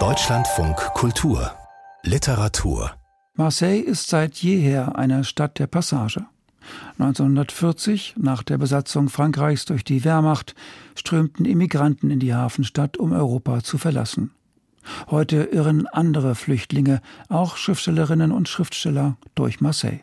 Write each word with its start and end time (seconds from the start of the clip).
Deutschlandfunk 0.00 0.74
Kultur 0.94 1.52
Literatur 2.02 2.90
Marseille 3.34 3.78
ist 3.78 4.08
seit 4.08 4.34
jeher 4.34 4.98
eine 4.98 5.22
Stadt 5.22 5.60
der 5.60 5.68
Passage. 5.68 6.26
1940, 6.98 8.16
nach 8.18 8.42
der 8.42 8.58
Besatzung 8.58 9.08
Frankreichs 9.08 9.64
durch 9.66 9.84
die 9.84 10.02
Wehrmacht, 10.02 10.56
strömten 10.96 11.46
Immigranten 11.46 12.10
in 12.10 12.18
die 12.18 12.34
Hafenstadt, 12.34 12.96
um 12.96 13.12
Europa 13.12 13.62
zu 13.62 13.78
verlassen. 13.78 14.32
Heute 15.08 15.44
irren 15.44 15.86
andere 15.86 16.34
Flüchtlinge, 16.34 17.00
auch 17.28 17.56
Schriftstellerinnen 17.56 18.32
und 18.32 18.48
Schriftsteller, 18.48 19.18
durch 19.36 19.60
Marseille. 19.60 20.00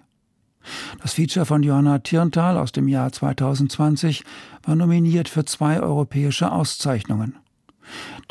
Das 1.01 1.11
Feature 1.15 1.45
von 1.45 1.61
Johanna 1.61 1.99
Tirntal 1.99 2.57
aus 2.57 2.71
dem 2.71 2.87
Jahr 2.87 3.11
2020 3.11 4.23
war 4.63 4.77
nominiert 4.77 5.27
für 5.27 5.43
zwei 5.43 5.81
europäische 5.81 6.53
Auszeichnungen. 6.53 7.35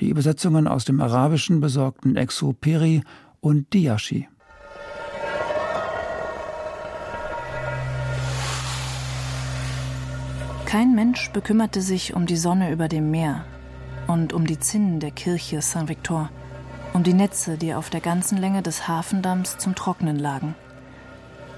Die 0.01 0.09
Übersetzungen 0.09 0.66
aus 0.66 0.85
dem 0.85 1.01
Arabischen 1.01 1.61
besorgten 1.61 2.16
Exu 2.16 2.52
Peri 2.52 3.02
und 3.41 3.73
Diashi. 3.73 4.29
Kein 10.71 10.95
Mensch 10.95 11.30
bekümmerte 11.33 11.83
sich 11.83 12.15
um 12.15 12.27
die 12.27 12.37
Sonne 12.37 12.71
über 12.71 12.87
dem 12.87 13.10
Meer 13.10 13.45
und 14.07 14.33
um 14.33 14.47
die 14.47 14.60
Zinnen 14.60 15.01
der 15.01 15.10
Kirche 15.10 15.62
Saint-Victor, 15.62 16.30
um 16.93 17.02
die 17.02 17.12
Netze, 17.12 17.59
die 17.59 17.74
auf 17.74 17.91
der 17.91 18.01
ganzen 18.01 18.38
Länge 18.38 18.62
des 18.62 18.87
Hafendamms 18.87 19.59
zum 19.59 19.74
Trocknen 19.74 20.16
lagen. 20.16 20.55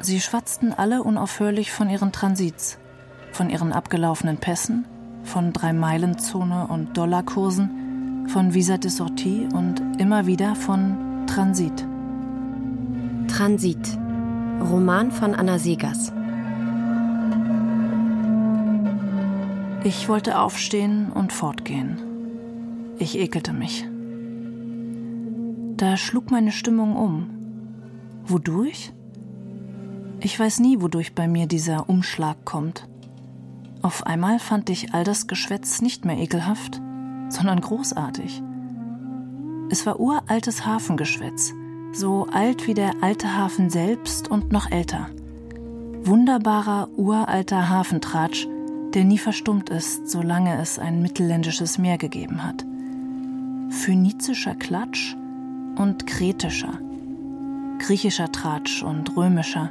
Sie 0.00 0.18
schwatzten 0.20 0.72
alle 0.72 1.02
unaufhörlich 1.02 1.72
von 1.72 1.90
ihren 1.90 2.10
Transits, 2.10 2.78
von 3.32 3.50
ihren 3.50 3.72
abgelaufenen 3.72 4.38
Pässen, 4.38 4.86
von 5.24 5.52
Drei-Meilen-Zone 5.52 6.66
und 6.68 6.96
Dollarkursen, 6.96 7.81
von 8.28 8.54
Visa 8.54 8.78
de 8.78 8.90
Sortie 8.90 9.48
und 9.52 9.82
immer 9.98 10.26
wieder 10.26 10.54
von 10.54 11.26
Transit. 11.26 11.86
Transit. 13.28 13.98
Roman 14.60 15.10
von 15.10 15.34
Anna 15.34 15.58
Segers. 15.58 16.12
Ich 19.84 20.08
wollte 20.08 20.38
aufstehen 20.38 21.10
und 21.10 21.32
fortgehen. 21.32 21.98
Ich 22.98 23.18
ekelte 23.18 23.52
mich. 23.52 23.84
Da 25.76 25.96
schlug 25.96 26.30
meine 26.30 26.52
Stimmung 26.52 26.94
um. 26.94 27.30
Wodurch? 28.24 28.92
Ich 30.20 30.38
weiß 30.38 30.60
nie, 30.60 30.80
wodurch 30.80 31.14
bei 31.14 31.26
mir 31.26 31.46
dieser 31.46 31.88
Umschlag 31.88 32.44
kommt. 32.44 32.86
Auf 33.82 34.06
einmal 34.06 34.38
fand 34.38 34.70
ich 34.70 34.94
all 34.94 35.02
das 35.02 35.26
Geschwätz 35.26 35.82
nicht 35.82 36.04
mehr 36.04 36.18
ekelhaft, 36.18 36.80
sondern 37.32 37.60
großartig. 37.60 38.42
Es 39.70 39.86
war 39.86 39.98
uraltes 39.98 40.66
Hafengeschwätz, 40.66 41.52
so 41.92 42.26
alt 42.30 42.66
wie 42.66 42.74
der 42.74 42.92
alte 43.00 43.36
Hafen 43.36 43.70
selbst 43.70 44.28
und 44.28 44.52
noch 44.52 44.70
älter. 44.70 45.08
Wunderbarer 46.04 46.88
uralter 46.96 47.68
Hafentratsch, 47.68 48.46
der 48.92 49.04
nie 49.04 49.18
verstummt 49.18 49.70
ist, 49.70 50.10
solange 50.10 50.60
es 50.60 50.78
ein 50.78 51.00
mittelländisches 51.00 51.78
Meer 51.78 51.96
gegeben 51.96 52.44
hat. 52.44 52.64
Phönizischer 53.70 54.54
Klatsch 54.54 55.16
und 55.76 56.06
kretischer, 56.06 56.78
griechischer 57.78 58.30
Tratsch 58.30 58.82
und 58.82 59.16
römischer, 59.16 59.70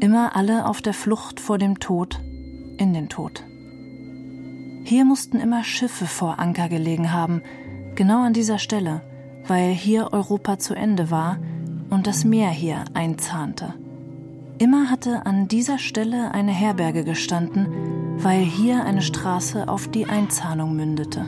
immer 0.00 0.36
alle 0.36 0.66
auf 0.66 0.82
der 0.82 0.94
Flucht 0.94 1.40
vor 1.40 1.58
dem 1.58 1.80
Tod 1.80 2.20
in 2.76 2.92
den 2.92 3.08
Tod. 3.08 3.42
Hier 4.86 5.06
mussten 5.06 5.40
immer 5.40 5.64
Schiffe 5.64 6.04
vor 6.04 6.38
Anker 6.38 6.68
gelegen 6.68 7.10
haben, 7.10 7.40
genau 7.94 8.22
an 8.22 8.34
dieser 8.34 8.58
Stelle, 8.58 9.00
weil 9.46 9.70
hier 9.70 10.12
Europa 10.12 10.58
zu 10.58 10.74
Ende 10.74 11.10
war 11.10 11.38
und 11.88 12.06
das 12.06 12.26
Meer 12.26 12.50
hier 12.50 12.84
einzahnte. 12.92 13.72
Immer 14.58 14.90
hatte 14.90 15.24
an 15.24 15.48
dieser 15.48 15.78
Stelle 15.78 16.32
eine 16.32 16.52
Herberge 16.52 17.02
gestanden, 17.02 17.66
weil 18.18 18.42
hier 18.42 18.84
eine 18.84 19.00
Straße 19.00 19.68
auf 19.68 19.88
die 19.88 20.04
Einzahnung 20.04 20.76
mündete. 20.76 21.24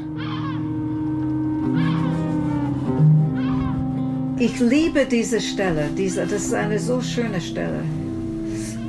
Ich 4.38 4.60
liebe 4.60 5.06
diese 5.06 5.40
Stelle. 5.40 5.88
Diese, 5.96 6.26
das 6.26 6.44
ist 6.44 6.54
eine 6.54 6.78
so 6.78 7.00
schöne 7.00 7.40
Stelle. 7.40 7.82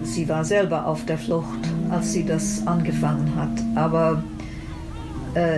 Sie 0.03 0.28
war 0.28 0.44
selber 0.44 0.85
auf 0.85 1.05
der 1.05 1.17
Flucht, 1.17 1.69
als 1.89 2.11
sie 2.11 2.25
das 2.25 2.67
angefangen 2.67 3.34
hat. 3.38 3.63
Aber 3.75 4.22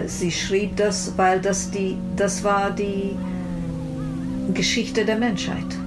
sie 0.07 0.31
schrieb 0.31 0.75
das, 0.78 1.13
weil 1.16 1.40
das, 1.40 1.72
die, 1.72 1.97
das 2.16 2.44
war 2.44 2.72
die 2.72 3.16
Geschichte 4.53 5.06
der 5.06 5.17
Menschheit. 5.17 5.78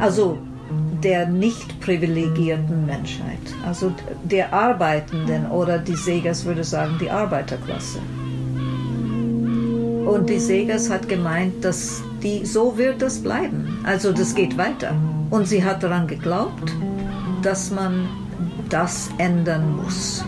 Also 0.00 0.38
der 1.02 1.28
nicht 1.28 1.80
privilegierten 1.80 2.86
Menschheit, 2.86 3.38
also 3.66 3.92
der 4.24 4.52
Arbeitenden 4.52 5.46
oder 5.50 5.78
die 5.78 5.94
Segers 5.94 6.44
würde 6.44 6.64
sagen 6.64 6.96
die 7.00 7.10
Arbeiterklasse. 7.10 7.98
Und 10.06 10.30
die 10.30 10.38
Segers 10.38 10.88
hat 10.88 11.08
gemeint, 11.08 11.64
dass 11.64 12.02
die, 12.22 12.46
so 12.46 12.78
wird 12.78 13.02
das 13.02 13.18
bleiben. 13.18 13.78
Also 13.84 14.12
das 14.12 14.34
geht 14.34 14.56
weiter. 14.56 14.94
Und 15.30 15.46
sie 15.48 15.64
hat 15.64 15.82
daran 15.82 16.06
geglaubt, 16.06 16.72
dass 17.42 17.70
man 17.70 18.08
das 18.68 19.10
ändern 19.18 19.76
muss. 19.76 20.24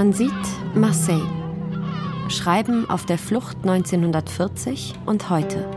Transit 0.00 0.32
Marseille 0.74 1.28
Schreiben 2.30 2.88
auf 2.88 3.04
der 3.04 3.18
Flucht 3.18 3.58
1940 3.64 4.94
und 5.04 5.28
heute. 5.28 5.68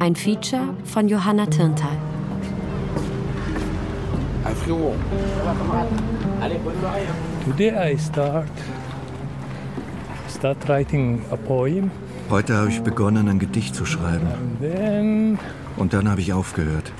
Ein 0.00 0.16
Feature 0.16 0.74
von 0.82 1.06
Johanna 1.06 1.46
Tirntal. 1.46 1.96
Today 7.46 7.92
I 7.92 7.96
start 7.96 8.48
start 10.28 10.68
writing 10.68 11.22
a 11.30 11.36
poem. 11.36 11.92
Heute 12.30 12.56
habe 12.56 12.70
ich 12.70 12.80
begonnen, 12.80 13.28
ein 13.28 13.38
Gedicht 13.38 13.76
zu 13.76 13.86
schreiben. 13.86 14.26
Then 14.60 15.38
Und 15.76 15.92
dann 15.92 16.10
habe 16.10 16.20
ich 16.20 16.32
aufgehört. 16.32 16.90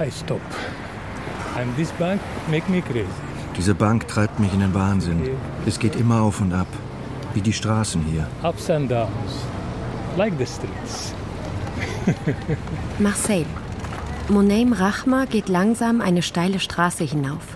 I 0.00 0.10
stop. 0.10 0.40
And 1.56 1.76
this 1.76 1.92
bank 1.92 2.20
make 2.50 2.68
me 2.68 2.82
crazy. 2.82 3.33
Diese 3.56 3.74
Bank 3.74 4.08
treibt 4.08 4.40
mich 4.40 4.52
in 4.52 4.60
den 4.60 4.74
Wahnsinn. 4.74 5.22
Es 5.64 5.78
geht 5.78 5.96
immer 5.96 6.22
auf 6.22 6.40
und 6.40 6.52
ab, 6.52 6.66
wie 7.34 7.40
die 7.40 7.52
Straßen 7.52 8.02
hier. 8.02 8.26
Ups 8.42 8.68
and 8.68 8.90
downs, 8.90 9.46
like 10.16 10.34
the 10.38 10.46
streets. 10.46 11.14
Marseille. 12.98 13.46
Moneim 14.28 14.72
Rachma 14.72 15.26
geht 15.26 15.48
langsam 15.48 16.00
eine 16.00 16.22
steile 16.22 16.58
Straße 16.58 17.04
hinauf. 17.04 17.46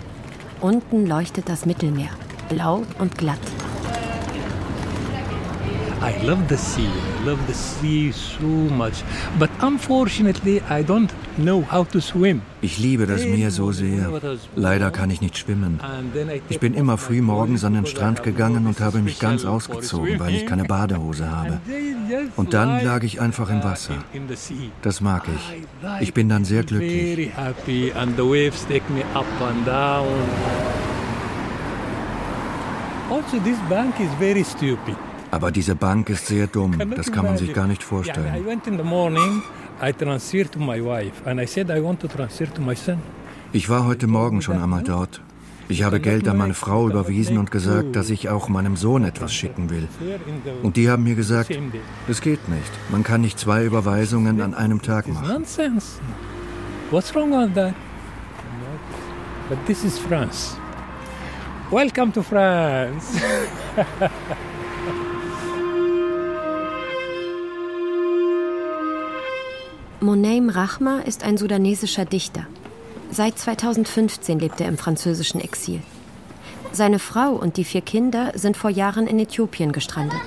Unten 0.61 1.07
leuchtet 1.07 1.49
das 1.49 1.67
Mittelmeer, 1.67 2.11
blau 2.49 2.83
und 2.99 3.17
glatt. 3.17 3.39
I 6.01 6.15
love 6.25 6.43
the 6.49 6.57
sea. 6.57 6.87
I 6.87 7.27
love 7.27 7.41
the 7.49 7.55
sea 7.55 8.13
so 8.13 8.47
much. 8.47 9.03
But 9.39 9.51
unfortunately, 9.61 10.63
I 10.71 10.85
don't 10.85 11.11
know 11.37 11.65
how 11.71 11.89
to 11.89 12.01
swim. 12.01 12.43
Ich 12.61 12.79
liebe 12.79 13.07
das 13.07 13.25
Meer 13.25 13.51
so 13.51 13.73
sehr. 13.73 14.09
Leider 14.55 14.91
kann 14.93 15.11
ich 15.11 15.21
nicht 15.21 15.37
schwimmen. 15.39 15.81
Ich 16.49 16.61
bin 16.61 16.75
immer 16.75 16.99
früh 16.99 17.21
morgens 17.21 17.65
an 17.65 17.75
den 17.75 17.87
Strand 17.87 18.23
gegangen 18.23 18.67
und 18.67 18.81
habe 18.81 19.01
mich 19.01 19.19
ganz 19.19 19.45
ausgezogen, 19.45 20.21
weil 20.21 20.35
ich 20.35 20.47
keine 20.47 20.65
Badehose 20.65 21.31
habe. 21.37 21.61
Und 22.37 22.55
dann 22.55 22.85
lag 22.85 23.03
ich 23.03 23.21
einfach 23.21 23.51
im 23.51 23.65
Wasser. 23.65 23.95
Das 24.83 25.01
mag 25.01 25.25
ich. 25.35 25.63
Ich 26.01 26.15
bin 26.15 26.29
dann 26.29 26.45
sehr 26.45 26.63
glücklich. 26.63 27.33
Also 33.11 33.41
this 33.41 33.59
bank 33.71 33.99
is 34.01 34.11
very 34.19 34.45
stupid. 34.45 34.97
Aber 35.31 35.51
diese 35.51 35.75
Bank 35.75 36.09
ist 36.09 36.27
sehr 36.27 36.47
dumm. 36.47 36.79
Das 36.97 37.13
kann 37.13 37.25
man 37.25 37.37
sich 37.37 37.53
gar 37.53 37.67
nicht 37.67 37.83
vorstellen. 37.83 38.33
Ich 43.53 43.69
war 43.69 43.87
heute 43.87 44.07
Morgen 44.07 44.43
schon 44.43 44.63
einmal 44.63 44.83
dort. 44.83 45.21
Ich 45.71 45.83
habe 45.83 46.01
Geld 46.01 46.27
an 46.29 46.39
meine 46.39 46.55
Frau 46.55 46.89
überwiesen 46.89 47.37
und 47.37 47.51
gesagt, 47.51 47.95
dass 47.95 48.09
ich 48.09 48.31
auch 48.31 48.49
meinem 48.49 48.77
Sohn 48.77 49.05
etwas 49.05 49.35
schicken 49.35 49.69
will. 49.69 49.87
Und 50.63 50.77
die 50.77 50.89
haben 50.89 51.05
mir 51.05 51.15
gesagt, 51.15 51.51
das 52.07 52.23
geht 52.23 52.49
nicht. 52.49 52.73
Man 52.91 53.03
kann 53.03 53.21
nicht 53.21 53.39
zwei 53.39 53.65
Überweisungen 53.65 54.41
an 54.41 54.55
einem 54.55 54.81
Tag 54.81 55.09
machen. 55.09 55.29
Nonsense. 55.29 56.01
What's 56.91 57.15
wrong 57.15 57.33
with 57.33 57.55
that? 57.55 57.75
But 59.51 59.59
this 59.67 59.85
is 59.85 59.99
France. 59.99 60.57
Welcome 61.71 62.13
to 62.13 62.23
France. 62.23 63.21
Moneim 70.01 70.49
Rachma 70.49 71.01
ist 71.01 71.25
ein 71.25 71.37
sudanesischer 71.37 72.05
Dichter. 72.05 72.47
Seit 73.11 73.37
2015 73.37 74.39
lebt 74.39 74.61
er 74.61 74.69
im 74.69 74.79
französischen 74.79 75.41
Exil. 75.41 75.81
Seine 76.71 77.01
Frau 77.01 77.31
und 77.33 77.57
die 77.57 77.65
vier 77.65 77.81
Kinder 77.81 78.31
sind 78.35 78.57
vor 78.57 78.71
Jahren 78.71 79.09
in 79.09 79.19
Äthiopien 79.19 79.73
gestrandet. 79.73 80.21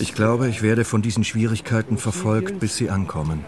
Ich 0.00 0.14
glaube, 0.14 0.48
ich 0.48 0.62
werde 0.62 0.84
von 0.84 1.02
diesen 1.02 1.24
Schwierigkeiten 1.24 1.98
verfolgt, 1.98 2.58
bis 2.60 2.76
sie 2.76 2.88
ankommen. 2.88 3.44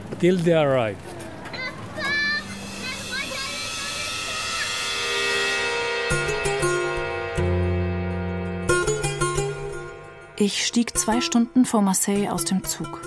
Ich 10.38 10.66
stieg 10.66 10.98
zwei 10.98 11.22
Stunden 11.22 11.64
vor 11.64 11.80
Marseille 11.80 12.28
aus 12.28 12.44
dem 12.44 12.62
Zug. 12.62 13.00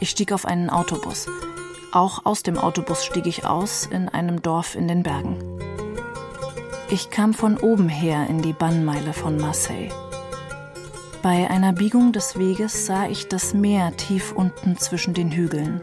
Ich 0.00 0.10
stieg 0.10 0.32
auf 0.32 0.44
einen 0.44 0.68
Autobus. 0.68 1.28
Auch 1.92 2.26
aus 2.26 2.42
dem 2.42 2.58
Autobus 2.58 3.06
stieg 3.06 3.24
ich 3.24 3.46
aus 3.46 3.86
in 3.86 4.10
einem 4.10 4.42
Dorf 4.42 4.74
in 4.74 4.86
den 4.86 5.02
Bergen. 5.02 5.38
Ich 6.90 7.08
kam 7.08 7.32
von 7.32 7.56
oben 7.56 7.88
her 7.88 8.26
in 8.28 8.42
die 8.42 8.52
Bannmeile 8.52 9.14
von 9.14 9.38
Marseille. 9.38 9.88
Bei 11.22 11.48
einer 11.48 11.72
Biegung 11.72 12.12
des 12.12 12.38
Weges 12.38 12.84
sah 12.84 13.08
ich 13.08 13.28
das 13.28 13.54
Meer 13.54 13.96
tief 13.96 14.32
unten 14.32 14.76
zwischen 14.76 15.14
den 15.14 15.32
Hügeln. 15.32 15.80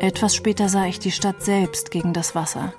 Etwas 0.00 0.34
später 0.34 0.68
sah 0.68 0.84
ich 0.84 0.98
die 0.98 1.12
Stadt 1.12 1.42
selbst 1.42 1.90
gegen 1.90 2.12
das 2.12 2.34
Wasser. 2.34 2.74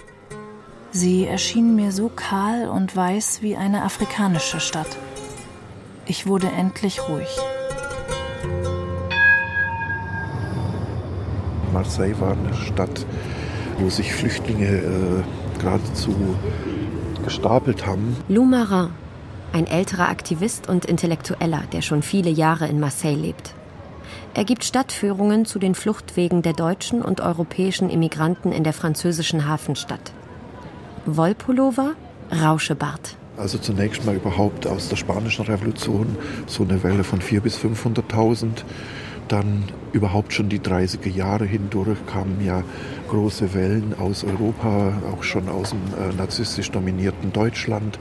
Sie 0.92 1.26
erschien 1.26 1.76
mir 1.76 1.92
so 1.92 2.08
kahl 2.08 2.70
und 2.70 2.96
weiß 2.96 3.42
wie 3.42 3.58
eine 3.58 3.82
afrikanische 3.82 4.60
Stadt. 4.60 4.96
Ich 6.12 6.28
wurde 6.28 6.48
endlich 6.48 7.08
ruhig. 7.08 7.30
Marseille 11.72 12.20
war 12.20 12.34
eine 12.34 12.54
Stadt, 12.54 13.06
wo 13.80 13.90
sich 13.90 14.14
Flüchtlinge 14.14 14.68
äh, 14.68 15.24
geradezu 15.62 16.14
gestapelt 17.24 17.86
haben. 17.86 18.18
Lou 18.28 18.44
Marin, 18.44 18.90
ein 19.54 19.68
älterer 19.68 20.10
Aktivist 20.10 20.68
und 20.68 20.84
Intellektueller, 20.84 21.64
der 21.72 21.82
schon 21.82 22.02
viele 22.02 22.30
Jahre 22.30 22.68
in 22.68 22.82
Marseille 22.82 23.16
lebt. 23.16 23.56
Er 24.34 24.44
gibt 24.44 24.66
Stadtführungen 24.66 25.46
zu 25.46 25.60
den 25.60 25.76
Fluchtwegen 25.76 26.42
der 26.42 26.52
deutschen 26.52 27.02
und 27.02 27.22
europäischen 27.22 27.90
Immigranten 27.90 28.52
in 28.52 28.66
der 28.66 28.74
französischen 28.74 29.48
Hafenstadt. 29.48 30.12
Wollpullover, 31.06 31.94
Rauschebart. 32.34 33.16
Also 33.42 33.58
zunächst 33.58 34.06
mal 34.06 34.16
überhaupt 34.16 34.68
aus 34.68 34.90
der 34.90 34.98
spanischen 34.98 35.46
Revolution 35.46 36.16
so 36.46 36.62
eine 36.62 36.84
Welle 36.84 37.04
von 37.04 37.22
400.000 37.22 37.42
bis 37.42 37.58
500.000. 37.58 38.46
Dann 39.30 39.64
überhaupt 39.94 40.32
schon 40.34 40.48
die 40.48 40.60
30er 40.60 41.10
Jahre 41.10 41.46
hindurch 41.46 41.98
kamen 42.06 42.46
ja 42.46 42.64
große 43.10 43.56
Wellen 43.56 43.96
aus 44.00 44.24
Europa, 44.24 44.94
auch 45.12 45.24
schon 45.24 45.50
aus 45.50 45.72
dem 45.72 45.80
äh, 45.80 46.14
narzisstisch 46.16 46.70
dominierten 46.70 47.34
Deutschland. 47.34 47.98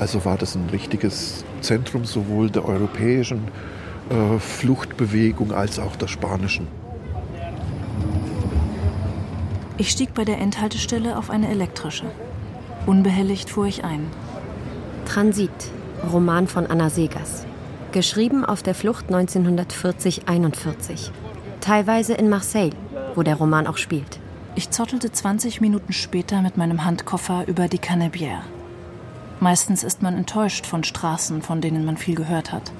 Also 0.00 0.24
war 0.24 0.38
das 0.38 0.54
ein 0.54 0.70
richtiges 0.72 1.44
Zentrum 1.60 2.06
sowohl 2.06 2.48
der 2.48 2.66
europäischen 2.66 3.48
äh, 4.08 4.38
Fluchtbewegung 4.38 5.52
als 5.52 5.78
auch 5.78 5.94
der 5.96 6.08
spanischen. 6.08 6.68
Ich 9.76 9.90
stieg 9.90 10.14
bei 10.14 10.24
der 10.24 10.38
Endhaltestelle 10.38 11.18
auf 11.18 11.28
eine 11.28 11.50
elektrische. 11.50 12.06
Unbehelligt 12.86 13.50
fuhr 13.50 13.66
ich 13.66 13.84
ein. 13.84 14.06
Transit, 15.04 15.50
Roman 16.12 16.48
von 16.48 16.66
Anna 16.66 16.90
Segers. 16.90 17.46
Geschrieben 17.92 18.44
auf 18.44 18.62
der 18.62 18.74
Flucht 18.74 19.10
1940-41. 19.10 21.10
Teilweise 21.60 22.14
in 22.14 22.28
Marseille, 22.28 22.72
wo 23.14 23.22
der 23.22 23.36
Roman 23.36 23.66
auch 23.66 23.76
spielt. 23.76 24.18
Ich 24.56 24.70
zottelte 24.70 25.12
20 25.12 25.60
Minuten 25.60 25.92
später 25.92 26.42
mit 26.42 26.56
meinem 26.56 26.84
Handkoffer 26.84 27.44
über 27.46 27.68
die 27.68 27.78
Canebière. 27.78 28.42
Meistens 29.40 29.84
ist 29.84 30.02
man 30.02 30.16
enttäuscht 30.16 30.66
von 30.66 30.84
Straßen, 30.84 31.42
von 31.42 31.60
denen 31.60 31.84
man 31.84 31.96
viel 31.96 32.14
gehört 32.14 32.52
hat. 32.52 32.72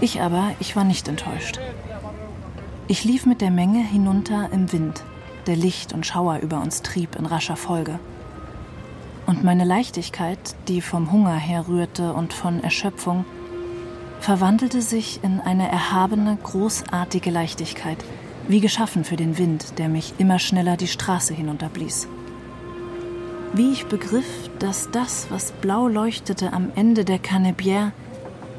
Ich 0.00 0.20
aber, 0.20 0.52
ich 0.60 0.76
war 0.76 0.84
nicht 0.84 1.08
enttäuscht. 1.08 1.58
Ich 2.88 3.04
lief 3.04 3.26
mit 3.26 3.40
der 3.40 3.50
Menge 3.50 3.82
hinunter 3.82 4.48
im 4.52 4.72
Wind, 4.72 5.02
der 5.46 5.56
Licht 5.56 5.92
und 5.92 6.06
Schauer 6.06 6.38
über 6.38 6.60
uns 6.60 6.82
trieb 6.82 7.16
in 7.16 7.26
rascher 7.26 7.56
Folge. 7.56 7.98
Und 9.26 9.44
meine 9.44 9.64
Leichtigkeit, 9.64 10.38
die 10.68 10.80
vom 10.80 11.10
Hunger 11.12 11.34
herrührte 11.34 12.12
und 12.12 12.32
von 12.32 12.62
Erschöpfung, 12.62 13.24
verwandelte 14.20 14.80
sich 14.80 15.20
in 15.22 15.40
eine 15.40 15.70
erhabene, 15.70 16.38
großartige 16.42 17.30
Leichtigkeit– 17.30 17.98
wie 18.48 18.60
geschaffen 18.60 19.04
für 19.04 19.16
den 19.16 19.38
Wind, 19.38 19.78
der 19.78 19.88
mich 19.88 20.14
immer 20.18 20.38
schneller 20.38 20.76
die 20.76 20.86
Straße 20.86 21.34
hinunterblies. 21.34 22.08
Wie 23.52 23.72
ich 23.72 23.86
begriff, 23.86 24.26
dass 24.58 24.90
das, 24.90 25.26
was 25.30 25.52
blau 25.52 25.88
leuchtete 25.88 26.52
am 26.52 26.70
Ende 26.74 27.04
der 27.04 27.18
Canebière, 27.18 27.92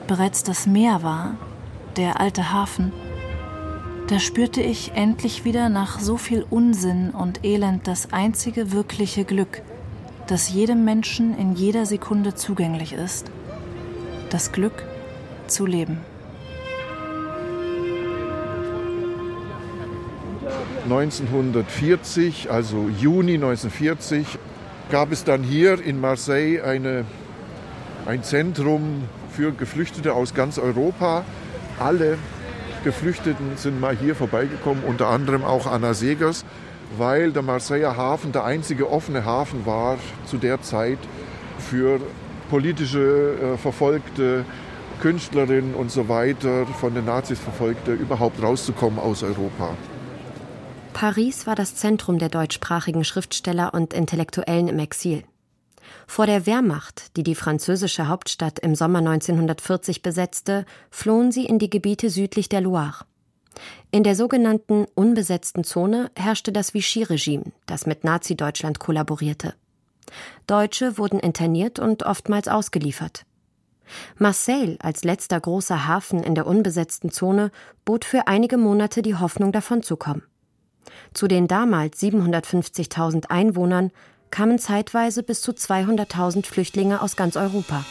bereits 0.07 0.43
das 0.43 0.65
Meer 0.65 1.03
war, 1.03 1.35
der 1.95 2.19
alte 2.19 2.51
Hafen, 2.51 2.91
da 4.07 4.19
spürte 4.19 4.61
ich 4.61 4.93
endlich 4.95 5.43
wieder 5.43 5.67
nach 5.67 5.99
so 5.99 6.15
viel 6.15 6.45
Unsinn 6.49 7.11
und 7.11 7.43
Elend 7.43 7.87
das 7.87 8.13
einzige 8.13 8.71
wirkliche 8.71 9.25
Glück, 9.25 9.61
das 10.27 10.49
jedem 10.49 10.83
Menschen 10.83 11.37
in 11.37 11.53
jeder 11.55 11.85
Sekunde 11.85 12.35
zugänglich 12.35 12.93
ist, 12.93 13.31
das 14.29 14.51
Glück 14.51 14.83
zu 15.47 15.65
leben. 15.65 16.01
1940, 20.83 22.51
also 22.51 22.89
Juni 22.99 23.35
1940, 23.35 24.37
gab 24.89 25.11
es 25.11 25.23
dann 25.23 25.43
hier 25.43 25.81
in 25.83 25.99
Marseille 25.99 26.61
eine, 26.61 27.05
ein 28.05 28.23
Zentrum 28.23 29.03
für 29.31 29.51
Geflüchtete 29.51 30.13
aus 30.13 30.33
ganz 30.33 30.57
Europa. 30.57 31.25
Alle 31.79 32.17
Geflüchteten 32.83 33.57
sind 33.57 33.81
mal 33.81 33.95
hier 33.95 34.15
vorbeigekommen, 34.15 34.83
unter 34.83 35.07
anderem 35.07 35.43
auch 35.43 35.67
Anna 35.67 35.93
Segers, 35.93 36.45
weil 36.95 37.31
der 37.31 37.41
Marseiller 37.41 37.97
Hafen 37.97 38.31
der 38.31 38.45
einzige 38.45 38.89
offene 38.89 39.25
Hafen 39.25 39.65
war 39.65 39.97
zu 40.25 40.37
der 40.37 40.61
Zeit 40.61 40.99
für 41.59 41.99
politische 42.49 43.53
äh, 43.53 43.57
Verfolgte, 43.57 44.45
Künstlerinnen 45.01 45.73
und 45.73 45.91
so 45.91 46.07
weiter, 46.09 46.65
von 46.65 46.93
den 46.93 47.05
Nazis 47.05 47.39
Verfolgte, 47.39 47.93
überhaupt 47.93 48.41
rauszukommen 48.41 48.99
aus 48.99 49.23
Europa. 49.23 49.75
Paris 50.93 51.45
war 51.45 51.55
das 51.55 51.75
Zentrum 51.75 52.17
der 52.17 52.29
deutschsprachigen 52.29 53.03
Schriftsteller 53.03 53.73
und 53.73 53.93
Intellektuellen 53.93 54.67
im 54.67 54.79
Exil. 54.79 55.23
Vor 56.07 56.25
der 56.25 56.45
Wehrmacht, 56.45 57.15
die 57.17 57.23
die 57.23 57.35
französische 57.35 58.07
Hauptstadt 58.07 58.59
im 58.59 58.75
Sommer 58.75 58.99
1940 58.99 60.01
besetzte, 60.01 60.65
flohen 60.89 61.31
sie 61.31 61.45
in 61.45 61.59
die 61.59 61.69
Gebiete 61.69 62.09
südlich 62.09 62.49
der 62.49 62.61
Loire. 62.61 63.05
In 63.89 64.03
der 64.03 64.15
sogenannten 64.15 64.85
unbesetzten 64.95 65.63
Zone 65.63 66.11
herrschte 66.15 66.51
das 66.51 66.73
Vichy-Regime, 66.73 67.51
das 67.65 67.85
mit 67.85 68.03
Nazi-Deutschland 68.03 68.79
kollaborierte. 68.79 69.53
Deutsche 70.45 70.97
wurden 70.97 71.19
interniert 71.19 71.79
und 71.79 72.03
oftmals 72.03 72.47
ausgeliefert. 72.47 73.25
Marseille 74.17 74.77
als 74.79 75.05
letzter 75.05 75.39
großer 75.39 75.87
Hafen 75.87 76.21
in 76.23 76.35
der 76.35 76.47
unbesetzten 76.47 77.11
Zone 77.11 77.51
bot 77.85 78.03
für 78.03 78.27
einige 78.27 78.57
Monate 78.57 79.01
die 79.01 79.15
Hoffnung 79.15 79.53
davonzukommen. 79.53 80.23
Zu 81.13 81.27
den 81.29 81.47
damals 81.47 82.01
750.000 82.01 83.27
Einwohnern 83.27 83.91
kamen 84.31 84.59
zeitweise 84.59 85.23
bis 85.23 85.41
zu 85.41 85.51
200.000 85.51 86.45
Flüchtlinge 86.45 87.01
aus 87.01 87.15
ganz 87.15 87.37
Europa. 87.37 87.85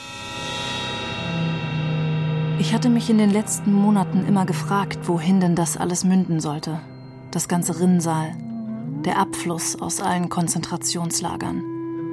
Ich 2.59 2.73
hatte 2.73 2.89
mich 2.89 3.11
in 3.11 3.19
den 3.19 3.31
letzten 3.31 3.73
Monaten 3.73 4.27
immer 4.27 4.47
gefragt, 4.47 5.01
wohin 5.05 5.41
denn 5.41 5.55
das 5.55 5.77
alles 5.77 6.05
münden 6.05 6.41
sollte. 6.41 6.81
Das 7.31 7.49
ganze 7.49 7.81
Rinnsal, 7.81 8.33
der 9.05 9.19
Abfluss 9.19 9.81
aus 9.81 10.01
allen 10.01 10.31
Konzentrationslagern, 10.31 11.63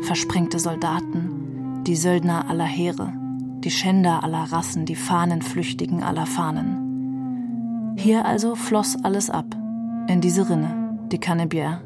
versprengte 0.02 0.60
Soldaten, 0.60 1.84
die 1.88 1.96
Söldner 1.96 2.50
aller 2.50 2.66
Heere, 2.66 3.14
die 3.60 3.72
Schänder 3.72 4.24
aller 4.24 4.44
Rassen, 4.52 4.86
die 4.86 4.96
Fahnenflüchtigen 4.96 6.04
aller 6.04 6.26
Fahnen. 6.26 7.96
Hier 7.98 8.26
also 8.26 8.56
floss 8.56 8.98
alles 9.02 9.30
ab, 9.30 9.46
in 10.08 10.20
diese 10.20 10.50
Rinne 10.50 10.84
die 11.14 11.20
Canebière. 11.20 11.80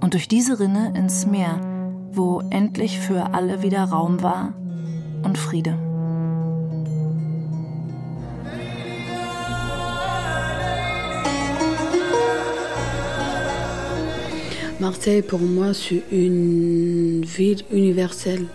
Und 0.00 0.14
durch 0.14 0.28
diese 0.28 0.60
Rinne 0.60 0.92
ins 0.96 1.26
Meer, 1.26 1.60
wo 2.12 2.40
endlich 2.50 3.00
für 3.00 3.34
alle 3.34 3.62
wieder 3.62 3.82
Raum 3.84 4.22
war 4.22 4.52
und 5.24 5.38
Friede. 5.38 5.93
Marseille 14.80 15.22
pour 15.22 15.40
moi 15.40 15.72
c'est 15.72 16.02
une 16.10 17.24
ville 17.24 17.62
universelle. 17.70 18.46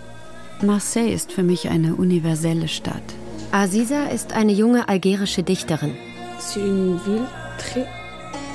Marseille 0.61 1.13
ist 1.13 1.31
für 1.31 1.43
mich 1.43 1.69
eine 1.69 1.95
universelle 1.95 2.67
Stadt. 2.67 3.03
Aziza 3.51 4.07
ist 4.13 4.33
eine 4.33 4.51
junge 4.51 4.89
algerische 4.89 5.43
Dichterin. 5.43 5.93
C'est 6.39 6.59
une 6.59 6.99
ville 7.05 7.27
très 7.57 7.87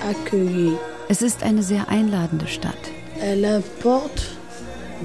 accueillie. 0.09 0.77
Es 1.09 1.23
ist 1.23 1.43
eine 1.43 1.63
sehr 1.63 1.89
einladende 1.89 2.47
Stadt. 2.47 2.91
Elle 3.21 3.63
porte 3.81 4.23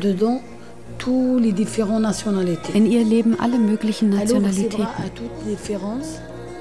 dedans 0.01 0.41
tous 0.97 1.39
les 1.39 1.53
différentes 1.53 2.01
nationalités. 2.01 2.73
In 2.73 2.85
ihr 2.85 3.05
leben 3.05 3.39
alle 3.39 3.57
möglichen 3.57 4.09
Nationalitäten. 4.09 4.85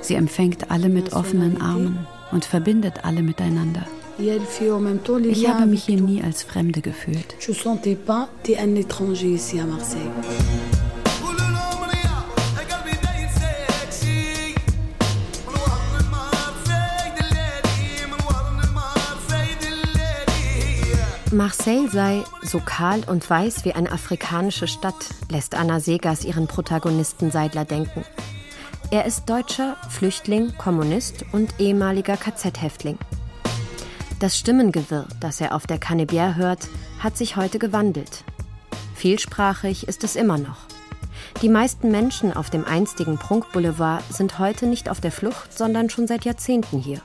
Sie 0.00 0.14
empfängt 0.14 0.70
alle 0.70 0.88
mit 0.88 1.12
offenen 1.12 1.60
Armen 1.60 2.06
und 2.30 2.44
verbindet 2.44 3.04
alle 3.04 3.22
miteinander. 3.22 3.84
Ich 4.18 5.48
habe 5.48 5.66
mich 5.66 5.84
hier 5.84 6.00
nie 6.00 6.22
als 6.22 6.42
Fremde 6.42 6.80
gefühlt. 6.80 7.36
Marseille 21.30 21.88
sei 21.88 22.24
so 22.42 22.58
kahl 22.58 23.02
und 23.06 23.28
weiß 23.28 23.64
wie 23.64 23.72
eine 23.72 23.92
afrikanische 23.92 24.66
Stadt, 24.66 24.94
lässt 25.30 25.54
Anna 25.54 25.78
Segas 25.78 26.24
ihren 26.24 26.48
Protagonisten 26.48 27.30
Seidler 27.30 27.64
denken. 27.64 28.04
Er 28.90 29.04
ist 29.04 29.28
Deutscher, 29.28 29.76
Flüchtling, 29.90 30.54
Kommunist 30.56 31.24
und 31.32 31.60
ehemaliger 31.60 32.16
KZ-Häftling. 32.16 32.98
Das 34.20 34.36
Stimmengewirr, 34.36 35.06
das 35.20 35.40
er 35.40 35.54
auf 35.54 35.68
der 35.68 35.78
Canebière 35.78 36.34
hört, 36.34 36.66
hat 36.98 37.16
sich 37.16 37.36
heute 37.36 37.60
gewandelt. 37.60 38.24
Vielsprachig 38.96 39.86
ist 39.86 40.02
es 40.02 40.16
immer 40.16 40.38
noch. 40.38 40.58
Die 41.40 41.48
meisten 41.48 41.92
Menschen 41.92 42.32
auf 42.32 42.50
dem 42.50 42.64
einstigen 42.64 43.16
Prunkboulevard 43.16 44.02
sind 44.12 44.40
heute 44.40 44.66
nicht 44.66 44.88
auf 44.88 45.00
der 45.00 45.12
Flucht, 45.12 45.56
sondern 45.56 45.88
schon 45.88 46.08
seit 46.08 46.24
Jahrzehnten 46.24 46.80
hier. 46.80 47.00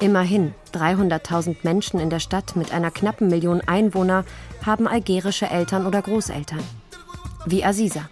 Immerhin 0.00 0.54
300.000 0.72 1.56
Menschen 1.62 2.00
in 2.00 2.08
der 2.08 2.20
Stadt 2.20 2.56
mit 2.56 2.72
einer 2.72 2.90
knappen 2.90 3.28
Million 3.28 3.60
Einwohner 3.60 4.24
haben 4.64 4.88
algerische 4.88 5.50
Eltern 5.50 5.84
oder 5.84 6.00
Großeltern. 6.00 6.62
Wie 7.44 7.66
Aziza. 7.66 8.08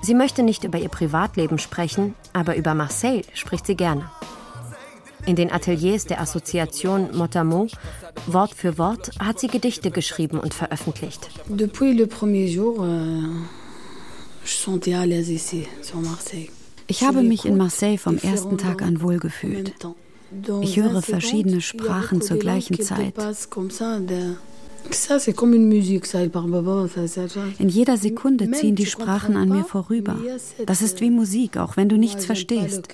Sie 0.00 0.14
möchte 0.14 0.42
nicht 0.42 0.64
über 0.64 0.78
ihr 0.78 0.88
Privatleben 0.88 1.58
sprechen, 1.58 2.14
aber 2.32 2.56
über 2.56 2.72
Marseille 2.72 3.22
spricht 3.34 3.66
sie 3.66 3.76
gerne. 3.76 4.10
In 5.26 5.36
den 5.36 5.50
Ateliers 5.50 6.04
der 6.06 6.20
Assoziation 6.20 7.16
Motamo, 7.16 7.66
Wort 8.26 8.54
für 8.54 8.78
Wort, 8.78 9.10
hat 9.18 9.38
sie 9.40 9.48
Gedichte 9.48 9.90
geschrieben 9.90 10.38
und 10.40 10.54
veröffentlicht. 10.54 11.28
Depuis 11.48 11.94
le 11.94 12.06
premier 12.06 12.46
jour, 12.46 12.82
euh, 12.82 13.22
je 14.44 14.50
sentais 14.50 14.94
à 14.94 15.06
l'aise 15.06 15.30
ici, 15.30 15.66
sur 15.82 16.00
Marseille. 16.00 16.50
Ich 16.86 17.02
habe 17.02 17.22
mich 17.22 17.44
in 17.44 17.56
Marseille 17.58 17.98
vom 17.98 18.16
ersten 18.16 18.56
Tag 18.56 18.80
an 18.80 19.02
wohlgefühlt. 19.02 19.74
Ich 20.62 20.76
höre 20.76 21.02
verschiedene 21.02 21.60
Sprachen 21.60 22.22
zur 22.22 22.38
gleichen 22.38 22.80
Zeit. 22.80 23.14
In 27.58 27.68
jeder 27.68 27.96
Sekunde 27.96 28.50
ziehen 28.52 28.74
die 28.74 28.86
Sprachen 28.86 29.36
an 29.36 29.48
mir 29.48 29.64
vorüber. 29.64 30.16
Das 30.66 30.82
ist 30.82 31.00
wie 31.00 31.10
Musik, 31.10 31.56
auch 31.56 31.76
wenn 31.76 31.88
du 31.88 31.96
nichts 31.96 32.24
verstehst. 32.24 32.88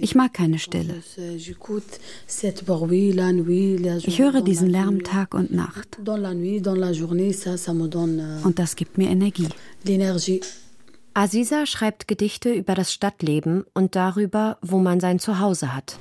Ich 0.00 0.14
mag 0.14 0.32
keine 0.32 0.58
Stille. 0.58 1.02
Ich 4.06 4.18
höre 4.18 4.40
diesen 4.40 4.70
Lärm 4.70 5.02
Tag 5.02 5.34
und 5.34 5.52
Nacht. 5.52 5.98
Und 8.44 8.58
das 8.58 8.76
gibt 8.76 8.98
mir 8.98 9.10
Energie. 9.10 9.48
Aziza 11.14 11.66
schreibt 11.66 12.06
Gedichte 12.06 12.52
über 12.52 12.74
das 12.74 12.92
Stadtleben 12.92 13.64
und 13.74 13.96
darüber, 13.96 14.56
wo 14.62 14.78
man 14.78 15.00
sein 15.00 15.18
Zuhause 15.18 15.74
hat. 15.74 15.98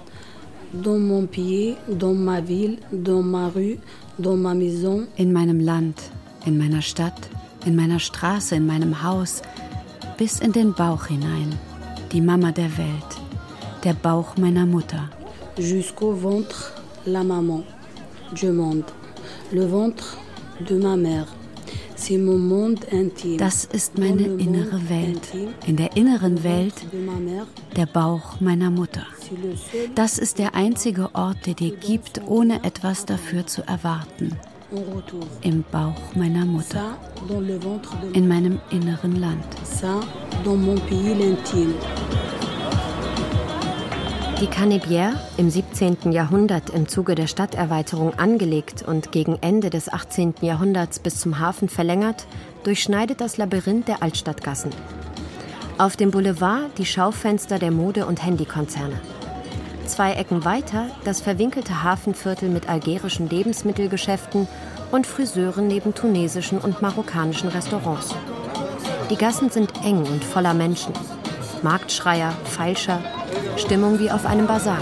Dans 0.73 0.99
mon 0.99 1.27
pied, 1.27 1.77
dans 1.87 2.13
ma 2.13 2.41
ville, 2.41 2.77
dans 2.91 3.23
ma 3.23 3.47
rue. 3.47 3.77
In 4.19 5.31
meinem 5.31 5.59
Land, 5.59 6.01
in 6.45 6.57
meiner 6.57 6.81
Stadt, 6.81 7.29
in 7.65 7.75
meiner 7.75 7.99
Straße, 7.99 8.55
in 8.55 8.65
meinem 8.65 9.03
Haus, 9.03 9.43
bis 10.17 10.39
in 10.39 10.51
den 10.51 10.73
Bauch 10.73 11.05
hinein. 11.05 11.53
Die 12.11 12.21
Mama 12.21 12.51
der 12.51 12.75
Welt, 12.77 13.11
der 13.83 13.93
Bauch 13.93 14.35
meiner 14.37 14.65
Mutter. 14.65 15.09
Jusqu'au 15.59 16.13
ventre, 16.13 16.73
la 17.05 17.23
maman 17.23 17.63
du 18.33 18.51
monde. 18.51 18.85
Le 19.51 19.65
ventre 19.65 20.17
de 20.67 20.77
ma 20.77 20.95
mère. 20.95 21.27
C'est 21.95 22.17
mon 22.17 22.37
monde 22.37 22.85
intime. 22.91 23.37
Das 23.37 23.65
ist 23.65 23.97
meine 23.97 24.23
innere 24.23 24.79
Welt. 24.89 25.33
In 25.67 25.75
der 25.75 25.95
inneren 25.95 26.43
Welt 26.43 26.73
der 27.75 27.85
Bauch 27.85 28.39
meiner 28.39 28.71
Mutter. 28.71 29.05
Das 29.95 30.17
ist 30.17 30.39
der 30.39 30.55
einzige 30.55 31.13
Ort, 31.15 31.45
der 31.45 31.53
dir 31.53 31.75
gibt, 31.75 32.21
ohne 32.27 32.63
etwas 32.63 33.05
dafür 33.05 33.45
zu 33.45 33.61
erwarten. 33.67 34.37
Im 35.41 35.63
Bauch 35.71 36.15
meiner 36.15 36.45
Mutter. 36.45 36.97
In 38.13 38.27
meinem 38.27 38.59
inneren 38.69 39.15
Land. 39.15 39.45
Die 44.39 44.47
Canebière, 44.47 45.13
im 45.37 45.49
17. 45.49 46.11
Jahrhundert 46.11 46.69
im 46.69 46.87
Zuge 46.87 47.15
der 47.15 47.25
Stadterweiterung 47.25 48.13
angelegt 48.19 48.83
und 48.85 49.11
gegen 49.11 49.37
Ende 49.41 49.71
des 49.71 49.91
18. 49.91 50.35
Jahrhunderts 50.41 50.99
bis 50.99 51.19
zum 51.19 51.39
Hafen 51.39 51.69
verlängert, 51.69 52.27
durchschneidet 52.63 53.19
das 53.19 53.37
Labyrinth 53.37 53.87
der 53.87 54.03
Altstadtgassen. 54.03 54.71
Auf 55.79 55.95
dem 55.95 56.11
Boulevard 56.11 56.77
die 56.77 56.85
Schaufenster 56.85 57.57
der 57.57 57.71
Mode- 57.71 58.05
und 58.05 58.23
Handykonzerne. 58.23 58.99
Zwei 59.87 60.13
Ecken 60.13 60.43
weiter 60.43 60.89
das 61.05 61.21
verwinkelte 61.21 61.81
Hafenviertel 61.81 62.49
mit 62.49 62.67
algerischen 62.67 63.29
Lebensmittelgeschäften 63.29 64.47
und 64.91 65.07
Friseuren 65.07 65.67
neben 65.67 65.95
tunesischen 65.95 66.59
und 66.59 66.81
marokkanischen 66.81 67.47
Restaurants. 67.49 68.13
Die 69.09 69.15
Gassen 69.15 69.49
sind 69.49 69.71
eng 69.85 69.99
und 70.05 70.25
voller 70.25 70.53
Menschen. 70.53 70.93
Marktschreier, 71.63 72.33
Feilscher, 72.43 73.01
Stimmung 73.55 73.97
wie 73.99 74.11
auf 74.11 74.25
einem 74.25 74.45
Bazar. 74.45 74.79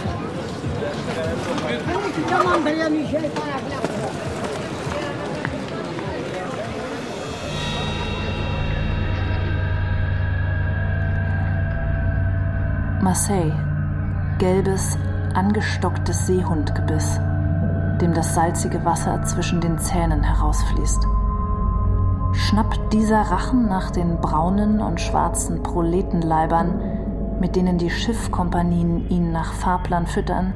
Marseille. 13.02 13.75
Gelbes, 14.38 14.98
angestocktes 15.34 16.28
Seehundgebiss, 16.28 17.22
dem 18.02 18.14
das 18.14 18.36
salzige 18.36 18.84
Wasser 18.84 19.24
zwischen 19.24 19.62
den 19.62 19.80
Zähnen 19.80 20.24
herausfließt. 20.24 21.08
Schnappt 22.34 22.92
dieser 22.92 23.22
Rachen 23.22 23.70
nach 23.70 23.92
den 23.92 24.18
braunen 24.18 24.82
und 24.82 25.00
schwarzen 25.00 25.64
Proletenleibern, 25.64 27.38
mit 27.40 27.56
denen 27.56 27.78
die 27.78 27.90
Schiffkompanien 27.90 29.10
ihn 29.10 29.32
nach 29.32 29.54
Fahrplan 29.54 30.06
füttern, 30.06 30.54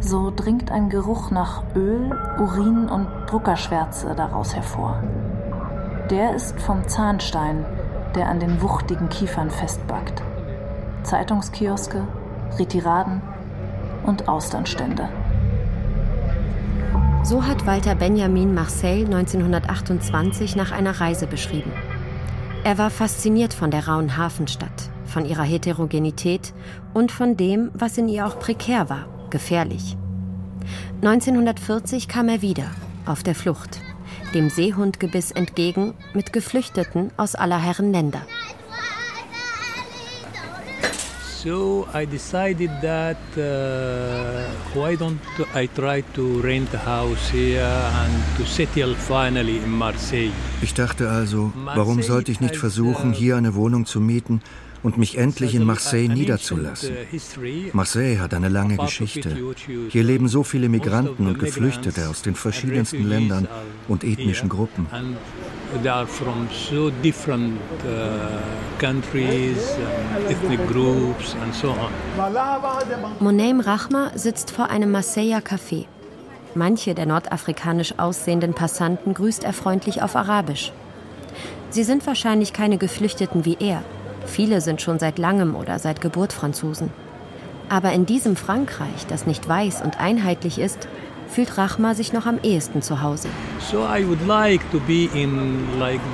so 0.00 0.30
dringt 0.30 0.70
ein 0.70 0.90
Geruch 0.90 1.30
nach 1.30 1.62
Öl, 1.74 2.10
Urin 2.38 2.90
und 2.90 3.08
Druckerschwärze 3.26 4.14
daraus 4.14 4.54
hervor. 4.54 5.02
Der 6.10 6.34
ist 6.34 6.60
vom 6.60 6.86
Zahnstein, 6.88 7.64
der 8.14 8.28
an 8.28 8.38
den 8.38 8.60
wuchtigen 8.60 9.08
Kiefern 9.08 9.50
festbackt. 9.50 10.22
Zeitungskioske, 11.04 12.06
Retiraden 12.58 13.20
und 14.04 14.28
Austernstände. 14.28 15.08
So 17.24 17.46
hat 17.46 17.66
Walter 17.66 17.94
Benjamin 17.94 18.52
Marseille 18.52 19.04
1928 19.04 20.56
nach 20.56 20.72
einer 20.72 21.00
Reise 21.00 21.26
beschrieben. 21.26 21.72
Er 22.64 22.78
war 22.78 22.90
fasziniert 22.90 23.54
von 23.54 23.70
der 23.70 23.86
rauen 23.86 24.16
Hafenstadt, 24.16 24.90
von 25.06 25.24
ihrer 25.24 25.44
Heterogenität 25.44 26.52
und 26.94 27.12
von 27.12 27.36
dem, 27.36 27.70
was 27.74 27.96
in 27.96 28.08
ihr 28.08 28.26
auch 28.26 28.38
prekär 28.38 28.90
war, 28.90 29.06
gefährlich. 29.30 29.96
1940 31.00 32.08
kam 32.08 32.28
er 32.28 32.42
wieder, 32.42 32.66
auf 33.06 33.22
der 33.22 33.34
Flucht, 33.34 33.80
dem 34.34 34.48
Seehundgebiss 34.50 35.32
entgegen, 35.32 35.94
mit 36.14 36.32
Geflüchteten 36.32 37.10
aus 37.16 37.34
aller 37.34 37.58
Herren 37.58 37.92
Länder. 37.92 38.22
So 41.42 41.88
I 41.92 42.06
decided 42.06 42.70
that 42.82 43.16
uh, 43.36 44.44
why 44.74 44.94
don't 44.94 45.18
I 45.52 45.66
try 45.66 46.04
to 46.14 46.40
rent 46.40 46.72
a 46.72 46.78
house 46.78 47.30
here 47.30 47.64
and 47.64 48.14
to 48.36 48.44
settle 48.44 48.94
finally 48.94 49.56
in 49.56 49.70
Marseille. 49.70 50.30
Ich 50.62 50.72
dachte 50.72 51.10
also, 51.10 51.52
warum 51.74 52.00
sollte 52.00 52.30
ich 52.30 52.40
nicht 52.40 52.54
versuchen, 52.54 53.12
hier 53.12 53.36
eine 53.36 53.56
Wohnung 53.56 53.86
zu 53.86 53.98
mieten 53.98 54.40
und 54.84 54.98
mich 54.98 55.18
endlich 55.18 55.56
in 55.56 55.64
Marseille 55.64 56.06
niederzulassen? 56.06 56.94
Marseille 57.72 58.20
hat 58.20 58.34
eine 58.34 58.48
lange 58.48 58.76
Geschichte. 58.76 59.36
Hier 59.88 60.04
leben 60.04 60.28
so 60.28 60.44
viele 60.44 60.68
Migranten 60.68 61.26
und 61.26 61.40
Geflüchtete 61.40 62.08
aus 62.08 62.22
den 62.22 62.36
verschiedensten 62.36 63.02
Ländern 63.02 63.48
und 63.88 64.04
ethnischen 64.04 64.48
Gruppen. 64.48 64.86
They 65.82 65.88
are 65.88 66.06
from 66.06 66.48
so 66.50 66.90
different 67.02 67.58
uh, 67.86 68.40
countries, 68.78 69.76
and 69.78 70.26
ethnic 70.26 70.66
groups, 70.68 71.34
and 71.42 71.54
so 71.54 71.70
on. 71.70 71.92
Monem 73.20 73.60
Rachma 73.60 74.10
sitzt 74.14 74.50
vor 74.50 74.70
einem 74.70 74.90
Marseiller 74.90 75.40
Café. 75.40 75.86
Manche 76.54 76.94
der 76.94 77.06
nordafrikanisch 77.06 77.94
aussehenden 77.96 78.52
Passanten 78.54 79.14
grüßt 79.14 79.44
er 79.44 79.52
freundlich 79.52 80.02
auf 80.02 80.16
Arabisch. 80.16 80.72
Sie 81.70 81.84
sind 81.84 82.06
wahrscheinlich 82.06 82.52
keine 82.52 82.76
Geflüchteten 82.76 83.46
wie 83.46 83.56
er. 83.58 83.82
Viele 84.26 84.60
sind 84.60 84.82
schon 84.82 84.98
seit 84.98 85.18
langem 85.18 85.56
oder 85.56 85.78
seit 85.78 86.02
Geburt 86.02 86.32
Franzosen. 86.32 86.90
Aber 87.70 87.92
in 87.92 88.04
diesem 88.04 88.36
Frankreich, 88.36 89.06
das 89.08 89.26
nicht 89.26 89.48
weiß 89.48 89.80
und 89.80 89.98
einheitlich 89.98 90.58
ist, 90.58 90.88
fühlt 91.32 91.56
Rachma 91.56 91.94
sich 91.94 92.12
noch 92.12 92.26
am 92.26 92.38
ehesten 92.42 92.82
zu 92.82 93.02
Hause. 93.02 93.28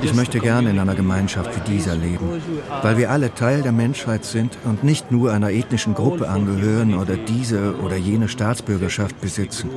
Ich 0.03 0.15
möchte 0.15 0.39
gerne 0.39 0.71
in 0.71 0.79
einer 0.79 0.95
Gemeinschaft 0.95 1.51
wie 1.57 1.73
dieser 1.73 1.97
leben, 1.97 2.41
weil 2.83 2.97
wir 2.97 3.11
alle 3.11 3.35
Teil 3.35 3.63
der 3.63 3.73
Menschheit 3.73 4.25
sind 4.25 4.57
und 4.65 4.85
nicht 4.85 5.11
nur 5.11 5.33
einer 5.33 5.51
ethnischen 5.51 5.95
Gruppe 5.95 6.29
angehören 6.29 6.95
oder 6.95 7.17
diese 7.17 7.77
oder 7.83 7.97
jene 7.97 8.29
Staatsbürgerschaft 8.29 9.21
besitzen. 9.21 9.71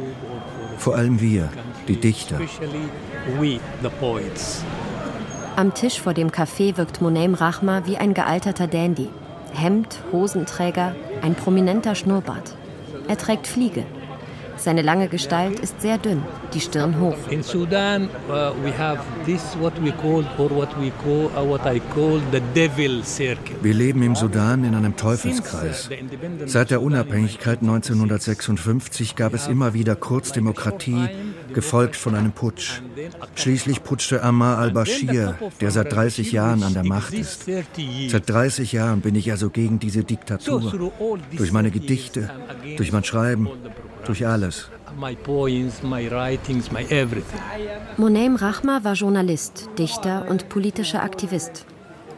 Vor 0.78 0.96
allem 0.96 1.20
wir, 1.20 1.50
die 1.88 1.98
Dichter. 1.98 2.40
Am 5.56 5.74
Tisch 5.74 6.00
vor 6.00 6.14
dem 6.14 6.30
Café 6.30 6.78
wirkt 6.78 7.02
Monem 7.02 7.34
Rachma 7.34 7.82
wie 7.86 7.98
ein 7.98 8.14
gealterter 8.14 8.68
Dandy. 8.68 9.10
Hemd, 9.54 10.00
Hosenträger, 10.12 10.96
ein 11.22 11.36
prominenter 11.36 11.94
Schnurrbart. 11.94 12.56
Er 13.08 13.18
trägt 13.18 13.48
Fliege, 13.48 13.84
seine 14.62 14.82
lange 14.82 15.08
Gestalt 15.08 15.60
ist 15.60 15.82
sehr 15.82 15.98
dünn, 15.98 16.22
die 16.54 16.60
Stirn 16.60 17.00
hoch. 17.00 17.18
In 17.30 17.44
Sudan 17.44 18.04
uh, 18.30 18.54
we 18.64 18.72
have 18.78 19.00
this 19.26 19.58
what 19.60 19.74
we 19.84 19.92
call 19.92 20.24
or 20.38 20.50
what 20.52 20.70
we 20.80 20.92
call 21.04 21.26
uh, 21.36 21.44
what 21.44 21.62
I 21.66 21.80
call 21.94 22.22
the 22.32 22.42
devil 22.54 23.04
circle. 23.04 23.56
Wir 23.62 23.74
leben 23.74 24.04
im 24.04 24.16
Sudan 24.16 24.64
in 24.64 24.76
einem 24.76 24.96
Teufelskreis. 24.96 25.90
Seit 26.46 26.72
der 26.72 26.82
Unabhängigkeit 26.82 27.62
1956 27.62 29.16
gab 29.16 29.34
es 29.34 29.48
immer 29.48 29.74
wieder 29.74 29.96
Kurzdemokratie, 29.96 31.10
gefolgt 31.54 31.96
von 31.96 32.16
einem 32.16 32.32
Putsch. 32.32 32.82
Schließlich 33.36 33.84
putschte 33.84 34.24
Ammar 34.24 34.58
al-Bashir, 34.60 35.36
der 35.60 35.72
seit 35.72 35.92
30 35.92 36.32
Jahren 36.32 36.64
an 36.64 36.74
der 36.74 36.84
Macht 36.84 37.14
ist. 37.14 37.46
Seit 38.10 38.30
30 38.30 38.72
Jahren 38.72 39.02
bin 39.02 39.16
ich 39.16 39.32
also 39.32 39.50
gegen 39.50 39.80
diese 39.80 40.04
Diktatur. 40.04 40.92
Durch 41.36 41.52
meine 41.52 41.72
Gedichte, 41.72 42.30
durch 42.78 42.92
mein 42.92 43.04
Schreiben, 43.04 43.50
durch 44.12 44.28
alles. 44.28 44.70
Monem 47.98 48.36
Rachma 48.36 48.84
war 48.84 48.94
Journalist, 48.94 49.70
Dichter 49.78 50.26
und 50.30 50.50
politischer 50.50 51.02
Aktivist. 51.02 51.66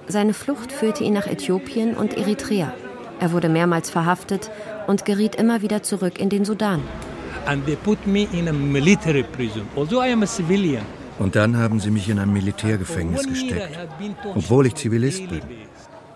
Seine 0.07 0.33
Flucht 0.33 0.71
führte 0.71 1.03
ihn 1.03 1.13
nach 1.13 1.27
Äthiopien 1.27 1.95
und 1.95 2.17
Eritrea. 2.17 2.73
Er 3.19 3.31
wurde 3.31 3.47
mehrmals 3.47 3.91
verhaftet 3.91 4.49
und 4.87 5.05
geriet 5.05 5.35
immer 5.35 5.61
wieder 5.61 5.83
zurück 5.83 6.19
in 6.19 6.29
den 6.29 6.45
Sudan. 6.45 6.81
Und 11.19 11.35
dann 11.35 11.57
haben 11.57 11.79
sie 11.79 11.91
mich 11.91 12.09
in 12.09 12.19
ein 12.19 12.33
Militärgefängnis 12.33 13.27
gesteckt, 13.27 13.77
obwohl 14.33 14.65
ich 14.65 14.75
Zivilist 14.75 15.29
bin. 15.29 15.41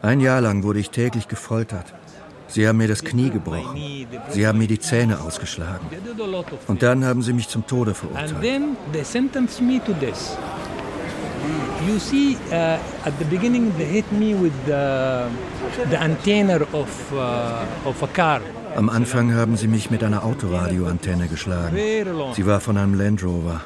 Ein 0.01 0.21
Jahr 0.21 0.41
lang 0.41 0.63
wurde 0.63 0.79
ich 0.79 0.89
täglich 0.89 1.27
gefoltert. 1.27 1.93
Sie 2.47 2.67
haben 2.67 2.77
mir 2.77 2.87
das 2.87 3.03
Knie 3.03 3.29
gebrochen. 3.29 3.77
Sie 4.29 4.47
haben 4.47 4.57
mir 4.57 4.67
die 4.67 4.79
Zähne 4.79 5.19
ausgeschlagen. 5.19 5.85
Und 6.67 6.81
dann 6.83 7.05
haben 7.05 7.21
sie 7.21 7.33
mich 7.33 7.47
zum 7.49 7.65
Tode 7.67 7.93
verurteilt. 7.93 8.35
You 11.87 11.99
see, 11.99 12.35
uh, 12.51 12.77
at 13.05 13.13
the 13.19 13.25
beginning 13.25 13.71
they 13.77 13.85
hit 13.85 14.11
me 14.11 14.33
with 14.33 14.51
the, 14.65 15.29
the 15.89 15.95
antenna 15.95 16.59
of, 16.73 17.13
uh, 17.13 17.63
of 17.85 18.03
a 18.03 18.07
car. 18.07 18.41
Am 18.75 18.89
Anfang 18.89 19.33
haben 19.33 19.55
sie 19.55 19.67
mich 19.67 19.89
mit 19.89 20.03
einer 20.03 20.25
Autoradioantenne 20.25 21.27
geschlagen. 21.27 21.77
Sie 22.33 22.45
war 22.45 22.59
von 22.59 22.77
einem 22.77 22.95
Land 22.95 23.23
Rover. 23.23 23.61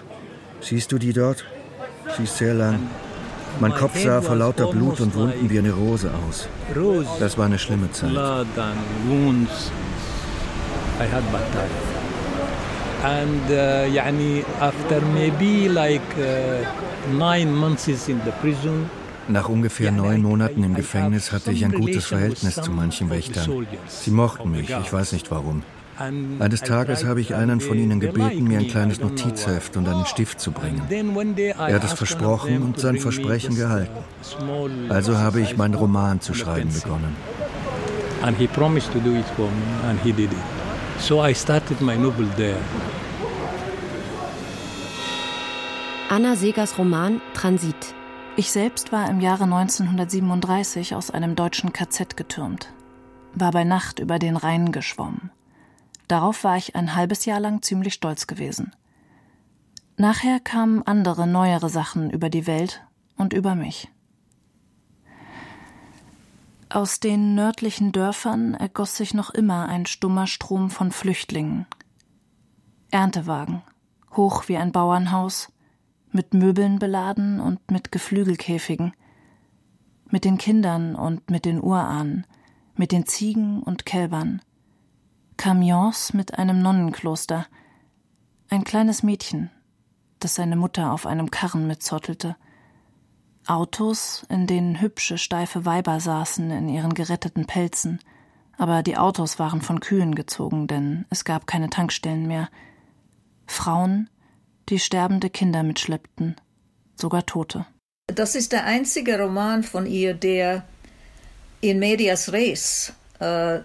Siehst 0.59 0.91
du 0.91 0.99
die 0.99 1.13
dort? 1.13 1.45
Sie 2.15 2.23
ist 2.23 2.37
sehr 2.37 2.53
lang. 2.53 2.79
Mein 3.60 3.74
Kopf 3.74 3.98
sah 3.98 4.20
vor 4.20 4.36
lauter 4.36 4.66
Blut 4.66 5.00
und 5.00 5.14
Wunden 5.14 5.48
wie 5.50 5.58
eine 5.58 5.72
Rose 5.72 6.10
aus. 6.28 6.48
Das 7.18 7.38
war 7.38 7.46
eine 7.46 7.58
schlimme 7.58 7.90
Zeit. 7.92 8.10
And 13.02 13.50
uh, 13.50 13.94
يعني 13.94 14.42
after 14.60 15.00
maybe 15.12 15.68
like 15.68 16.00
uh, 16.18 16.64
nine 17.12 17.52
months 17.54 17.86
in 18.08 18.20
the 18.24 18.32
prison, 18.40 18.88
nach 19.28 19.48
ungefähr 19.48 19.92
neun 19.92 20.22
Monaten 20.22 20.64
im 20.64 20.74
Gefängnis 20.74 21.30
hatte 21.30 21.52
ich 21.52 21.64
ein 21.64 21.72
gutes 21.72 22.06
Verhältnis 22.06 22.54
zu 22.54 22.70
manchen 22.70 23.10
Wächtern. 23.10 23.66
Sie 23.86 24.10
mochten 24.10 24.50
mich, 24.50 24.70
ich 24.70 24.92
weiß 24.92 25.12
nicht 25.12 25.30
warum. 25.30 25.62
Eines 26.39 26.61
Tages 26.61 27.05
habe 27.05 27.21
ich 27.21 27.35
einen 27.35 27.61
von 27.61 27.77
ihnen 27.77 27.99
gebeten, 27.99 28.45
mir 28.45 28.59
ein 28.59 28.67
kleines 28.67 28.99
Notizheft 28.99 29.77
und 29.77 29.87
einen 29.87 30.05
Stift 30.05 30.39
zu 30.39 30.51
bringen. 30.51 30.81
Er 31.57 31.75
hat 31.75 31.83
es 31.83 31.93
versprochen 31.93 32.61
und 32.63 32.79
sein 32.79 32.97
Versprechen 32.97 33.55
gehalten. 33.55 33.97
Also 34.89 35.17
habe 35.17 35.41
ich 35.41 35.57
meinen 35.57 35.75
Roman 35.75 36.19
zu 36.21 36.33
schreiben 36.33 36.73
begonnen. 36.73 37.15
And 38.23 38.37
he 38.37 38.47
promised 38.47 38.91
to 38.93 38.99
do 38.99 39.15
it 39.15 39.25
for 39.35 39.47
me 39.47 39.89
and 39.89 39.99
he 40.03 40.11
did 40.11 40.31
it. 40.31 40.37
So 40.99 41.25
I 41.25 41.33
started 41.33 41.81
my 41.81 41.95
novel 41.97 42.27
there. 42.37 42.59
Anna 46.09 46.35
Segers 46.35 46.77
Roman 46.77 47.21
Transit. 47.33 47.95
Ich 48.35 48.51
selbst 48.51 48.91
war 48.91 49.09
im 49.09 49.21
Jahre 49.21 49.45
1937 49.45 50.93
aus 50.93 51.09
einem 51.09 51.35
deutschen 51.35 51.73
KZ 51.73 52.15
getürmt, 52.15 52.71
war 53.33 53.51
bei 53.51 53.63
Nacht 53.63 53.99
über 53.99 54.19
den 54.19 54.37
Rhein 54.37 54.71
geschwommen. 54.71 55.31
Darauf 56.11 56.43
war 56.43 56.57
ich 56.57 56.75
ein 56.75 56.93
halbes 56.93 57.23
Jahr 57.23 57.39
lang 57.39 57.61
ziemlich 57.61 57.93
stolz 57.93 58.27
gewesen. 58.27 58.75
Nachher 59.95 60.41
kamen 60.41 60.83
andere, 60.83 61.25
neuere 61.25 61.69
Sachen 61.69 62.09
über 62.09 62.29
die 62.29 62.47
Welt 62.47 62.85
und 63.15 63.31
über 63.31 63.55
mich. 63.55 63.87
Aus 66.67 66.99
den 66.99 67.33
nördlichen 67.33 67.93
Dörfern 67.93 68.55
ergoss 68.55 68.97
sich 68.97 69.13
noch 69.13 69.29
immer 69.29 69.69
ein 69.69 69.85
stummer 69.85 70.27
Strom 70.27 70.69
von 70.69 70.91
Flüchtlingen. 70.91 71.65
Erntewagen, 72.89 73.61
hoch 74.13 74.49
wie 74.49 74.57
ein 74.57 74.73
Bauernhaus, 74.73 75.47
mit 76.11 76.33
Möbeln 76.33 76.77
beladen 76.77 77.39
und 77.39 77.71
mit 77.71 77.89
Geflügelkäfigen, 77.93 78.91
mit 80.09 80.25
den 80.25 80.37
Kindern 80.37 80.93
und 80.93 81.29
mit 81.31 81.45
den 81.45 81.63
Urahnen, 81.63 82.27
mit 82.75 82.91
den 82.91 83.05
Ziegen 83.05 83.63
und 83.63 83.85
Kälbern, 83.85 84.41
Kamions 85.41 86.13
mit 86.13 86.37
einem 86.37 86.61
Nonnenkloster, 86.61 87.47
ein 88.51 88.63
kleines 88.63 89.01
Mädchen, 89.01 89.49
das 90.19 90.35
seine 90.35 90.55
Mutter 90.55 90.91
auf 90.91 91.07
einem 91.07 91.31
Karren 91.31 91.65
mitzottelte, 91.65 92.35
Autos, 93.47 94.23
in 94.29 94.45
denen 94.45 94.81
hübsche, 94.81 95.17
steife 95.17 95.65
Weiber 95.65 95.99
saßen 95.99 96.51
in 96.51 96.69
ihren 96.69 96.93
geretteten 96.93 97.47
Pelzen, 97.47 97.99
aber 98.55 98.83
die 98.83 98.97
Autos 98.97 99.39
waren 99.39 99.63
von 99.63 99.79
Kühen 99.79 100.13
gezogen, 100.13 100.67
denn 100.67 101.05
es 101.09 101.25
gab 101.25 101.47
keine 101.47 101.71
Tankstellen 101.71 102.27
mehr, 102.27 102.47
Frauen, 103.47 104.11
die 104.69 104.77
sterbende 104.77 105.31
Kinder 105.31 105.63
mitschleppten, 105.63 106.35
sogar 106.95 107.25
Tote. 107.25 107.65
Das 108.05 108.35
ist 108.35 108.51
der 108.51 108.65
einzige 108.65 109.19
Roman 109.19 109.63
von 109.63 109.87
ihr, 109.87 110.13
der 110.13 110.67
in 111.61 111.79
medias 111.79 112.31
res 112.31 112.93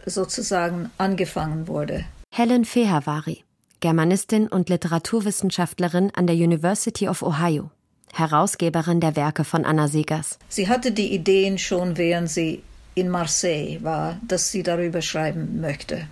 sozusagen 0.05 0.91
angefangen 0.99 1.67
wurde. 1.67 2.05
Helen 2.31 2.65
Fehavari, 2.65 3.45
Germanistin 3.81 4.49
und 4.49 4.69
Literaturwissenschaftlerin 4.69 6.11
an 6.15 6.27
der 6.27 6.37
University 6.37 7.09
of 7.09 7.23
Ohio, 7.23 7.71
Herausgeberin 8.13 9.01
der 9.01 9.17
Werke 9.17 9.45
von 9.45 9.65
Anna 9.65 9.89
Segers. 9.89 10.39
Sie 10.49 10.69
hatte 10.69 10.93
die 10.93 11.15
Ideen 11.15 11.57
schon, 11.59 11.97
während 11.97 12.31
sie 12.31 12.63
in 12.95 13.09
Marseille 13.09 13.79
war, 13.83 14.19
dass 14.27 14.51
sie 14.51 14.63
darüber 14.63 15.03
schreiben 15.03 15.61
möchte. 15.61 16.07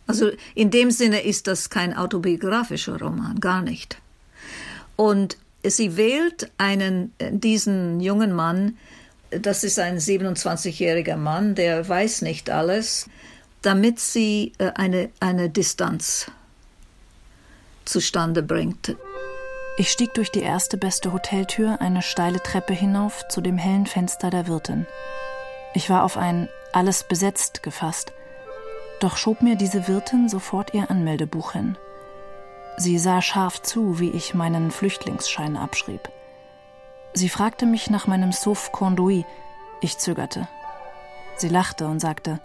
Also 0.07 0.31
in 0.55 0.71
dem 0.71 0.91
Sinne 0.91 1.23
ist 1.23 1.47
das 1.47 1.71
kein 1.71 1.97
autobiografischer 1.97 2.99
Roman, 2.99 3.41
gar 3.41 3.63
nicht. 3.63 3.99
Und 4.95 5.37
sie 5.65 5.97
wählt 5.97 6.51
einen, 6.59 7.13
diesen 7.21 8.01
jungen 8.01 8.33
Mann, 8.33 8.77
das 9.31 9.65
ist 9.65 9.79
ein 9.79 9.99
27-jähriger 9.99 11.17
Mann, 11.17 11.55
der 11.55 11.89
weiß 11.89 12.23
nicht 12.23 12.51
alles, 12.51 13.09
damit 13.63 13.99
sie 13.99 14.53
äh, 14.59 14.71
eine, 14.75 15.11
eine 15.19 15.51
Distanz 15.51 16.31
zustande 17.85 18.43
bringt. 18.43 18.97
Ich 19.79 19.93
stieg 19.93 20.15
durch 20.15 20.31
die 20.31 20.41
erste 20.41 20.79
beste 20.79 21.13
Hoteltür 21.13 21.83
eine 21.83 22.01
steile 22.01 22.43
Treppe 22.43 22.73
hinauf 22.73 23.29
zu 23.29 23.43
dem 23.43 23.59
hellen 23.59 23.85
Fenster 23.87 24.31
der 24.31 24.47
Wirtin. 24.47 24.87
Ich 25.75 25.91
war 25.91 26.03
auf 26.03 26.17
ein 26.17 26.49
alles 26.73 27.05
besetzt 27.05 27.63
gefasst, 27.63 28.13
doch 29.01 29.19
schob 29.19 29.43
mir 29.43 29.57
diese 29.57 29.87
Wirtin 29.87 30.31
sofort 30.31 30.73
ihr 30.73 30.91
Anmeldebuch 30.91 31.53
hin. 31.53 31.77
Sie 32.79 32.99
sah 32.99 33.21
scharf 33.21 33.61
zu, 33.61 34.01
wie 34.01 34.11
ich 34.11 34.33
meinen 34.33 34.71
Flüchtlingsschein 34.71 35.59
abschrieb. 35.59 36.09
Sie 37.13 37.29
fragte 37.29 37.67
mich 37.67 37.91
nach 37.91 38.07
meinem 38.07 38.33
Sauf 38.33 38.73
Conduit. 38.73 39.27
Ich 39.83 39.99
zögerte. 39.99 40.49
Sie 41.37 41.49
lachte 41.49 41.87
und 41.87 42.01
sagte, 42.01 42.41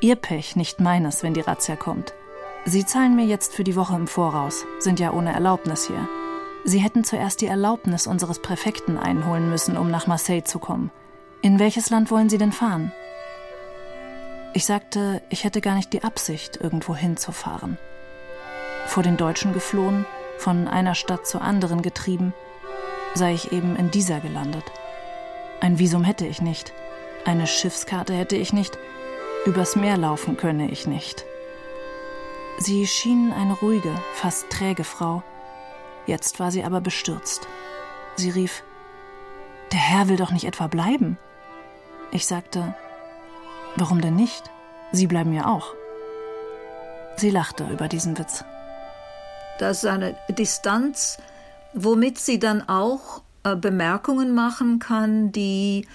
Ihr 0.00 0.16
Pech, 0.16 0.56
nicht 0.56 0.80
meines, 0.80 1.22
wenn 1.22 1.34
die 1.34 1.40
Razzia 1.40 1.76
kommt. 1.76 2.14
Sie 2.64 2.86
zahlen 2.86 3.16
mir 3.16 3.26
jetzt 3.26 3.54
für 3.54 3.64
die 3.64 3.76
Woche 3.76 3.96
im 3.96 4.06
Voraus, 4.06 4.64
sind 4.78 4.98
ja 4.98 5.12
ohne 5.12 5.32
Erlaubnis 5.32 5.86
hier. 5.86 6.08
Sie 6.64 6.78
hätten 6.78 7.04
zuerst 7.04 7.42
die 7.42 7.46
Erlaubnis 7.46 8.06
unseres 8.06 8.40
Präfekten 8.40 8.96
einholen 8.98 9.50
müssen, 9.50 9.76
um 9.76 9.90
nach 9.90 10.06
Marseille 10.06 10.44
zu 10.44 10.58
kommen. 10.58 10.90
In 11.42 11.58
welches 11.58 11.90
Land 11.90 12.10
wollen 12.10 12.30
Sie 12.30 12.38
denn 12.38 12.52
fahren? 12.52 12.90
Ich 14.54 14.64
sagte, 14.64 15.20
ich 15.28 15.44
hätte 15.44 15.60
gar 15.60 15.74
nicht 15.74 15.92
die 15.92 16.04
Absicht, 16.04 16.56
irgendwo 16.56 16.96
hinzufahren. 16.96 17.76
Vor 18.86 19.02
den 19.02 19.18
Deutschen 19.18 19.52
geflohen, 19.52 20.06
von 20.38 20.66
einer 20.66 20.94
Stadt 20.94 21.26
zur 21.26 21.42
anderen 21.42 21.82
getrieben, 21.82 22.32
sei 23.14 23.34
ich 23.34 23.52
eben 23.52 23.76
in 23.76 23.90
dieser 23.90 24.20
gelandet. 24.20 24.64
Ein 25.60 25.78
Visum 25.78 26.02
hätte 26.02 26.26
ich 26.26 26.40
nicht, 26.40 26.72
eine 27.26 27.46
Schiffskarte 27.46 28.14
hätte 28.14 28.36
ich 28.36 28.52
nicht, 28.52 28.78
übers 29.44 29.76
Meer 29.76 29.98
laufen 29.98 30.36
könne 30.36 30.70
ich 30.70 30.86
nicht. 30.86 31.26
Sie 32.58 32.86
schien 32.86 33.32
eine 33.32 33.52
ruhige, 33.54 33.94
fast 34.14 34.48
träge 34.50 34.84
Frau, 34.84 35.22
Jetzt 36.06 36.38
war 36.40 36.50
sie 36.50 36.64
aber 36.64 36.80
bestürzt. 36.80 37.48
Sie 38.16 38.30
rief, 38.30 38.62
Der 39.72 39.80
Herr 39.80 40.08
will 40.08 40.16
doch 40.16 40.30
nicht 40.30 40.44
etwa 40.44 40.66
bleiben. 40.66 41.18
Ich 42.10 42.26
sagte, 42.26 42.74
Warum 43.76 44.00
denn 44.00 44.14
nicht? 44.14 44.50
Sie 44.92 45.08
bleiben 45.08 45.32
ja 45.32 45.46
auch. 45.46 45.74
Sie 47.16 47.30
lachte 47.30 47.64
über 47.64 47.88
diesen 47.88 48.16
Witz. 48.18 48.44
Das 49.58 49.78
ist 49.78 49.86
eine 49.86 50.16
Distanz, 50.28 51.18
womit 51.72 52.18
sie 52.18 52.38
dann 52.38 52.68
auch 52.68 53.22
äh, 53.42 53.56
Bemerkungen 53.56 54.32
machen 54.32 54.78
kann, 54.78 55.32
die 55.32 55.88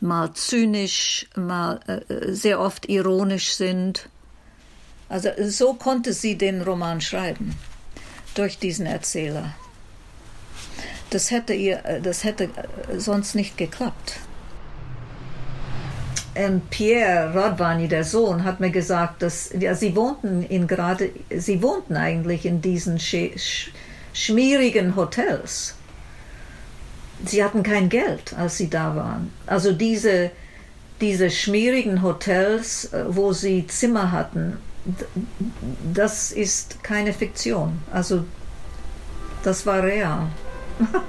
mal 0.00 0.32
zynisch, 0.32 1.28
mal 1.36 1.80
äh, 1.86 2.32
sehr 2.32 2.60
oft 2.60 2.88
ironisch 2.88 3.52
sind. 3.52 4.08
Also 5.10 5.30
so 5.46 5.74
konnte 5.74 6.12
sie 6.14 6.38
den 6.38 6.62
Roman 6.62 7.00
schreiben 7.00 7.54
durch 8.34 8.58
diesen 8.58 8.86
Erzähler. 8.86 9.54
Das 11.10 11.30
hätte 11.30 11.54
ihr, 11.54 11.84
äh, 11.84 12.00
das 12.00 12.24
hätte 12.24 12.44
äh, 12.44 12.98
sonst 12.98 13.34
nicht 13.34 13.56
geklappt. 13.56 14.20
Und 16.34 16.70
Pierre 16.70 17.34
Rodvani, 17.34 17.88
der 17.88 18.04
Sohn, 18.04 18.44
hat 18.44 18.60
mir 18.60 18.70
gesagt, 18.70 19.20
dass 19.22 19.50
ja, 19.58 19.74
sie 19.74 19.96
wohnten 19.96 20.44
in 20.44 20.68
gerade, 20.68 21.10
sie 21.36 21.60
wohnten 21.60 21.96
eigentlich 21.96 22.46
in 22.46 22.62
diesen 22.62 23.00
sch 23.00 23.70
schmierigen 24.12 24.96
Hotels. 24.96 25.74
Sie 27.24 27.44
hatten 27.44 27.62
kein 27.62 27.88
Geld, 27.88 28.32
als 28.36 28.56
sie 28.56 28.70
da 28.70 28.96
waren. 28.96 29.32
Also 29.46 29.72
diese, 29.72 30.30
diese 31.00 31.30
schmierigen 31.30 32.02
Hotels, 32.02 32.92
äh, 32.92 33.04
wo 33.08 33.32
sie 33.32 33.66
Zimmer 33.66 34.12
hatten, 34.12 34.56
das 35.92 36.32
ist 36.32 36.82
keine 36.82 37.12
Fiktion. 37.12 37.78
Also 37.92 38.24
das 39.42 39.66
war 39.66 39.82
real. 39.82 40.28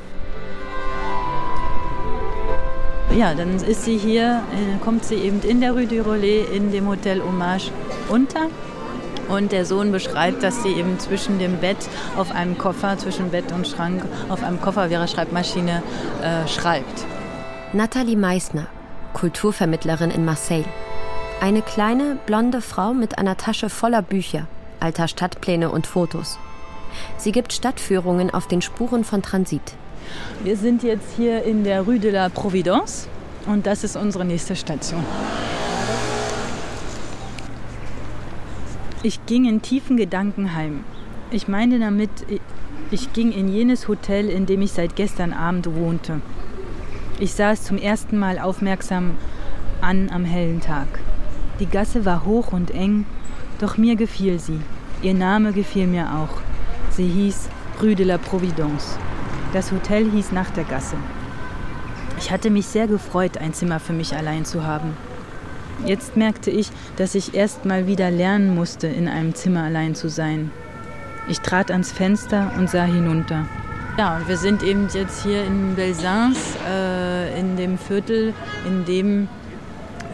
ja, 3.16 3.34
dann 3.34 3.56
ist 3.56 3.86
sie 3.86 3.98
hier, 3.98 4.44
äh, 4.54 4.78
kommt 4.84 5.06
sie 5.06 5.16
eben 5.16 5.42
in 5.42 5.62
der 5.62 5.72
Rue 5.72 5.88
du 5.88 6.02
Relais 6.02 6.46
in 6.54 6.72
dem 6.72 6.88
Hotel 6.88 7.22
Hommage 7.22 7.72
unter. 8.10 8.48
Und 9.30 9.54
der 9.54 9.66
Sohn 9.66 9.94
beschreibt, 9.94 10.44
dass 10.44 10.62
sie 10.62 10.74
eben 10.74 11.00
zwischen 11.00 11.40
dem 11.40 11.58
Bett 11.58 11.78
auf 12.18 12.32
einem 12.32 12.58
Koffer, 12.58 12.98
zwischen 12.98 13.32
Bett 13.32 13.54
und 13.54 13.66
Schrank, 13.66 14.04
auf 14.28 14.44
einem 14.44 14.60
Koffer 14.60 14.90
ihrer 14.90 15.08
Schreibmaschine 15.08 15.82
äh, 16.22 16.48
schreibt. 16.50 17.06
Nathalie 17.72 18.18
Meissner, 18.18 18.68
Kulturvermittlerin 19.14 20.12
in 20.12 20.26
Marseille. 20.26 20.66
Eine 21.42 21.64
kleine, 21.64 22.20
blonde 22.28 22.62
Frau 22.62 22.94
mit 22.94 23.18
einer 23.18 23.36
Tasche 23.36 23.72
voller 23.72 24.04
Bücher, 24.04 24.46
alter 24.80 25.08
Stadtpläne 25.08 25.72
und 25.72 25.88
Fotos. 25.88 26.38
Sie 27.18 27.32
gibt 27.32 27.52
Stadtführungen 27.52 28.32
auf 28.32 28.48
den 28.48 28.62
Spuren 28.62 29.04
von 29.04 29.24
Transit. 29.24 29.74
Wir 30.44 30.56
sind 30.56 30.84
jetzt 30.84 31.16
hier 31.18 31.44
in 31.44 31.64
der 31.64 31.82
Rue 31.82 31.98
de 31.98 32.12
la 32.12 32.30
Providence 32.30 33.08
und 33.48 33.66
das 33.66 33.84
ist 33.84 33.96
unsere 33.96 34.24
nächste 34.24 34.56
Station. 34.56 35.04
Ich 39.02 39.26
ging 39.26 39.46
in 39.46 39.64
tiefen 39.64 39.98
Gedanken 39.98 40.54
heim. 40.54 40.84
Ich 41.32 41.48
meine 41.48 41.80
damit, 41.80 42.12
ich 42.92 43.14
ging 43.14 43.32
in 43.32 43.52
jenes 43.52 43.88
Hotel, 43.88 44.30
in 44.30 44.46
dem 44.46 44.62
ich 44.62 44.74
seit 44.74 44.96
gestern 44.96 45.34
Abend 45.34 45.74
wohnte. 45.74 46.22
Ich 47.20 47.34
sah 47.34 47.50
es 47.50 47.64
zum 47.64 47.80
ersten 47.80 48.20
Mal 48.20 48.38
aufmerksam 48.38 49.18
an 49.82 50.12
am 50.12 50.24
hellen 50.24 50.62
Tag. 50.62 50.88
Die 51.62 51.68
Gasse 51.68 52.06
war 52.06 52.26
hoch 52.26 52.54
und 52.54 52.72
eng, 52.72 53.06
doch 53.60 53.78
mir 53.78 53.96
gefiel 53.96 54.40
sie. 54.40 54.60
Ihr 55.04 55.14
Name 55.14 55.54
gefiel 55.54 55.86
mir 55.86 56.08
auch. 56.12 56.42
Sie 56.90 57.08
hieß 57.08 57.50
Rue 57.84 57.94
de 57.94 58.04
la 58.04 58.18
Providence. 58.18 58.98
Das 59.54 59.72
Hotel 59.72 60.10
hieß 60.10 60.32
nach 60.32 60.50
der 60.50 60.64
Gasse. 60.64 60.96
Ich 62.18 62.32
hatte 62.32 62.50
mich 62.50 62.66
sehr 62.66 62.88
gefreut, 62.88 63.38
ein 63.38 63.54
Zimmer 63.54 63.80
für 63.80 63.94
mich 63.94 64.16
allein 64.16 64.44
zu 64.44 64.66
haben. 64.66 64.98
Jetzt 65.86 66.18
merkte 66.18 66.50
ich, 66.50 66.72
dass 66.96 67.14
ich 67.14 67.36
erst 67.36 67.64
mal 67.64 67.86
wieder 67.86 68.10
lernen 68.10 68.56
musste, 68.56 68.88
in 68.88 69.08
einem 69.08 69.36
Zimmer 69.36 69.62
allein 69.62 69.94
zu 69.94 70.10
sein. 70.10 70.50
Ich 71.28 71.42
trat 71.42 71.70
ans 71.70 71.92
Fenster 71.92 72.54
und 72.58 72.72
sah 72.72 72.86
hinunter. 72.86 73.46
Ja, 74.00 74.20
wir 74.26 74.38
sind 74.38 74.64
eben 74.64 74.88
jetzt 74.92 75.22
hier 75.22 75.44
in 75.44 75.76
Belzins, 75.76 76.40
äh, 76.68 77.40
in 77.40 77.56
dem 77.56 77.78
Viertel, 77.78 78.34
in 78.66 78.84
dem 78.86 79.28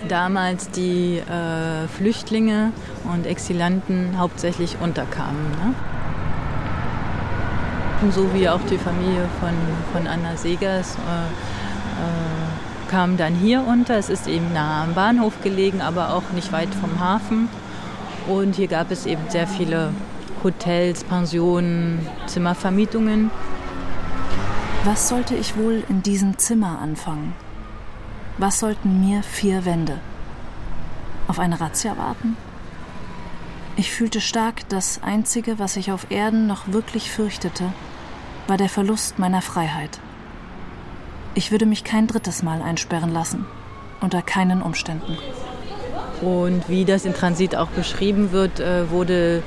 damals 0.08 0.70
die 0.70 1.18
äh, 1.18 1.88
Flüchtlinge 1.88 2.72
und 3.12 3.26
Exilanten 3.26 4.18
hauptsächlich 4.18 4.78
unterkamen. 4.82 5.52
Ne? 5.52 5.74
So 8.12 8.34
wie 8.34 8.48
auch 8.48 8.62
die 8.70 8.78
Familie 8.78 9.28
von, 9.40 9.54
von 9.92 10.08
Anna 10.08 10.38
Segers 10.38 10.96
äh, 10.96 11.00
äh, 11.00 12.90
kam 12.90 13.18
dann 13.18 13.34
hier 13.34 13.64
unter. 13.68 13.98
Es 13.98 14.10
ist 14.10 14.28
eben 14.28 14.54
nah 14.54 14.84
am 14.84 14.94
Bahnhof 14.94 15.42
gelegen, 15.42 15.82
aber 15.82 16.14
auch 16.14 16.32
nicht 16.34 16.52
weit 16.52 16.74
vom 16.76 17.00
Hafen. 17.00 17.50
Und 18.28 18.56
hier 18.56 18.68
gab 18.68 18.92
es 18.92 19.06
eben 19.06 19.24
sehr 19.30 19.48
viele 19.48 19.92
Hotels, 20.44 21.04
Pensionen, 21.04 22.06
Zimmervermietungen. 22.28 23.32
Was 24.84 25.10
sollte 25.10 25.36
ich 25.36 25.58
wohl 25.58 25.84
in 25.90 26.04
diesem 26.04 26.38
Zimmer 26.38 26.80
anfangen? 26.80 27.34
Was 28.40 28.60
sollten 28.60 29.00
mir 29.00 29.24
vier 29.24 29.66
Wände? 29.66 30.00
Auf 31.28 31.40
eine 31.40 31.60
Razzia 31.60 31.98
warten? 31.98 32.38
Ich 33.78 33.92
fühlte 33.92 34.22
stark, 34.22 34.70
das 34.70 35.02
Einzige, 35.02 35.58
was 35.58 35.76
ich 35.76 35.92
auf 35.92 36.12
Erden 36.12 36.46
noch 36.46 36.68
wirklich 36.68 37.10
fürchtete, 37.10 37.74
war 38.48 38.58
der 38.58 38.70
Verlust 38.70 39.18
meiner 39.18 39.42
Freiheit. 39.42 40.00
Ich 41.34 41.52
würde 41.52 41.66
mich 41.66 41.84
kein 41.84 42.06
drittes 42.06 42.44
Mal 42.44 42.62
einsperren 42.62 43.12
lassen, 43.12 43.46
unter 44.02 44.22
keinen 44.22 44.62
Umständen. 44.62 45.18
Und 46.22 46.70
wie 46.70 46.86
das 46.86 47.06
in 47.06 47.16
Transit 47.16 47.56
auch 47.56 47.70
beschrieben 47.70 48.32
wird, 48.32 48.60
äh, 48.60 48.90
wurde 48.92 49.42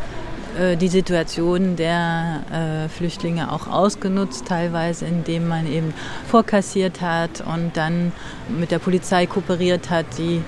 die 0.76 0.88
Situation 0.88 1.76
der 1.76 2.42
äh, 2.52 2.88
Flüchtlinge 2.88 3.52
auch 3.52 3.68
ausgenutzt, 3.68 4.46
teilweise 4.46 5.06
indem 5.06 5.48
man 5.48 5.66
eben 5.66 5.94
vorkassiert 6.28 7.00
hat 7.00 7.40
und 7.40 7.76
dann 7.76 8.12
mit 8.48 8.70
der 8.70 8.78
Polizei 8.78 9.26
kooperiert 9.26 9.90
hat, 9.90 10.06
die 10.18 10.42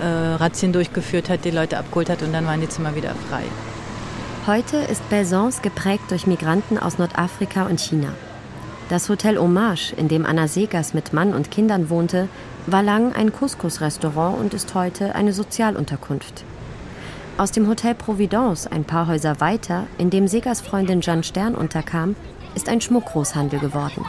äh, 0.00 0.06
Razzien 0.06 0.72
durchgeführt 0.72 1.28
hat, 1.28 1.44
die 1.44 1.50
Leute 1.50 1.78
abgeholt 1.78 2.10
hat 2.10 2.22
und 2.22 2.32
dann 2.32 2.46
waren 2.46 2.60
die 2.60 2.68
Zimmer 2.68 2.94
wieder 2.94 3.14
frei. 3.28 3.42
Heute 4.46 4.76
ist 4.76 5.08
Belzons 5.10 5.62
geprägt 5.62 6.04
durch 6.10 6.26
Migranten 6.26 6.78
aus 6.78 6.98
Nordafrika 6.98 7.66
und 7.66 7.80
China. 7.80 8.12
Das 8.88 9.08
Hotel 9.08 9.38
Hommage, 9.38 9.92
in 9.96 10.06
dem 10.06 10.24
Anna 10.24 10.46
Segers 10.46 10.94
mit 10.94 11.12
Mann 11.12 11.34
und 11.34 11.50
Kindern 11.50 11.90
wohnte, 11.90 12.28
war 12.66 12.82
lang 12.82 13.12
ein 13.12 13.32
Couscous-Restaurant 13.32 14.38
und 14.38 14.54
ist 14.54 14.74
heute 14.74 15.16
eine 15.16 15.32
Sozialunterkunft. 15.32 16.44
Aus 17.38 17.52
dem 17.52 17.68
Hotel 17.68 17.94
Providence, 17.94 18.66
ein 18.66 18.84
paar 18.84 19.08
Häuser 19.08 19.40
weiter, 19.40 19.86
in 19.98 20.08
dem 20.08 20.26
Segers 20.26 20.62
Freundin 20.62 21.02
Jeanne 21.02 21.22
Stern 21.22 21.54
unterkam, 21.54 22.16
ist 22.54 22.70
ein 22.70 22.80
Schmuckgroßhandel 22.80 23.60
geworden. 23.60 24.06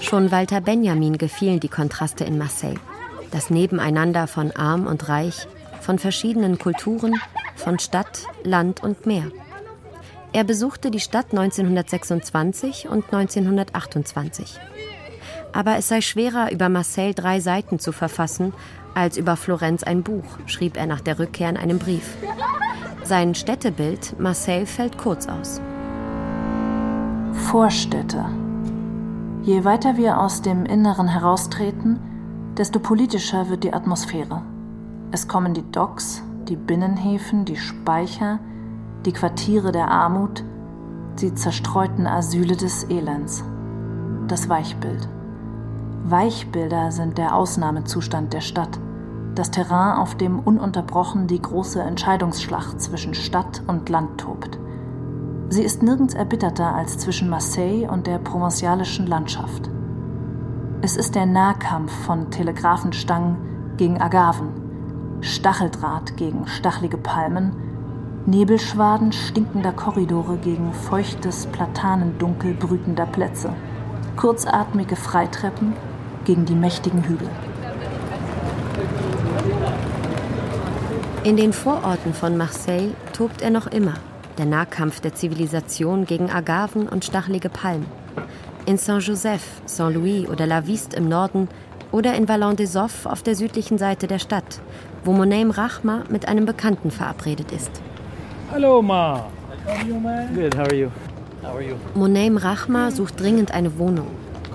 Schon 0.00 0.30
Walter 0.30 0.60
Benjamin 0.60 1.16
gefielen 1.16 1.60
die 1.60 1.68
Kontraste 1.68 2.24
in 2.24 2.36
Marseille. 2.36 2.76
Das 3.30 3.48
Nebeneinander 3.48 4.26
von 4.26 4.52
arm 4.52 4.86
und 4.86 5.08
reich, 5.08 5.48
von 5.80 5.98
verschiedenen 5.98 6.58
Kulturen, 6.58 7.14
von 7.56 7.78
Stadt, 7.78 8.26
Land 8.44 8.82
und 8.82 9.06
Meer. 9.06 9.30
Er 10.34 10.44
besuchte 10.44 10.90
die 10.90 11.00
Stadt 11.00 11.30
1926 11.30 12.88
und 12.88 13.04
1928. 13.06 14.60
Aber 15.52 15.76
es 15.76 15.88
sei 15.88 16.02
schwerer, 16.02 16.52
über 16.52 16.68
Marseille 16.68 17.14
drei 17.14 17.40
Seiten 17.40 17.78
zu 17.78 17.92
verfassen, 17.92 18.52
als 18.98 19.16
über 19.16 19.36
Florenz 19.36 19.84
ein 19.84 20.02
Buch, 20.02 20.24
schrieb 20.46 20.76
er 20.76 20.86
nach 20.86 21.00
der 21.00 21.20
Rückkehr 21.20 21.48
in 21.48 21.56
einem 21.56 21.78
Brief. 21.78 22.16
Sein 23.04 23.36
Städtebild 23.36 24.18
Marseille 24.18 24.66
fällt 24.66 24.98
kurz 24.98 25.28
aus. 25.28 25.60
Vorstädte. 27.32 28.24
Je 29.42 29.64
weiter 29.64 29.96
wir 29.96 30.20
aus 30.20 30.42
dem 30.42 30.66
Inneren 30.66 31.06
heraustreten, 31.06 32.00
desto 32.56 32.80
politischer 32.80 33.48
wird 33.48 33.62
die 33.62 33.72
Atmosphäre. 33.72 34.42
Es 35.12 35.28
kommen 35.28 35.54
die 35.54 35.70
Docks, 35.70 36.22
die 36.48 36.56
Binnenhäfen, 36.56 37.44
die 37.44 37.56
Speicher, 37.56 38.40
die 39.06 39.12
Quartiere 39.12 39.70
der 39.70 39.92
Armut, 39.92 40.42
die 41.20 41.32
zerstreuten 41.34 42.08
Asyle 42.08 42.56
des 42.56 42.82
Elends. 42.90 43.44
Das 44.26 44.48
Weichbild. 44.48 45.08
Weichbilder 46.04 46.90
sind 46.90 47.16
der 47.16 47.36
Ausnahmezustand 47.36 48.32
der 48.32 48.40
Stadt, 48.40 48.78
das 49.38 49.50
Terrain, 49.50 49.98
auf 49.98 50.16
dem 50.16 50.40
ununterbrochen 50.40 51.26
die 51.28 51.40
große 51.40 51.80
Entscheidungsschlacht 51.80 52.80
zwischen 52.80 53.14
Stadt 53.14 53.62
und 53.66 53.88
Land 53.88 54.20
tobt. 54.20 54.58
Sie 55.50 55.62
ist 55.62 55.82
nirgends 55.82 56.14
erbitterter 56.14 56.74
als 56.74 56.98
zwischen 56.98 57.30
Marseille 57.30 57.88
und 57.88 58.06
der 58.06 58.18
provenzialischen 58.18 59.06
Landschaft. 59.06 59.70
Es 60.82 60.96
ist 60.96 61.14
der 61.14 61.26
Nahkampf 61.26 61.92
von 62.04 62.30
Telegrafenstangen 62.30 63.36
gegen 63.76 64.00
Agaven, 64.00 64.48
Stacheldraht 65.20 66.16
gegen 66.16 66.46
stachelige 66.46 66.98
Palmen, 66.98 67.52
Nebelschwaden 68.26 69.12
stinkender 69.12 69.72
Korridore 69.72 70.36
gegen 70.36 70.72
feuchtes 70.72 71.46
Platanendunkel 71.46 72.54
brütender 72.54 73.06
Plätze, 73.06 73.54
kurzatmige 74.16 74.96
Freitreppen 74.96 75.72
gegen 76.24 76.44
die 76.44 76.54
mächtigen 76.54 77.04
Hügel. 77.04 77.30
In 81.24 81.36
den 81.36 81.52
Vororten 81.52 82.14
von 82.14 82.36
Marseille 82.36 82.92
tobt 83.12 83.42
er 83.42 83.50
noch 83.50 83.66
immer, 83.66 83.94
der 84.38 84.46
Nahkampf 84.46 85.00
der 85.00 85.14
Zivilisation 85.14 86.06
gegen 86.06 86.30
Agaven 86.30 86.88
und 86.88 87.04
stachelige 87.04 87.48
Palmen. 87.48 87.86
In 88.66 88.78
Saint-Joseph, 88.78 89.42
Saint-Louis 89.66 90.28
oder 90.28 90.46
La 90.46 90.66
Viste 90.66 90.96
im 90.96 91.08
Norden 91.08 91.48
oder 91.90 92.14
in 92.14 92.28
Vallon 92.28 92.54
des 92.54 92.76
Offs 92.76 93.04
auf 93.04 93.22
der 93.22 93.34
südlichen 93.34 93.78
Seite 93.78 94.06
der 94.06 94.20
Stadt, 94.20 94.60
wo 95.04 95.12
Monem 95.12 95.50
Rachma 95.50 96.04
mit 96.08 96.28
einem 96.28 96.46
Bekannten 96.46 96.92
verabredet 96.92 97.50
ist. 97.50 97.72
Hallo 98.52 98.80
Ma. 98.80 99.26
Good, 100.34 100.56
how 100.56 100.66
are 100.66 100.74
you? 100.74 100.88
How 101.42 101.54
are 101.54 101.62
you? 101.62 101.74
Monem 101.94 102.36
Rachma 102.36 102.92
sucht 102.92 103.20
dringend 103.20 103.52
eine 103.52 103.76
Wohnung. 103.78 104.06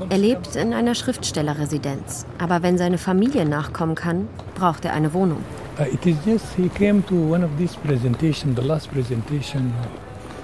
Er 0.10 0.18
lebt 0.18 0.56
in 0.56 0.74
einer 0.74 0.96
Schriftstellerresidenz, 0.96 2.26
aber 2.40 2.64
wenn 2.64 2.78
seine 2.78 2.98
Familie 2.98 3.46
nachkommen 3.46 3.96
kann, 3.96 4.30
braucht 4.56 4.86
er 4.86 4.94
eine 4.94 5.14
Wohnung. 5.14 5.44
Uh, 5.80 5.86
it 5.92 6.06
is 6.06 6.16
just 6.24 6.46
he 6.56 6.70
came 6.70 7.02
to 7.04 7.16
one 7.16 7.44
of 7.44 7.58
these 7.58 7.76
presentation, 7.76 8.54
the 8.54 8.62
last 8.62 8.92
presentation. 8.92 9.74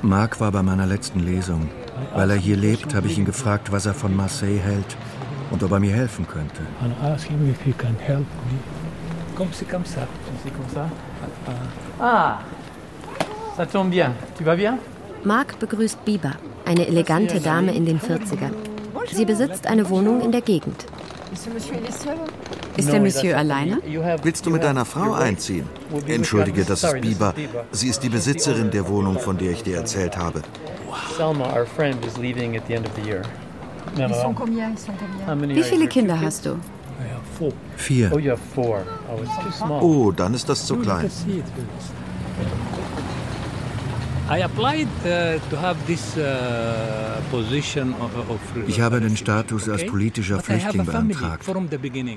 Marc 0.02 0.40
war 0.40 0.52
bei 0.52 0.64
meiner 0.64 0.88
letzten 0.88 1.20
Lesung. 1.20 1.70
Weil 2.16 2.32
er 2.32 2.38
hier 2.38 2.58
lebt, 2.58 2.96
habe 2.96 3.08
ich 3.08 3.18
ihn 3.18 3.26
gefragt, 3.26 3.72
was 3.72 3.86
er 3.86 3.94
von 3.94 4.16
Marseille 4.16 4.58
hält 4.58 4.98
und 5.52 5.62
ob 5.62 5.72
er 5.72 5.80
mir 5.80 5.94
helfen 5.94 6.26
könnte. 6.28 6.62
And 6.82 6.94
ask 7.04 7.28
him 7.28 7.48
if 7.48 7.62
he 7.64 7.74
can 7.74 7.96
help 8.00 8.26
me. 8.50 8.58
Comme 9.36 9.50
c'est 9.52 9.70
comme 9.70 9.86
ça. 9.86 10.08
C'est 10.44 10.54
comme 10.54 10.70
ça. 10.74 10.90
Ah, 12.00 12.40
ça 13.56 13.66
tombe 13.68 13.92
bien. 13.92 14.14
Tu 14.38 14.44
vas 14.44 14.56
bien? 14.56 14.80
Marc 15.24 15.60
begrüßt 15.60 16.04
Biber, 16.06 16.38
eine 16.66 16.88
elegante 16.88 17.40
Dame 17.40 17.74
in 17.74 17.86
den 17.86 18.00
40ern. 18.00 18.54
Sie 19.12 19.26
besitzt 19.26 19.68
eine 19.68 19.90
Wohnung 19.90 20.22
in 20.22 20.32
der 20.32 20.42
Gegend. 20.42 20.86
Ist 22.78 22.92
der 22.92 23.00
Monsieur 23.02 23.38
alleine? 23.38 23.80
Willst 24.24 24.46
du 24.46 24.50
mit 24.50 24.64
deiner 24.64 24.86
Frau 24.86 25.14
einziehen? 25.14 25.68
Entschuldige, 26.08 26.64
das 26.64 26.84
ist 26.84 27.02
Biber. 27.02 27.34
Sie 27.72 27.90
ist 27.90 28.02
die 28.02 28.10
Besitzerin 28.10 28.72
der 28.72 28.88
Wohnung, 28.88 29.20
von 29.20 29.38
der 29.38 29.52
ich 29.52 29.64
dir 29.64 29.78
erzählt 29.78 30.18
habe. 30.18 30.42
Selma, 31.16 31.54
our 31.54 31.66
friend, 31.66 32.04
is 32.06 32.18
leaving 32.18 32.56
at 32.58 32.64
the 32.68 32.74
end 32.74 32.88
of 32.88 32.94
the 32.96 33.10
year. 33.10 33.24
Wie 33.96 35.64
viele 35.64 35.88
Kinder 35.88 36.20
hast 36.20 36.46
du? 36.46 36.58
Vier. 37.78 38.12
Oh, 38.14 38.20
you 38.20 38.32
have 38.32 38.42
four. 38.54 38.84
Oh, 39.10 39.22
it's 39.24 39.36
too 39.38 39.52
small. 39.52 39.82
Oh, 39.82 40.12
dann 40.12 40.34
ist 40.34 40.50
das 40.50 40.66
zu 40.66 40.76
klein. 40.76 41.10
Ich 48.68 48.80
habe 48.82 49.02
den 49.02 49.18
Status 49.18 49.70
als 49.70 49.86
politischer 49.88 50.40
Flüchtling 50.40 50.86
beantragt. 50.86 51.46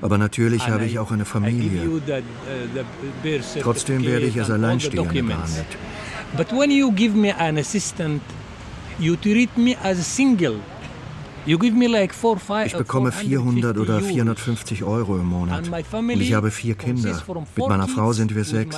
Aber 0.03 0.19
natürlich 0.19 0.69
habe 0.69 0.85
ich 0.85 0.99
auch 0.99 1.11
eine 1.11 1.25
Familie. 1.25 1.89
uh, 1.89 2.01
Trotzdem 3.61 4.05
werde 4.05 4.27
ich 4.27 4.39
als 4.39 4.51
Alleinstehender 4.51 5.11
behandelt. 5.11 5.67
But 6.37 6.51
when 6.53 6.71
you 6.71 6.91
give 6.93 7.17
me 7.17 7.35
an 7.39 7.59
assistant, 7.59 8.23
you 8.99 9.17
treat 9.17 9.57
me 9.57 9.77
as 9.83 9.99
a 9.99 10.03
single. 10.03 10.61
Ich 11.48 12.76
bekomme 12.78 13.14
400 13.14 13.78
oder 13.78 14.02
450 14.02 14.84
Euro 14.84 15.16
im 15.16 15.28
Monat. 15.28 15.70
Und 15.94 16.22
ich 16.22 16.34
habe 16.34 16.52
vier 16.52 16.76
Kinder. 16.76 17.22
Mit 17.56 17.68
meiner 17.70 17.88
Frau 17.88 18.12
sind 18.12 18.36
wir 18.36 18.44
sechs. 18.44 18.76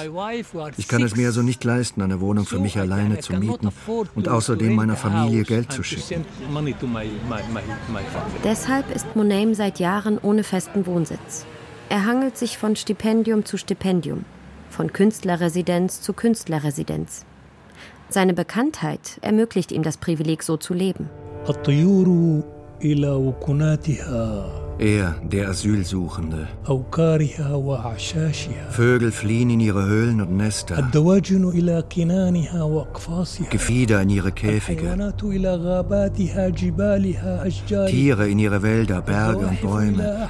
Ich 0.78 0.88
kann 0.88 1.02
es 1.02 1.16
mir 1.16 1.28
also 1.28 1.42
nicht 1.42 1.64
leisten, 1.64 2.04
eine 2.04 2.22
Wohnung 2.22 2.46
für 2.46 2.60
mich 2.60 2.78
alleine 2.78 3.20
zu 3.20 3.34
mieten 3.34 3.70
und 4.14 4.30
außerdem 4.30 4.76
meiner 4.76 4.96
Familie 4.96 5.44
Geld 5.44 5.72
zu 5.72 5.82
schicken. 5.82 6.26
Deshalb 8.44 8.96
ist 8.96 9.16
Monaim 9.16 9.56
seit 9.56 9.80
Jahren 9.80 10.20
ohne 10.20 10.44
festen 10.44 10.86
Wohnsitz. 10.86 11.46
Er 11.90 12.06
hangelt 12.06 12.38
sich 12.38 12.60
von 12.60 12.76
Stipendium 12.76 13.46
zu 13.46 13.58
Stipendium, 13.58 14.26
von 14.70 14.94
Künstlerresidenz 14.94 16.02
zu 16.02 16.14
Künstlerresidenz. 16.14 17.26
Seine 18.10 18.36
Bekanntheit 18.36 19.18
ermöglicht 19.22 19.72
ihm 19.72 19.82
das 19.82 19.98
Privileg, 19.98 20.44
so 20.44 20.58
zu 20.58 20.76
leben. 20.76 21.10
الطيور 21.50 22.53
إلى 22.85 23.11
وكناتها. 23.11 24.64
Er, 24.79 25.15
der 25.23 25.49
Asylsuchende. 25.51 26.49
Vögel 28.71 29.13
fliehen 29.13 29.51
in 29.51 29.61
ihre 29.61 29.87
Höhlen 29.87 30.21
und 30.21 30.37
Nester. 30.37 30.77
Gefieder 33.51 34.03
in 34.03 34.11
ihre 34.11 34.33
Käfige. 34.33 34.97
Tiere 37.87 38.29
in 38.29 38.39
ihre 38.39 38.63
Wälder, 38.63 39.01
Berge 39.01 39.47
und 39.47 39.61
Bäume. 39.61 40.29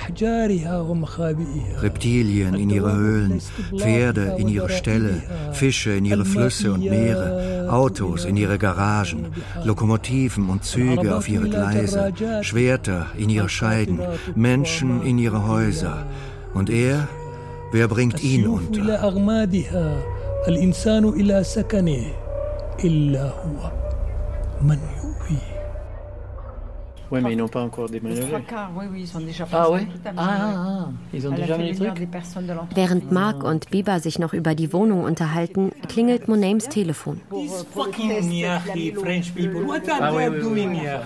Reptilien 1.80 2.54
in 2.54 2.68
ihre 2.70 2.94
Höhlen. 2.94 3.40
Pferde 3.76 4.34
in 4.36 4.48
ihre 4.48 4.68
Ställe. 4.68 5.22
Fische 5.52 5.92
in 5.92 6.04
ihre 6.04 6.24
Flüsse 6.26 6.72
und 6.72 6.84
Meere. 6.84 7.68
Autos 7.70 8.26
in 8.26 8.36
ihre 8.36 8.58
Garagen. 8.58 9.26
Lokomotiven 9.64 10.50
und 10.50 10.64
Züge 10.64 11.16
auf 11.16 11.28
ihre 11.30 11.48
Gleise. 11.48 12.12
Schwerter 12.42 13.06
in 13.16 13.30
ihre 13.30 13.48
Scheiden. 13.48 14.00
Menschen 14.36 15.02
in 15.02 15.18
ihre 15.18 15.46
Häuser. 15.46 16.06
Und 16.54 16.70
er, 16.70 17.08
wer 17.72 17.88
bringt 17.88 18.22
ihn 18.22 18.46
unter? 18.46 18.82
Während 32.74 33.12
Mark 33.12 33.44
und 33.44 33.70
Biba 33.70 34.00
sich 34.00 34.18
noch 34.18 34.32
über 34.32 34.54
die 34.54 34.72
Wohnung 34.72 35.04
unterhalten, 35.04 35.72
klingelt 35.88 36.28
Monames 36.28 36.68
Telefon. 36.68 37.20
These 37.30 37.64
fucking 37.72 38.28
Niachi 38.28 38.92
French 38.94 39.34
people, 39.34 39.66
what 39.66 39.88
are 39.88 40.12
they 40.12 40.40
doing 40.40 40.72
here? 40.72 41.02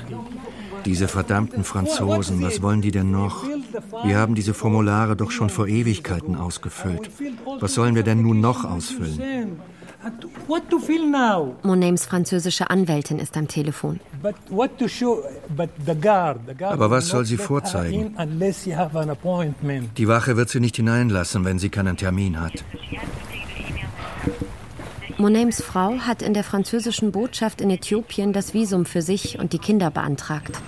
Diese 0.85 1.09
verdammten 1.09 1.65
Franzosen, 1.65 2.43
was 2.43 2.63
wollen 2.63 2.83
die 2.83 2.91
denn 2.91 3.11
noch? 3.11 3.45
Wir 4.05 4.19
haben 4.19 4.35
diese 4.35 4.55
Formulare 4.55 5.17
doch 5.17 5.31
schon 5.31 5.51
vor 5.51 5.67
Ewigkeiten 5.69 6.37
ausgefüllt. 6.37 7.11
Was 7.61 7.75
sollen 7.75 7.95
wir 7.95 8.03
denn 8.03 8.23
nun 8.23 8.41
noch 8.41 8.65
ausfüllen? 8.65 9.61
Monems 11.63 12.07
französische 12.07 12.71
Anwältin 12.71 13.19
ist 13.19 13.37
am 13.37 13.49
Telefon. 13.49 14.01
Aber 16.61 16.91
was 16.91 17.09
soll 17.09 17.25
sie 17.25 17.37
vorzeigen? 17.37 18.17
Die 19.97 20.09
Wache 20.09 20.37
wird 20.37 20.49
sie 20.49 20.61
nicht 20.61 20.77
hineinlassen, 20.77 21.45
wenn 21.45 21.59
sie 21.59 21.69
keinen 21.69 21.97
Termin 21.97 22.41
hat. 22.41 22.65
Monems 25.21 25.61
Frau 25.61 25.99
hat 25.99 26.23
in 26.23 26.33
der 26.33 26.45
französischen 26.45 27.11
Botschaft 27.11 27.61
in 27.61 27.71
Äthiopien 27.71 28.33
das 28.33 28.55
Visum 28.55 28.87
für 28.87 29.03
sich 29.03 29.37
und 29.41 29.53
die 29.53 29.59
Kinder 29.59 29.91
beantragt. 29.91 30.61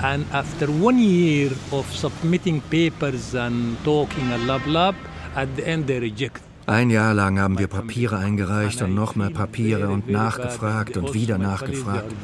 And 0.00 0.24
after 0.32 0.68
one 0.68 1.00
year 1.00 1.50
of 1.72 1.84
submitting 1.92 2.62
papers 2.70 3.34
and 3.34 3.76
talking 3.84 4.30
a 4.32 4.36
lab 4.46 4.64
lab, 4.66 4.94
at 5.34 5.48
the 5.56 5.62
end 5.62 5.88
they 5.88 5.98
reject. 5.98 6.40
Ein 6.66 6.90
Jahr 6.90 7.14
lang 7.14 7.40
haben 7.40 7.58
wir 7.58 7.66
Papiere 7.66 8.18
eingereicht 8.18 8.80
und 8.82 8.94
nochmal 8.94 9.30
Papiere 9.30 9.88
und 9.88 10.08
nachgefragt 10.08 10.96
und 10.96 11.12
wieder 11.14 11.38
nachgefragt. 11.38 12.14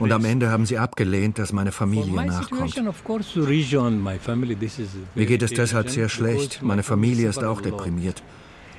Und 0.00 0.12
am 0.12 0.24
Ende 0.24 0.50
haben 0.50 0.66
sie 0.66 0.78
abgelehnt, 0.78 1.38
dass 1.38 1.52
meine 1.52 1.72
Familie 1.72 2.24
nachkommt. 2.24 2.74
Mir 5.14 5.26
geht 5.26 5.42
es 5.42 5.52
deshalb 5.52 5.90
sehr 5.90 6.08
schlecht. 6.08 6.62
Meine 6.62 6.82
Familie 6.82 7.28
ist 7.28 7.42
auch 7.42 7.60
deprimiert. 7.60 8.22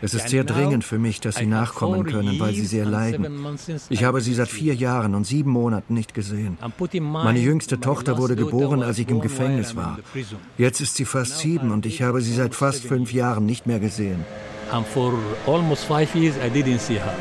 Es 0.01 0.13
ist 0.13 0.29
sehr 0.29 0.43
dringend 0.43 0.83
für 0.83 0.97
mich, 0.97 1.19
dass 1.21 1.35
Sie 1.35 1.45
nachkommen 1.45 2.05
können, 2.05 2.39
weil 2.39 2.53
Sie 2.53 2.65
sehr 2.65 2.85
leiden. 2.85 3.27
Ich 3.89 4.03
habe 4.03 4.21
Sie 4.21 4.33
seit 4.33 4.49
vier 4.49 4.73
Jahren 4.73 5.15
und 5.15 5.25
sieben 5.25 5.51
Monaten 5.51 5.93
nicht 5.93 6.13
gesehen. 6.13 6.57
Meine 6.99 7.39
jüngste 7.39 7.79
Tochter 7.79 8.17
wurde 8.17 8.35
geboren, 8.35 8.83
als 8.83 8.97
ich 8.97 9.09
im 9.09 9.21
Gefängnis 9.21 9.75
war. 9.75 9.99
Jetzt 10.57 10.81
ist 10.81 10.95
sie 10.95 11.05
fast 11.05 11.39
sieben 11.39 11.71
und 11.71 11.85
ich 11.85 12.01
habe 12.01 12.21
sie 12.21 12.33
seit 12.33 12.55
fast 12.55 12.83
fünf 12.85 13.13
Jahren 13.13 13.45
nicht 13.45 13.67
mehr 13.67 13.79
gesehen. 13.79 14.25
And 14.71 14.87
for 14.87 15.13
almost 15.45 15.83
five 15.83 16.15
years 16.15 16.35
I 16.37 16.49
didn't 16.49 16.79
see 16.79 16.93
her. 16.93 17.13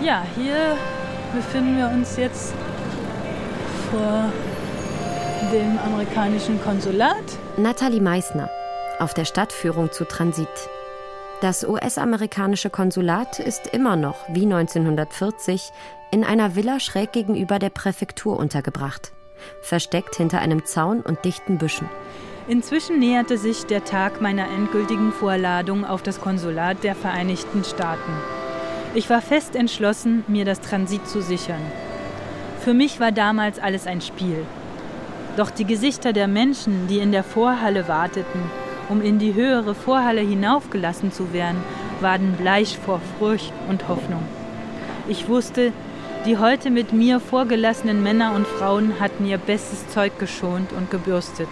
Ja, 0.00 0.24
hier 0.36 0.76
befinden 1.34 1.76
wir 1.76 1.88
uns 1.88 2.16
jetzt 2.16 2.54
vor 3.90 4.32
dem 5.52 5.78
amerikanischen 5.78 6.60
Konsulat. 6.62 7.24
Natalie 7.56 8.00
Meissner 8.00 8.50
auf 8.98 9.14
der 9.14 9.24
Stadtführung 9.24 9.92
zu 9.92 10.04
Transit. 10.04 10.48
Das 11.40 11.66
US-amerikanische 11.66 12.68
Konsulat 12.68 13.38
ist 13.38 13.68
immer 13.68 13.94
noch, 13.96 14.16
wie 14.28 14.42
1940, 14.42 15.70
in 16.10 16.24
einer 16.24 16.56
Villa 16.56 16.80
schräg 16.80 17.12
gegenüber 17.12 17.58
der 17.58 17.70
Präfektur 17.70 18.36
untergebracht, 18.38 19.12
versteckt 19.62 20.16
hinter 20.16 20.40
einem 20.40 20.66
Zaun 20.66 21.00
und 21.00 21.24
dichten 21.24 21.58
Büschen. 21.58 21.88
Inzwischen 22.48 22.98
näherte 22.98 23.38
sich 23.38 23.66
der 23.66 23.84
Tag 23.84 24.20
meiner 24.20 24.48
endgültigen 24.48 25.12
Vorladung 25.12 25.84
auf 25.84 26.02
das 26.02 26.20
Konsulat 26.20 26.82
der 26.82 26.96
Vereinigten 26.96 27.62
Staaten. 27.62 28.12
Ich 28.94 29.08
war 29.08 29.20
fest 29.20 29.54
entschlossen, 29.54 30.24
mir 30.26 30.44
das 30.44 30.60
Transit 30.60 31.06
zu 31.06 31.22
sichern. 31.22 31.62
Für 32.58 32.74
mich 32.74 32.98
war 32.98 33.12
damals 33.12 33.58
alles 33.58 33.86
ein 33.86 34.00
Spiel. 34.00 34.44
Doch 35.38 35.50
die 35.52 35.64
Gesichter 35.64 36.12
der 36.12 36.26
Menschen, 36.26 36.88
die 36.88 36.98
in 36.98 37.12
der 37.12 37.22
Vorhalle 37.22 37.86
warteten, 37.86 38.40
um 38.88 39.00
in 39.00 39.20
die 39.20 39.34
höhere 39.34 39.76
Vorhalle 39.76 40.20
hinaufgelassen 40.20 41.12
zu 41.12 41.32
werden, 41.32 41.58
waren 42.00 42.32
bleich 42.32 42.76
vor 42.76 43.00
Furcht 43.18 43.52
und 43.68 43.86
Hoffnung. 43.86 44.24
Ich 45.06 45.28
wusste, 45.28 45.72
die 46.26 46.38
heute 46.38 46.70
mit 46.70 46.92
mir 46.92 47.20
vorgelassenen 47.20 48.02
Männer 48.02 48.34
und 48.34 48.48
Frauen 48.48 48.98
hatten 48.98 49.26
ihr 49.26 49.38
bestes 49.38 49.86
Zeug 49.86 50.18
geschont 50.18 50.72
und 50.72 50.90
gebürstet. 50.90 51.48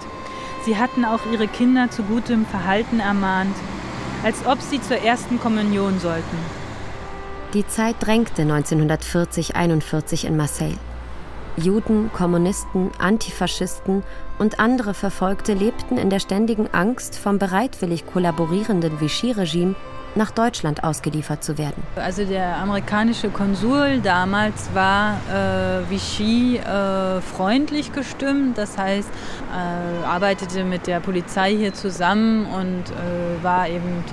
Sie 0.64 0.76
hatten 0.76 1.04
auch 1.04 1.20
ihre 1.32 1.46
Kinder 1.46 1.88
zu 1.88 2.02
gutem 2.02 2.44
Verhalten 2.44 2.98
ermahnt, 2.98 3.54
als 4.24 4.44
ob 4.46 4.60
sie 4.62 4.82
zur 4.82 4.96
ersten 4.96 5.38
Kommunion 5.38 6.00
sollten. 6.00 6.38
Die 7.54 7.64
Zeit 7.68 7.94
drängte 8.00 8.42
1940-41 8.42 10.26
in 10.26 10.36
Marseille. 10.36 10.74
Juden, 11.56 12.10
Kommunisten, 12.12 12.90
Antifaschisten 12.98 14.02
und 14.38 14.60
andere 14.60 14.94
Verfolgte 14.94 15.54
lebten 15.54 15.98
in 15.98 16.10
der 16.10 16.20
ständigen 16.20 16.68
Angst, 16.72 17.18
vom 17.18 17.38
bereitwillig 17.38 18.06
kollaborierenden 18.06 19.00
Vichy-Regime 19.00 19.74
nach 20.16 20.30
Deutschland 20.30 20.82
ausgeliefert 20.82 21.44
zu 21.44 21.58
werden. 21.58 21.82
Also 21.94 22.24
der 22.24 22.56
amerikanische 22.56 23.28
Konsul 23.28 24.00
damals 24.02 24.70
war 24.74 25.20
äh, 25.30 25.90
Vichy 25.90 26.56
äh, 26.56 27.20
freundlich 27.20 27.92
gestimmt, 27.92 28.56
das 28.58 28.78
heißt, 28.78 29.08
äh, 29.10 30.06
arbeitete 30.06 30.64
mit 30.64 30.86
der 30.86 31.00
Polizei 31.00 31.54
hier 31.54 31.74
zusammen 31.74 32.46
und 32.46 32.84
äh, 32.90 33.44
war 33.44 33.68
eben 33.68 34.04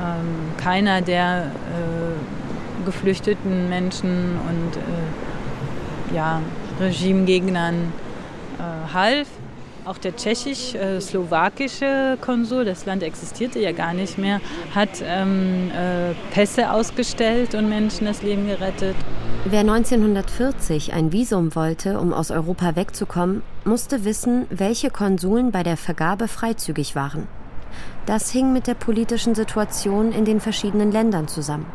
ähm, 0.00 0.52
keiner 0.56 1.02
der 1.02 1.46
äh, 1.46 2.84
geflüchteten 2.84 3.68
Menschen 3.68 4.38
und 4.48 4.76
äh, 4.76 6.14
ja, 6.14 6.40
Regimegegnern 6.82 7.92
half. 8.92 9.28
Auch 9.84 9.98
der 9.98 10.14
tschechisch-slowakische 10.14 12.16
Konsul, 12.20 12.64
das 12.64 12.86
Land 12.86 13.02
existierte 13.02 13.58
ja 13.58 13.72
gar 13.72 13.94
nicht 13.94 14.16
mehr, 14.16 14.40
hat 14.72 15.02
ähm, 15.04 15.72
äh, 15.72 16.14
Pässe 16.32 16.70
ausgestellt 16.70 17.56
und 17.56 17.68
Menschen 17.68 18.06
das 18.06 18.22
Leben 18.22 18.46
gerettet. 18.46 18.94
Wer 19.44 19.60
1940 19.60 20.92
ein 20.92 21.10
Visum 21.10 21.56
wollte, 21.56 21.98
um 21.98 22.12
aus 22.12 22.30
Europa 22.30 22.76
wegzukommen, 22.76 23.42
musste 23.64 24.04
wissen, 24.04 24.46
welche 24.50 24.90
Konsuln 24.90 25.50
bei 25.50 25.64
der 25.64 25.76
Vergabe 25.76 26.28
freizügig 26.28 26.94
waren. 26.94 27.26
Das 28.06 28.30
hing 28.30 28.52
mit 28.52 28.68
der 28.68 28.74
politischen 28.74 29.34
Situation 29.34 30.12
in 30.12 30.24
den 30.24 30.38
verschiedenen 30.38 30.92
Ländern 30.92 31.26
zusammen 31.26 31.66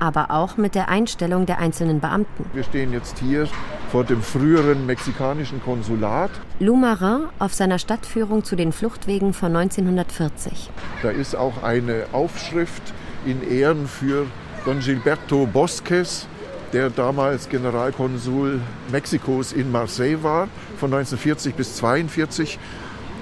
aber 0.00 0.30
auch 0.30 0.56
mit 0.56 0.74
der 0.74 0.88
Einstellung 0.88 1.46
der 1.46 1.58
einzelnen 1.58 2.00
Beamten. 2.00 2.44
Wir 2.52 2.64
stehen 2.64 2.92
jetzt 2.92 3.18
hier 3.18 3.48
vor 3.90 4.04
dem 4.04 4.22
früheren 4.22 4.86
mexikanischen 4.86 5.62
Konsulat. 5.62 6.30
Lou 6.60 6.76
Marin 6.76 7.28
auf 7.38 7.54
seiner 7.54 7.78
Stadtführung 7.78 8.44
zu 8.44 8.56
den 8.56 8.72
Fluchtwegen 8.72 9.32
von 9.32 9.56
1940. 9.56 10.70
Da 11.02 11.10
ist 11.10 11.34
auch 11.34 11.62
eine 11.62 12.06
Aufschrift 12.12 12.82
in 13.24 13.48
Ehren 13.48 13.86
für 13.86 14.26
Don 14.64 14.80
Gilberto 14.80 15.46
Bosques, 15.46 16.26
der 16.72 16.90
damals 16.90 17.48
Generalkonsul 17.48 18.60
Mexikos 18.92 19.52
in 19.52 19.72
Marseille 19.72 20.22
war, 20.22 20.48
von 20.76 20.92
1940 20.92 21.54
bis 21.54 21.82
1942 21.82 22.58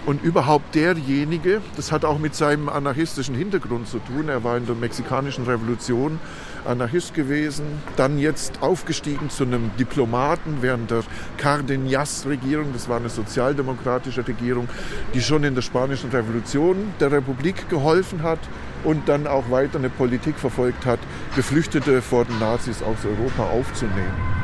und 0.07 0.23
überhaupt 0.23 0.75
derjenige, 0.75 1.61
das 1.75 1.93
hat 1.93 2.05
auch 2.05 2.19
mit 2.19 2.35
seinem 2.35 2.69
anarchistischen 2.69 3.35
Hintergrund 3.35 3.89
zu 3.89 3.99
tun, 3.99 4.29
er 4.29 4.45
war 4.45 4.57
in 4.57 4.67
der 4.67 4.77
mexikanischen 4.77 5.45
Revolution 5.45 6.19
Anarchist 6.67 7.15
gewesen, 7.15 7.65
dann 7.97 8.19
jetzt 8.19 8.63
aufgestiegen 8.63 9.31
zu 9.31 9.45
einem 9.45 9.71
Diplomaten 9.79 10.59
während 10.61 10.91
der 10.91 11.03
Cardenas-Regierung, 11.39 12.73
das 12.73 12.89
war 12.89 12.99
eine 12.99 13.09
sozialdemokratische 13.09 14.27
Regierung, 14.27 14.69
die 15.15 15.21
schon 15.21 15.45
in 15.45 15.55
der 15.55 15.63
spanischen 15.63 16.11
Revolution 16.11 16.77
der 17.01 17.13
Republik 17.13 17.69
geholfen 17.69 18.23
hat 18.23 18.41
und 18.85 19.09
dann 19.09 19.27
auch 19.27 19.51
weiter 19.51 19.79
eine 19.79 19.91
Politik 19.91 20.39
verfolgt 20.39 20.87
hat, 20.87 20.99
Geflüchtete 21.35 22.03
vor 22.03 22.25
den 22.25 22.39
Nazis 22.39 22.83
aus 22.83 22.99
Europa 23.05 23.45
aufzunehmen. 23.45 24.37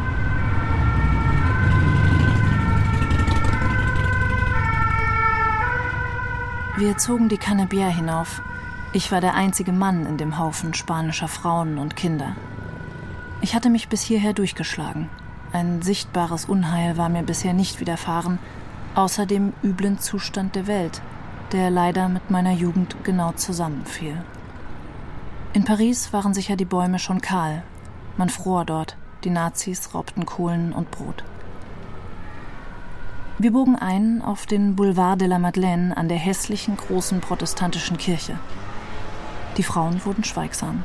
Wir 6.77 6.97
zogen 6.97 7.29
die 7.29 7.39
Cannebière 7.39 7.91
hinauf 7.91 8.43
ich 8.95 9.11
war 9.11 9.21
der 9.21 9.35
einzige 9.35 9.73
Mann 9.73 10.05
in 10.07 10.19
dem 10.19 10.39
Haufen 10.39 10.75
spanischer 10.75 11.29
Frauen 11.29 11.79
und 11.79 11.97
Kinder. 11.97 12.37
Ich 13.41 13.55
hatte 13.55 13.71
mich 13.71 13.89
bis 13.89 14.03
hierher 14.03 14.35
durchgeschlagen. 14.35 15.09
Ein 15.53 15.83
sichtbares 15.83 16.45
Unheil 16.45 16.97
war 16.99 17.09
mir 17.09 17.23
bisher 17.23 17.55
nicht 17.55 17.81
widerfahren, 17.81 18.39
außer 18.95 19.25
dem 19.25 19.55
üblen 19.63 19.99
Zustand 19.99 20.55
der 20.55 20.67
Welt, 20.67 21.01
der 21.53 21.71
leider 21.71 22.09
mit 22.09 22.31
meiner 22.31 22.53
Jugend 22.53 22.97
genau 23.03 23.33
zusammenfiel. 23.33 24.23
In 25.55 25.65
Paris 25.65 26.13
waren 26.13 26.35
sicher 26.35 26.57
die 26.57 26.65
Bäume 26.65 26.99
schon 26.99 27.21
kahl. 27.21 27.63
Man 28.17 28.29
fror 28.29 28.65
dort, 28.65 28.97
die 29.25 29.31
Nazis 29.31 29.95
raubten 29.95 30.27
Kohlen 30.27 30.73
und 30.73 30.91
Brot. 30.91 31.25
Wir 33.39 33.53
bogen 33.53 33.77
ein 33.77 34.23
auf 34.23 34.47
den 34.47 34.77
Boulevard 34.77 35.21
de 35.21 35.29
la 35.29 35.39
Madeleine 35.39 35.97
an 35.97 36.09
der 36.09 36.19
hässlichen 36.19 36.77
großen 36.77 37.21
protestantischen 37.21 37.97
Kirche. 37.97 38.39
Die 39.57 39.63
Frauen 39.63 40.05
wurden 40.05 40.25
schweigsam. 40.25 40.83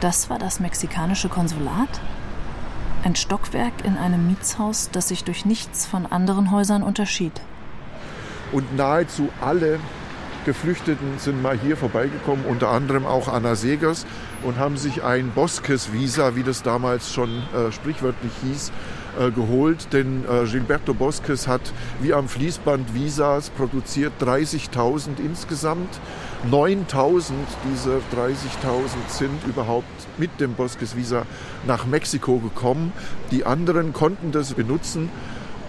Das 0.00 0.30
war 0.30 0.38
das 0.38 0.58
mexikanische 0.58 1.28
Konsulat? 1.28 2.00
Ein 3.04 3.14
Stockwerk 3.14 3.84
in 3.84 3.96
einem 3.96 4.26
Mietshaus, 4.26 4.88
das 4.90 5.08
sich 5.08 5.24
durch 5.24 5.44
nichts 5.44 5.86
von 5.86 6.06
anderen 6.06 6.50
Häusern 6.50 6.82
unterschied. 6.82 7.32
Und 8.52 8.76
nahezu 8.76 9.28
alle 9.40 9.80
Geflüchteten 10.44 11.18
sind 11.18 11.40
mal 11.40 11.58
hier 11.58 11.76
vorbeigekommen, 11.76 12.44
unter 12.46 12.68
anderem 12.70 13.06
auch 13.06 13.28
Anna 13.28 13.54
Segers 13.54 14.06
und 14.42 14.58
haben 14.58 14.76
sich 14.76 15.04
ein 15.04 15.30
Bosques-Visa, 15.30 16.34
wie 16.34 16.42
das 16.42 16.62
damals 16.62 17.12
schon 17.12 17.30
äh, 17.54 17.70
sprichwörtlich 17.70 18.32
hieß, 18.42 18.72
äh, 19.18 19.30
geholt. 19.30 19.88
Denn 19.92 20.24
äh, 20.24 20.44
Gilberto 20.46 20.94
Bosques 20.94 21.46
hat 21.48 21.72
wie 22.00 22.12
am 22.12 22.28
Fließband 22.28 22.94
Visas 22.94 23.50
produziert, 23.50 24.12
30.000 24.20 25.18
insgesamt. 25.24 26.00
9.000 26.50 27.32
dieser 27.70 27.96
30.000 27.96 28.00
sind 29.08 29.46
überhaupt 29.46 29.86
mit 30.18 30.40
dem 30.40 30.54
Bosques 30.54 30.96
Visa 30.96 31.24
nach 31.66 31.86
Mexiko 31.86 32.38
gekommen. 32.38 32.92
Die 33.30 33.44
anderen 33.44 33.92
konnten 33.92 34.32
das 34.32 34.54
benutzen 34.54 35.08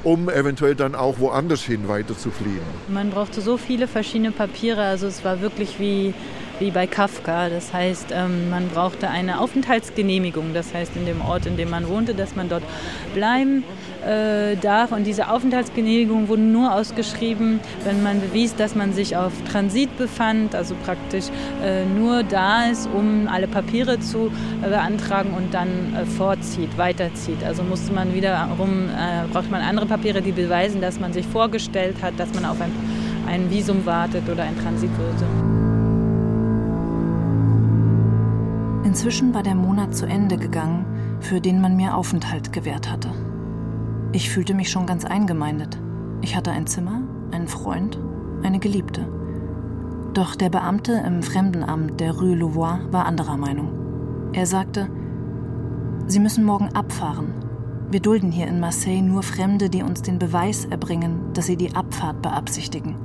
um 0.03 0.29
eventuell 0.29 0.75
dann 0.75 0.95
auch 0.95 1.19
woanders 1.19 1.63
hin 1.63 1.87
weiter 1.87 2.17
zu 2.17 2.29
fliehen. 2.29 2.61
Man 2.89 3.09
brauchte 3.09 3.41
so 3.41 3.57
viele 3.57 3.87
verschiedene 3.87 4.31
Papiere, 4.31 4.83
also 4.83 5.07
es 5.07 5.23
war 5.23 5.41
wirklich 5.41 5.79
wie, 5.79 6.13
wie 6.59 6.71
bei 6.71 6.87
Kafka. 6.87 7.49
Das 7.49 7.73
heißt, 7.73 8.07
ähm, 8.11 8.49
man 8.49 8.69
brauchte 8.69 9.09
eine 9.09 9.39
Aufenthaltsgenehmigung, 9.39 10.53
das 10.53 10.73
heißt 10.73 10.95
in 10.95 11.05
dem 11.05 11.21
Ort, 11.21 11.45
in 11.45 11.57
dem 11.57 11.69
man 11.69 11.87
wohnte, 11.87 12.13
dass 12.13 12.35
man 12.35 12.49
dort 12.49 12.63
bleiben 13.13 13.63
äh, 14.05 14.55
darf. 14.57 14.91
Und 14.91 15.05
diese 15.05 15.29
Aufenthaltsgenehmigung 15.29 16.27
wurde 16.27 16.41
nur 16.41 16.73
ausgeschrieben, 16.73 17.59
wenn 17.83 18.03
man 18.03 18.21
bewies, 18.21 18.55
dass 18.55 18.75
man 18.75 18.93
sich 18.93 19.15
auf 19.17 19.31
Transit 19.51 19.95
befand, 19.97 20.55
also 20.55 20.75
praktisch 20.83 21.25
äh, 21.63 21.85
nur 21.85 22.23
da 22.23 22.65
ist, 22.65 22.87
um 22.93 23.27
alle 23.27 23.47
Papiere 23.47 23.99
zu 23.99 24.31
äh, 24.61 24.69
beantragen 24.69 25.33
und 25.33 25.53
dann 25.53 25.69
vorzieht, 26.17 26.77
weiterzieht. 26.77 27.43
Also 27.43 27.63
musste 27.63 27.93
man 27.93 28.13
wiederum, 28.13 28.89
braucht 29.31 29.49
man 29.51 29.61
andere 29.61 29.85
Papiere, 29.85 30.21
die 30.21 30.31
beweisen, 30.31 30.81
dass 30.81 30.99
man 30.99 31.13
sich 31.13 31.25
vorgestellt 31.25 31.97
hat, 32.01 32.19
dass 32.19 32.33
man 32.33 32.45
auf 32.45 32.59
ein, 32.61 32.71
ein 33.27 33.49
Visum 33.49 33.85
wartet 33.85 34.29
oder 34.29 34.43
ein 34.43 34.57
Transitvisum. 34.59 35.62
Inzwischen 38.83 39.33
war 39.33 39.43
der 39.43 39.55
Monat 39.55 39.95
zu 39.95 40.05
Ende 40.05 40.37
gegangen, 40.37 40.85
für 41.21 41.39
den 41.39 41.61
man 41.61 41.77
mir 41.77 41.95
Aufenthalt 41.95 42.51
gewährt 42.51 42.91
hatte. 42.91 43.09
Ich 44.11 44.29
fühlte 44.29 44.53
mich 44.53 44.69
schon 44.69 44.85
ganz 44.85 45.05
eingemeindet. 45.05 45.79
Ich 46.21 46.35
hatte 46.35 46.51
ein 46.51 46.67
Zimmer, 46.67 47.01
einen 47.31 47.47
Freund, 47.47 47.97
eine 48.43 48.59
Geliebte. 48.59 49.07
Doch 50.13 50.35
der 50.35 50.49
Beamte 50.49 51.01
im 51.05 51.23
Fremdenamt 51.23 51.99
der 51.99 52.11
Rue 52.11 52.35
Louvois 52.35 52.79
war 52.91 53.05
anderer 53.05 53.37
Meinung. 53.37 53.69
Er 54.33 54.45
sagte, 54.45 54.89
Sie 56.05 56.19
müssen 56.19 56.43
morgen 56.43 56.69
abfahren. 56.73 57.33
Wir 57.89 58.01
dulden 58.01 58.31
hier 58.31 58.47
in 58.47 58.59
Marseille 58.59 59.01
nur 59.01 59.23
Fremde, 59.23 59.69
die 59.69 59.83
uns 59.83 60.01
den 60.01 60.19
Beweis 60.19 60.65
erbringen, 60.65 61.33
dass 61.33 61.45
sie 61.45 61.57
die 61.57 61.75
Abfahrt 61.75 62.21
beabsichtigen. 62.21 62.95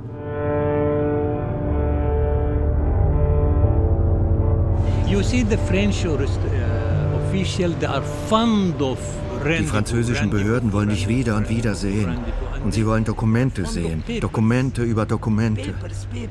Die 9.59 9.63
französischen 9.65 10.29
Behörden 10.29 10.73
wollen 10.73 10.89
dich 10.89 11.07
wieder 11.07 11.35
und 11.35 11.49
wieder 11.49 11.73
sehen. 11.75 12.17
Und 12.63 12.73
sie 12.73 12.85
wollen 12.85 13.05
Dokumente 13.05 13.65
sehen. 13.65 14.03
Dokumente 14.19 14.83
über 14.83 15.05
Dokumente. 15.05 15.73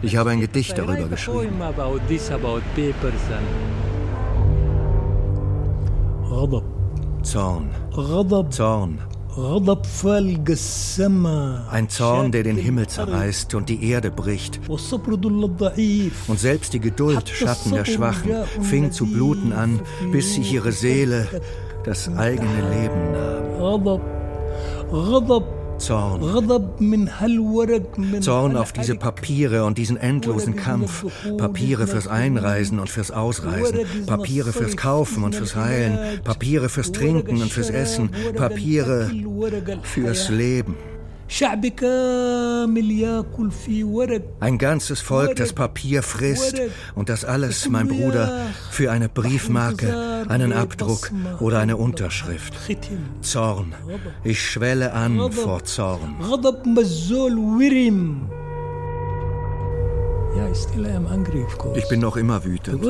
Ich 0.02 0.16
habe 0.16 0.30
ein 0.30 0.40
Gedicht 0.40 0.76
darüber 0.78 1.08
geschrieben. 1.08 1.60
Zorn. 7.22 7.70
Zorn. 8.50 9.00
Ein 11.70 11.88
Zorn, 11.88 12.32
der 12.32 12.42
den 12.42 12.56
Himmel 12.56 12.88
zerreißt 12.88 13.54
und 13.54 13.68
die 13.68 13.88
Erde 13.88 14.10
bricht. 14.10 14.60
Und 16.26 16.38
selbst 16.40 16.72
die 16.72 16.80
Geduld, 16.80 17.28
Schatten 17.28 17.72
der 17.72 17.84
Schwachen, 17.84 18.30
fing 18.62 18.90
zu 18.90 19.06
bluten 19.06 19.52
an, 19.52 19.80
bis 20.12 20.34
sich 20.34 20.52
ihre 20.52 20.72
Seele 20.72 21.28
das 21.84 22.08
eigene 22.16 22.68
Leben 22.70 23.12
nahm. 23.12 24.00
Zorn. 25.78 26.20
Zorn 28.20 28.56
auf 28.56 28.72
diese 28.72 28.94
Papiere 28.96 29.64
und 29.64 29.78
diesen 29.78 29.96
endlosen 29.96 30.56
Kampf. 30.56 31.04
Papiere 31.36 31.86
fürs 31.86 32.08
Einreisen 32.08 32.78
und 32.78 32.90
fürs 32.90 33.10
Ausreisen. 33.10 34.06
Papiere 34.06 34.52
fürs 34.52 34.76
Kaufen 34.76 35.24
und 35.24 35.34
fürs 35.34 35.56
Heilen. 35.56 36.20
Papiere 36.24 36.68
fürs 36.68 36.92
Trinken 36.92 37.42
und 37.42 37.52
fürs 37.52 37.70
Essen. 37.70 38.10
Papiere 38.36 39.10
fürs 39.82 40.28
Leben. 40.28 40.76
Ein 44.40 44.58
ganzes 44.58 45.00
Volk, 45.00 45.36
das 45.36 45.52
Papier 45.52 46.02
frisst 46.02 46.60
und 46.94 47.08
das 47.08 47.24
alles, 47.24 47.68
mein 47.68 47.86
Bruder, 47.88 48.46
für 48.70 48.90
eine 48.90 49.08
Briefmarke, 49.08 50.26
einen 50.28 50.52
Abdruck 50.52 51.12
oder 51.40 51.58
eine 51.60 51.76
Unterschrift. 51.76 52.54
Zorn. 53.20 53.74
Ich 54.24 54.42
schwelle 54.42 54.92
an 54.92 55.30
vor 55.32 55.64
Zorn. 55.64 56.16
Ich 61.74 61.88
bin 61.88 62.00
noch 62.00 62.16
immer 62.16 62.44
wütend. 62.44 62.84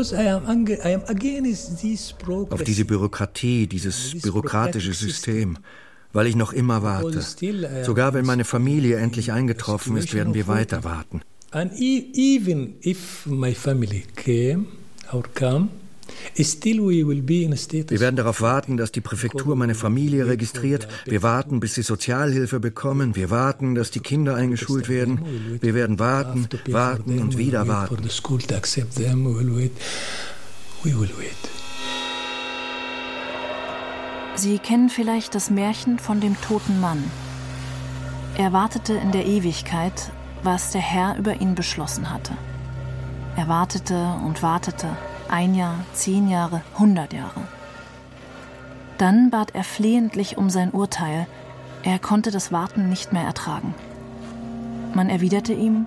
Auf 2.51 2.63
diese 2.63 2.85
Bürokratie, 2.85 3.67
dieses 3.67 4.21
bürokratische 4.21 4.93
System 4.93 5.57
weil 6.13 6.27
ich 6.27 6.37
noch 6.37 6.53
immer 6.53 6.83
warte. 6.83 7.23
Sogar 7.85 8.15
wenn 8.15 8.25
meine 8.25 8.45
Familie 8.45 8.97
endlich 8.97 9.33
eingetroffen 9.33 9.97
ist, 9.97 10.15
werden 10.15 10.35
wir 10.35 10.47
weiter 10.49 10.85
warten. 10.85 11.23
And 11.51 11.73
even 11.81 12.75
if 12.85 13.27
my 13.27 13.55
family 13.55 14.05
came 14.17 14.67
or 15.13 15.23
come, 15.35 15.69
wir 16.37 18.01
werden 18.01 18.17
darauf 18.17 18.41
warten, 18.41 18.77
dass 18.77 18.93
die 18.93 19.01
Präfektur 19.01 19.57
meine 19.57 19.75
Familie 19.75 20.27
registriert. 20.27 20.89
Wir 21.05 21.23
warten, 21.23 21.61
bis 21.61 21.75
sie 21.75 21.83
Sozialhilfe 21.83 22.61
bekommen. 22.61 23.15
Wir 23.17 23.31
warten, 23.31 23.75
dass 23.75 23.91
die 23.91 24.01
Kinder 24.01 24.35
eingeschult 24.35 24.89
werden. 24.89 25.59
Wir 25.61 25.75
werden 25.75 25.99
warten, 25.99 26.49
warten 26.69 27.19
und 27.21 27.39
wieder 27.39 27.69
warten. 27.69 28.09
Sie 34.39 34.61
kennen 34.61 34.89
vielleicht 34.89 35.35
das 35.35 35.51
Märchen 35.51 35.99
von 35.99 36.21
dem 36.21 36.41
toten 36.41 36.81
Mann. 36.81 37.03
Er 38.37 38.53
wartete 38.53 38.93
in 38.93 39.11
der 39.11 39.27
Ewigkeit, 39.27 40.13
was 40.45 40.71
der 40.71 40.81
Herr 40.81 41.17
über 41.17 41.41
ihn 41.41 41.57
beschlossen 41.57 42.09
hatte. 42.09 42.35
Er 43.35 43.49
wartete 43.49 44.15
und 44.25 44.41
wartete, 44.41 44.97
ein 45.29 45.57
Jahr, 45.57 45.75
zehn 45.93 46.29
Jahre, 46.31 46.63
hundert 46.79 47.13
Jahre. 47.13 47.49
Dann 48.97 49.31
bat 49.31 49.57
er 49.57 49.65
flehentlich 49.65 50.39
um 50.39 50.51
sein 50.51 50.71
Urteil, 50.71 51.27
er 51.83 51.99
konnte 51.99 52.31
das 52.31 52.53
Warten 52.53 52.89
nicht 52.89 53.13
mehr 53.13 53.25
ertragen. 53.25 53.75
Man 54.95 55.09
erwiderte 55.11 55.53
ihm, 55.53 55.85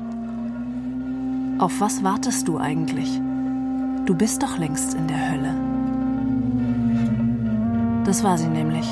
Auf 1.57 1.79
was 1.79 2.03
wartest 2.03 2.49
du 2.49 2.57
eigentlich? 2.57 3.21
Du 4.05 4.13
bist 4.13 4.43
doch 4.43 4.57
längst 4.57 4.93
in 4.93 5.07
der 5.07 5.31
Hölle. 5.31 5.70
Das 8.05 8.23
war 8.23 8.37
sie 8.37 8.47
nämlich. 8.47 8.87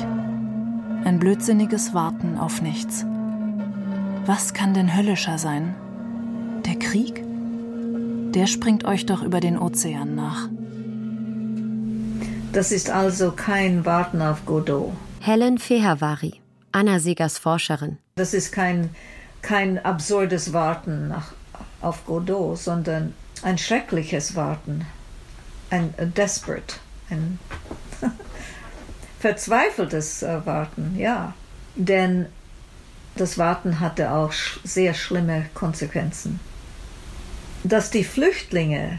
Ein 1.04 1.18
blödsinniges 1.18 1.94
Warten 1.94 2.38
auf 2.38 2.62
nichts. 2.62 3.04
Was 4.24 4.54
kann 4.54 4.72
denn 4.72 4.96
höllischer 4.96 5.36
sein? 5.36 5.74
Der 6.64 6.76
Krieg? 6.76 7.24
Der 8.32 8.46
springt 8.46 8.84
euch 8.84 9.06
doch 9.06 9.22
über 9.22 9.40
den 9.40 9.58
Ozean 9.58 10.14
nach. 10.14 10.48
Das 12.52 12.70
ist 12.70 12.90
also 12.90 13.32
kein 13.32 13.84
Warten 13.84 14.22
auf 14.22 14.46
Godot. 14.46 14.92
Helen 15.20 15.58
Fehavari, 15.58 16.40
Anna 16.70 17.00
Segers 17.00 17.38
Forscherin. 17.38 17.98
Das 18.14 18.32
ist 18.32 18.52
kein, 18.52 18.90
kein 19.42 19.84
absurdes 19.84 20.52
Warten 20.52 21.08
nach, 21.08 21.32
auf 21.80 22.06
Godot, 22.06 22.58
sondern 22.58 23.14
ein 23.42 23.58
schreckliches 23.58 24.36
Warten. 24.36 24.86
Ein 25.70 25.94
desperate, 26.16 26.76
ein 27.10 27.38
verzweifeltes 29.20 30.24
äh, 30.24 30.44
Warten, 30.44 30.96
ja. 30.98 31.34
Denn 31.76 32.26
das 33.14 33.38
Warten 33.38 33.78
hatte 33.78 34.10
auch 34.10 34.32
sehr 34.64 34.94
schlimme 34.94 35.46
Konsequenzen. 35.54 36.40
Dass 37.62 37.90
die 37.90 38.04
Flüchtlinge, 38.04 38.98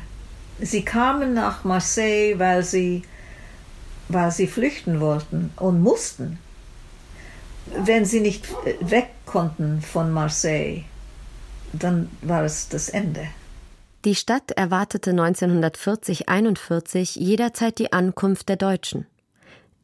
sie 0.61 0.85
kamen 0.85 1.33
nach 1.33 1.63
Marseille, 1.63 2.37
weil 2.37 2.61
sie, 2.63 3.01
weil 4.07 4.31
sie 4.31 4.47
flüchten 4.47 5.01
wollten 5.01 5.51
und 5.57 5.81
mussten. 5.81 6.37
Wenn 7.75 8.05
sie 8.05 8.19
nicht 8.19 8.47
äh, 8.65 8.75
weg 8.81 9.09
konnten 9.25 9.81
von 9.81 10.11
Marseille, 10.11 10.83
dann 11.73 12.09
war 12.21 12.43
es 12.43 12.69
das 12.69 12.89
Ende. 12.89 13.27
Die 14.05 14.15
Stadt 14.15 14.51
erwartete 14.51 15.11
1940-41 15.11 17.19
jederzeit 17.19 17.79
die 17.79 17.93
Ankunft 17.93 18.49
der 18.49 18.55
Deutschen. 18.55 19.05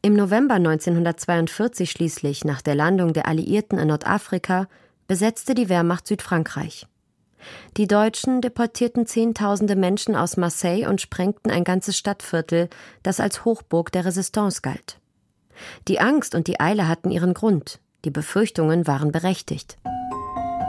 Im 0.00 0.14
November 0.14 0.54
1942 0.54 1.90
schließlich, 1.90 2.44
nach 2.44 2.62
der 2.62 2.76
Landung 2.76 3.12
der 3.12 3.26
Alliierten 3.26 3.78
in 3.78 3.88
Nordafrika, 3.88 4.68
besetzte 5.08 5.54
die 5.54 5.68
Wehrmacht 5.68 6.06
Südfrankreich. 6.06 6.86
Die 7.76 7.88
Deutschen 7.88 8.40
deportierten 8.40 9.06
Zehntausende 9.06 9.74
Menschen 9.74 10.14
aus 10.14 10.36
Marseille 10.36 10.86
und 10.88 11.00
sprengten 11.00 11.50
ein 11.50 11.64
ganzes 11.64 11.96
Stadtviertel, 11.96 12.68
das 13.02 13.18
als 13.18 13.44
Hochburg 13.44 13.90
der 13.90 14.04
Resistance 14.04 14.60
galt. 14.62 15.00
Die 15.88 16.00
Angst 16.00 16.36
und 16.36 16.46
die 16.46 16.60
Eile 16.60 16.86
hatten 16.86 17.10
ihren 17.10 17.34
Grund, 17.34 17.80
die 18.04 18.10
Befürchtungen 18.10 18.86
waren 18.86 19.10
berechtigt. 19.10 19.78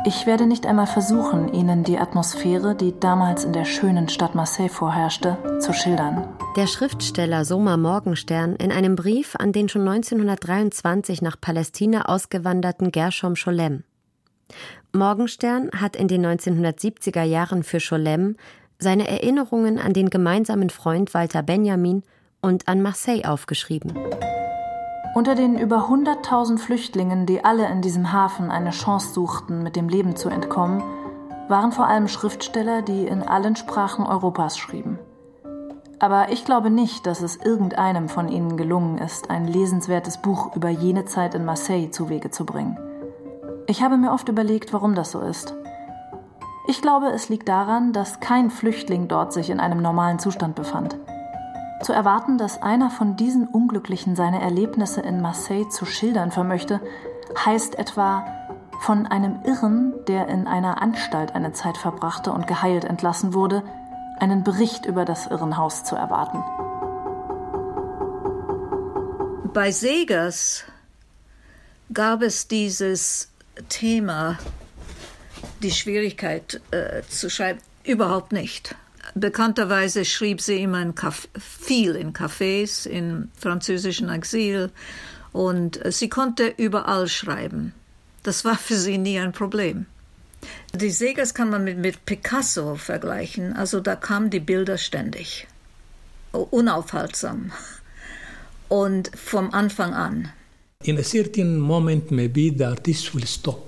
Ich 0.05 0.25
werde 0.25 0.47
nicht 0.47 0.65
einmal 0.65 0.87
versuchen, 0.87 1.53
Ihnen 1.53 1.83
die 1.83 1.97
Atmosphäre, 1.97 2.73
die 2.73 2.97
damals 2.97 3.43
in 3.43 3.51
der 3.51 3.65
schönen 3.65 4.07
Stadt 4.07 4.33
Marseille 4.33 4.69
vorherrschte, 4.69 5.37
zu 5.59 5.73
schildern. 5.73 6.29
Der 6.55 6.67
Schriftsteller 6.67 7.43
Soma 7.43 7.75
Morgenstern 7.75 8.55
in 8.55 8.71
einem 8.71 8.95
Brief 8.95 9.35
an 9.35 9.51
den 9.51 9.67
schon 9.67 9.87
1923 9.87 11.21
nach 11.21 11.35
Palästina 11.39 12.05
ausgewanderten 12.05 12.91
Gershom 12.91 13.35
Scholem. 13.35 13.83
Morgenstern 14.93 15.69
hat 15.75 15.97
in 15.97 16.07
den 16.07 16.25
1970er 16.25 17.23
Jahren 17.23 17.63
für 17.63 17.81
Scholem 17.81 18.37
seine 18.79 19.07
Erinnerungen 19.07 19.79
an 19.79 19.91
den 19.91 20.09
gemeinsamen 20.09 20.69
Freund 20.69 21.13
Walter 21.13 21.43
Benjamin 21.43 22.03
und 22.41 22.69
an 22.69 22.81
Marseille 22.81 23.25
aufgeschrieben. 23.25 23.93
Unter 25.15 25.33
den 25.33 25.57
über 25.57 25.89
100.000 25.89 26.59
Flüchtlingen, 26.59 27.25
die 27.25 27.43
alle 27.43 27.67
in 27.67 27.81
diesem 27.81 28.13
Hafen 28.13 28.51
eine 28.51 28.69
Chance 28.69 29.13
suchten, 29.13 29.63
mit 29.63 29.75
dem 29.75 29.89
Leben 29.89 30.15
zu 30.15 30.29
entkommen, 30.29 30.83
waren 31.47 31.71
vor 31.71 31.87
allem 31.87 32.07
Schriftsteller, 32.07 32.83
die 32.83 33.07
in 33.07 33.23
allen 33.23 33.55
Sprachen 33.55 34.05
Europas 34.05 34.57
schrieben. 34.57 34.99
Aber 35.97 36.31
ich 36.31 36.45
glaube 36.45 36.69
nicht, 36.69 37.07
dass 37.07 37.21
es 37.21 37.35
irgendeinem 37.37 38.07
von 38.07 38.29
ihnen 38.29 38.55
gelungen 38.55 38.99
ist, 38.99 39.29
ein 39.29 39.47
lesenswertes 39.47 40.21
Buch 40.21 40.55
über 40.55 40.69
jene 40.69 41.05
Zeit 41.05 41.33
in 41.33 41.43
Marseille 41.43 41.89
zu 41.89 42.07
Wege 42.07 42.29
zu 42.29 42.45
bringen. 42.45 42.77
Ich 43.67 43.81
habe 43.83 43.97
mir 43.97 44.11
oft 44.11 44.29
überlegt, 44.29 44.73
warum 44.73 44.95
das 44.95 45.11
so 45.11 45.19
ist. 45.19 45.55
Ich 46.67 46.81
glaube, 46.83 47.07
es 47.07 47.29
liegt 47.29 47.49
daran, 47.49 47.93
dass 47.93 48.19
kein 48.19 48.51
Flüchtling 48.51 49.07
dort 49.07 49.33
sich 49.33 49.49
in 49.49 49.59
einem 49.59 49.81
normalen 49.81 50.19
Zustand 50.19 50.55
befand. 50.55 50.97
Zu 51.81 51.93
erwarten, 51.93 52.37
dass 52.37 52.61
einer 52.61 52.89
von 52.89 53.15
diesen 53.15 53.47
Unglücklichen 53.47 54.15
seine 54.15 54.41
Erlebnisse 54.41 55.01
in 55.01 55.21
Marseille 55.21 55.69
zu 55.69 55.85
schildern 55.85 56.31
vermöchte, 56.31 56.81
heißt 57.45 57.75
etwa 57.75 58.25
von 58.81 59.05
einem 59.05 59.39
Irren, 59.43 59.93
der 60.07 60.27
in 60.27 60.47
einer 60.47 60.81
Anstalt 60.81 61.35
eine 61.35 61.53
Zeit 61.53 61.77
verbrachte 61.77 62.31
und 62.31 62.47
geheilt 62.47 62.85
entlassen 62.85 63.33
wurde, 63.33 63.63
einen 64.19 64.43
Bericht 64.43 64.85
über 64.85 65.05
das 65.05 65.27
Irrenhaus 65.27 65.83
zu 65.83 65.95
erwarten. 65.95 66.43
Bei 69.53 69.71
Segers 69.71 70.65
gab 71.91 72.21
es 72.21 72.47
dieses 72.47 73.31
Thema, 73.69 74.37
die 75.63 75.71
Schwierigkeit 75.71 76.61
äh, 76.71 77.01
zu 77.09 77.29
schreiben, 77.29 77.59
überhaupt 77.83 78.31
nicht. 78.31 78.75
Bekannterweise 79.15 80.05
schrieb 80.05 80.41
sie 80.41 80.61
immer 80.61 80.81
in 80.81 80.93
viel 81.39 81.95
in 81.95 82.13
Cafés, 82.13 82.87
im 82.87 83.29
französischen 83.37 84.09
Exil 84.09 84.71
und 85.31 85.79
sie 85.89 86.09
konnte 86.09 86.53
überall 86.57 87.07
schreiben. 87.07 87.73
Das 88.23 88.45
war 88.45 88.57
für 88.57 88.75
sie 88.75 88.97
nie 88.97 89.19
ein 89.19 89.31
Problem. 89.31 89.85
Die 90.73 90.91
Segers 90.91 91.33
kann 91.33 91.49
man 91.49 91.63
mit, 91.63 91.77
mit 91.77 92.05
Picasso 92.05 92.75
vergleichen, 92.75 93.53
also 93.53 93.79
da 93.79 93.95
kamen 93.95 94.29
die 94.29 94.39
Bilder 94.39 94.77
ständig, 94.77 95.47
unaufhaltsam 96.31 97.51
und 98.69 99.11
vom 99.15 99.51
Anfang 99.51 99.93
an. 99.93 100.31
In 100.83 100.97
a 100.97 101.03
certain 101.03 101.59
moment, 101.59 102.09
maybe 102.11 102.53
the 102.55 102.63
artist 102.63 103.13
will 103.13 103.27
stop. 103.27 103.67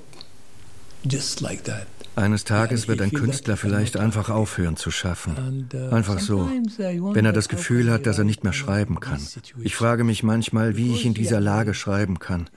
Just 1.04 1.42
like 1.42 1.64
that. 1.66 1.88
Eines 2.16 2.44
Tages 2.44 2.88
wird 2.88 3.02
ein 3.02 3.12
Künstler 3.12 3.56
vielleicht 3.56 3.96
einfach 3.96 4.30
aufhören 4.30 4.76
zu 4.76 4.92
schaffen. 4.92 5.70
Uh, 5.74 5.96
einfach 5.96 6.20
so. 6.20 6.50
Wenn 6.50 7.26
er 7.26 7.32
das 7.32 7.48
Gefühl 7.48 7.90
hat, 7.90 8.06
dass 8.06 8.18
er 8.18 8.26
nicht 8.26 8.44
mehr 8.44 8.52
schreiben 8.54 9.00
kann. 9.00 9.22
Ich 9.62 9.76
frage 9.76 10.04
mich 10.04 10.22
manchmal, 10.22 10.76
wie 10.76 10.94
ich 10.94 11.06
in 11.06 11.14
dieser 11.14 11.40
Lage 11.40 11.74
schreiben 11.74 12.20
kann. 12.20 12.50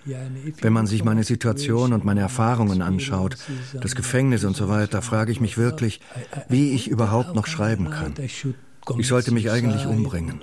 Wenn 0.60 0.72
man 0.72 0.86
sich 0.86 1.04
meine 1.04 1.22
Situation 1.22 1.92
und 1.92 2.04
meine 2.04 2.20
Erfahrungen 2.20 2.82
anschaut, 2.82 3.36
das 3.80 3.94
Gefängnis 3.94 4.44
und 4.44 4.56
so 4.56 4.68
weiter, 4.68 5.02
frage 5.02 5.30
ich 5.30 5.40
mich 5.40 5.56
wirklich, 5.56 6.00
wie 6.48 6.72
ich 6.72 6.88
überhaupt 6.88 7.34
noch 7.34 7.46
schreiben 7.46 7.90
kann. 7.90 8.14
Ich 8.98 9.08
sollte 9.08 9.32
mich 9.32 9.50
eigentlich 9.50 9.86
umbringen. 9.86 10.40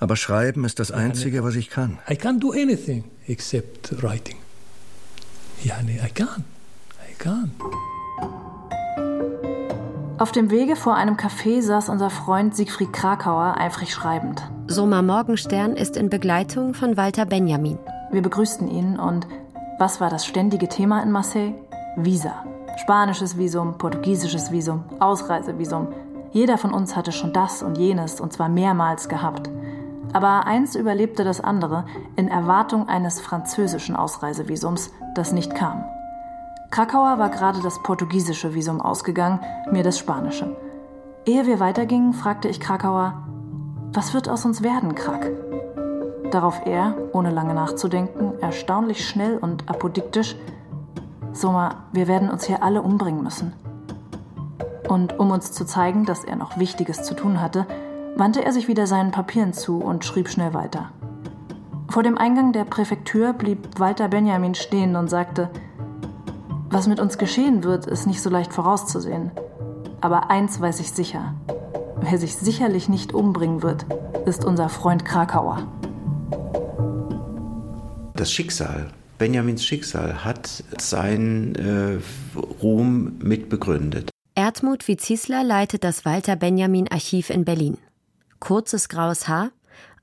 Aber 0.00 0.16
schreiben 0.16 0.64
ist 0.64 0.80
das 0.80 0.90
Einzige, 0.90 1.44
was 1.44 1.54
ich 1.54 1.70
kann. 1.70 1.98
I 2.10 2.14
can't 2.14 2.40
do 2.40 2.50
anything 2.50 3.04
except 3.28 4.02
writing. 4.02 4.36
Yani, 5.62 6.00
I 6.04 6.10
can't. 6.10 6.42
Auf 10.22 10.30
dem 10.30 10.52
Wege 10.52 10.76
vor 10.76 10.94
einem 10.94 11.16
Café 11.16 11.60
saß 11.62 11.88
unser 11.88 12.08
Freund 12.08 12.54
Siegfried 12.54 12.92
Krakauer 12.92 13.56
eifrig 13.58 13.92
schreibend. 13.92 14.40
Soma 14.68 15.02
Morgenstern 15.02 15.72
ist 15.72 15.96
in 15.96 16.10
Begleitung 16.10 16.74
von 16.74 16.96
Walter 16.96 17.26
Benjamin. 17.26 17.76
Wir 18.12 18.22
begrüßten 18.22 18.68
ihn 18.68 19.00
und 19.00 19.26
was 19.80 20.00
war 20.00 20.10
das 20.10 20.24
ständige 20.24 20.68
Thema 20.68 21.02
in 21.02 21.10
Marseille? 21.10 21.54
Visa. 21.96 22.44
Spanisches 22.76 23.36
Visum, 23.36 23.76
portugiesisches 23.78 24.52
Visum, 24.52 24.84
Ausreisevisum. 25.00 25.88
Jeder 26.30 26.56
von 26.56 26.72
uns 26.72 26.94
hatte 26.94 27.10
schon 27.10 27.32
das 27.32 27.64
und 27.64 27.76
jenes 27.76 28.20
und 28.20 28.32
zwar 28.32 28.48
mehrmals 28.48 29.08
gehabt. 29.08 29.50
Aber 30.12 30.46
eins 30.46 30.76
überlebte 30.76 31.24
das 31.24 31.40
andere 31.40 31.84
in 32.14 32.28
Erwartung 32.28 32.88
eines 32.88 33.20
französischen 33.20 33.96
Ausreisevisums, 33.96 34.92
das 35.16 35.32
nicht 35.32 35.52
kam. 35.56 35.82
Krakauer 36.72 37.18
war 37.18 37.28
gerade 37.28 37.60
das 37.60 37.82
portugiesische 37.82 38.54
Visum 38.54 38.80
ausgegangen, 38.80 39.40
mir 39.70 39.82
das 39.82 39.98
spanische. 39.98 40.56
Ehe 41.26 41.44
wir 41.44 41.60
weitergingen, 41.60 42.14
fragte 42.14 42.48
ich 42.48 42.60
Krakauer, 42.60 43.28
was 43.92 44.14
wird 44.14 44.26
aus 44.26 44.46
uns 44.46 44.62
werden, 44.62 44.94
Krak? 44.94 45.30
Darauf 46.30 46.62
er, 46.64 46.96
ohne 47.12 47.30
lange 47.30 47.52
nachzudenken, 47.52 48.40
erstaunlich 48.40 49.06
schnell 49.06 49.36
und 49.36 49.68
apodiktisch, 49.68 50.34
Soma, 51.34 51.84
wir 51.92 52.08
werden 52.08 52.30
uns 52.30 52.44
hier 52.44 52.62
alle 52.62 52.80
umbringen 52.80 53.22
müssen. 53.22 53.52
Und 54.88 55.18
um 55.18 55.30
uns 55.30 55.52
zu 55.52 55.66
zeigen, 55.66 56.06
dass 56.06 56.24
er 56.24 56.36
noch 56.36 56.56
Wichtiges 56.56 57.02
zu 57.02 57.12
tun 57.14 57.42
hatte, 57.42 57.66
wandte 58.16 58.42
er 58.46 58.52
sich 58.52 58.66
wieder 58.66 58.86
seinen 58.86 59.10
Papieren 59.10 59.52
zu 59.52 59.76
und 59.76 60.06
schrieb 60.06 60.30
schnell 60.30 60.54
weiter. 60.54 60.88
Vor 61.90 62.02
dem 62.02 62.16
Eingang 62.16 62.54
der 62.54 62.64
Präfektur 62.64 63.34
blieb 63.34 63.78
Walter 63.78 64.08
Benjamin 64.08 64.54
stehen 64.54 64.96
und 64.96 65.10
sagte, 65.10 65.50
was 66.72 66.86
mit 66.86 67.00
uns 67.00 67.18
geschehen 67.18 67.64
wird, 67.64 67.86
ist 67.86 68.06
nicht 68.06 68.22
so 68.22 68.30
leicht 68.30 68.52
vorauszusehen. 68.52 69.30
Aber 70.00 70.30
eins 70.30 70.60
weiß 70.60 70.80
ich 70.80 70.90
sicher. 70.90 71.34
Wer 72.00 72.18
sich 72.18 72.36
sicherlich 72.36 72.88
nicht 72.88 73.12
umbringen 73.12 73.62
wird, 73.62 73.86
ist 74.26 74.44
unser 74.44 74.68
Freund 74.68 75.04
Krakauer. 75.04 75.66
Das 78.14 78.32
Schicksal, 78.32 78.88
Benjamins 79.18 79.64
Schicksal, 79.64 80.24
hat 80.24 80.64
seinen 80.78 81.54
äh, 81.54 81.98
Ruhm 82.62 83.18
mitbegründet. 83.18 84.10
Erdmut 84.34 84.88
Wiziesler 84.88 85.44
leitet 85.44 85.84
das 85.84 86.04
Walter 86.04 86.36
Benjamin 86.36 86.88
Archiv 86.90 87.30
in 87.30 87.44
Berlin 87.44 87.76
kurzes 88.42 88.88
graues 88.88 89.28
Haar, 89.28 89.52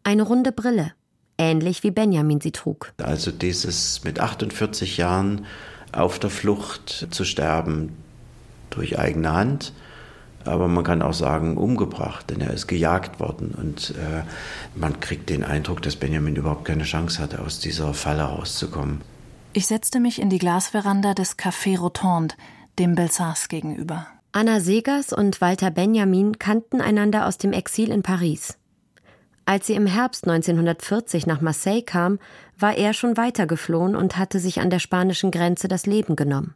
eine 0.04 0.24
runde 0.24 0.54
Brille, 0.54 0.94
ähnlich 1.38 1.84
wie 1.84 1.92
Benjamin 1.92 2.40
sie 2.40 2.54
trug. 2.54 2.94
Also 2.98 3.32
dieses 3.32 4.06
mit 4.06 4.22
48 4.22 4.96
Jahren 4.96 5.46
auf 5.92 6.20
der 6.20 6.30
Flucht 6.30 7.08
zu 7.12 7.26
sterben 7.26 7.96
durch 8.70 9.00
eigene 9.00 9.32
Hand, 9.32 9.74
aber 10.46 10.68
man 10.68 10.84
kann 10.84 11.02
auch 11.02 11.14
sagen 11.14 11.58
umgebracht, 11.58 12.30
denn 12.30 12.42
er 12.42 12.54
ist 12.54 12.68
gejagt 12.68 13.20
worden 13.20 13.54
und 13.58 13.92
äh, 13.92 14.24
man 14.76 15.00
kriegt 15.00 15.30
den 15.30 15.44
Eindruck, 15.44 15.82
dass 15.82 15.96
Benjamin 15.96 16.36
überhaupt 16.36 16.66
keine 16.66 16.84
Chance 16.84 17.22
hatte, 17.22 17.42
aus 17.42 17.60
dieser 17.60 17.94
Falle 17.94 18.24
rauszukommen. 18.24 19.02
Ich 19.54 19.68
setzte 19.68 20.00
mich 20.00 20.22
in 20.22 20.30
die 20.30 20.38
Glasveranda 20.38 21.14
des 21.14 21.38
Café 21.38 21.78
Rotonde, 21.78 22.36
dem 22.78 22.96
Belsars 22.96 23.48
gegenüber. 23.48 24.08
Anna 24.32 24.60
Segers 24.60 25.12
und 25.12 25.42
Walter 25.42 25.72
Benjamin 25.72 26.38
kannten 26.38 26.82
einander 26.82 27.26
aus 27.26 27.40
dem 27.40 27.52
Exil 27.52 27.90
in 27.90 28.04
Paris. 28.04 28.58
Als 29.50 29.66
sie 29.66 29.74
im 29.74 29.88
Herbst 29.88 30.28
1940 30.28 31.26
nach 31.26 31.42
Marseille 31.42 31.82
kam, 31.82 32.20
war 32.60 32.78
er 32.78 32.94
schon 32.94 33.18
weitergeflohen 33.18 33.96
und 33.96 34.16
hatte 34.16 34.40
sich 34.40 34.60
an 34.60 34.70
der 34.70 34.78
spanischen 34.78 35.32
Grenze 35.32 35.68
das 35.68 35.88
Leben 35.88 36.16
genommen. 36.16 36.54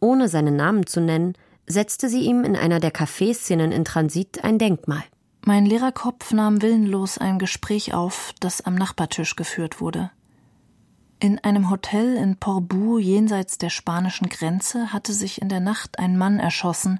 Ohne 0.00 0.26
seinen 0.26 0.56
Namen 0.56 0.88
zu 0.88 1.00
nennen, 1.00 1.34
setzte 1.68 2.08
sie 2.08 2.22
ihm 2.22 2.42
in 2.42 2.56
einer 2.56 2.80
der 2.80 2.92
Cafészenen 2.92 3.70
in 3.70 3.84
Transit 3.84 4.42
ein 4.42 4.58
Denkmal. 4.58 5.04
Mein 5.44 5.66
Lehrerkopf 5.66 6.32
nahm 6.32 6.62
willenlos 6.62 7.16
ein 7.16 7.38
Gespräch 7.38 7.94
auf, 7.94 8.34
das 8.40 8.60
am 8.60 8.74
Nachbartisch 8.74 9.36
geführt 9.36 9.80
wurde. 9.80 10.10
In 11.20 11.38
einem 11.44 11.70
Hotel 11.70 12.16
in 12.16 12.38
Portbou 12.38 12.98
jenseits 12.98 13.56
der 13.56 13.70
spanischen 13.70 14.28
Grenze 14.28 14.92
hatte 14.92 15.12
sich 15.12 15.40
in 15.40 15.48
der 15.48 15.60
Nacht 15.60 16.00
ein 16.00 16.18
Mann 16.18 16.40
erschossen, 16.40 16.98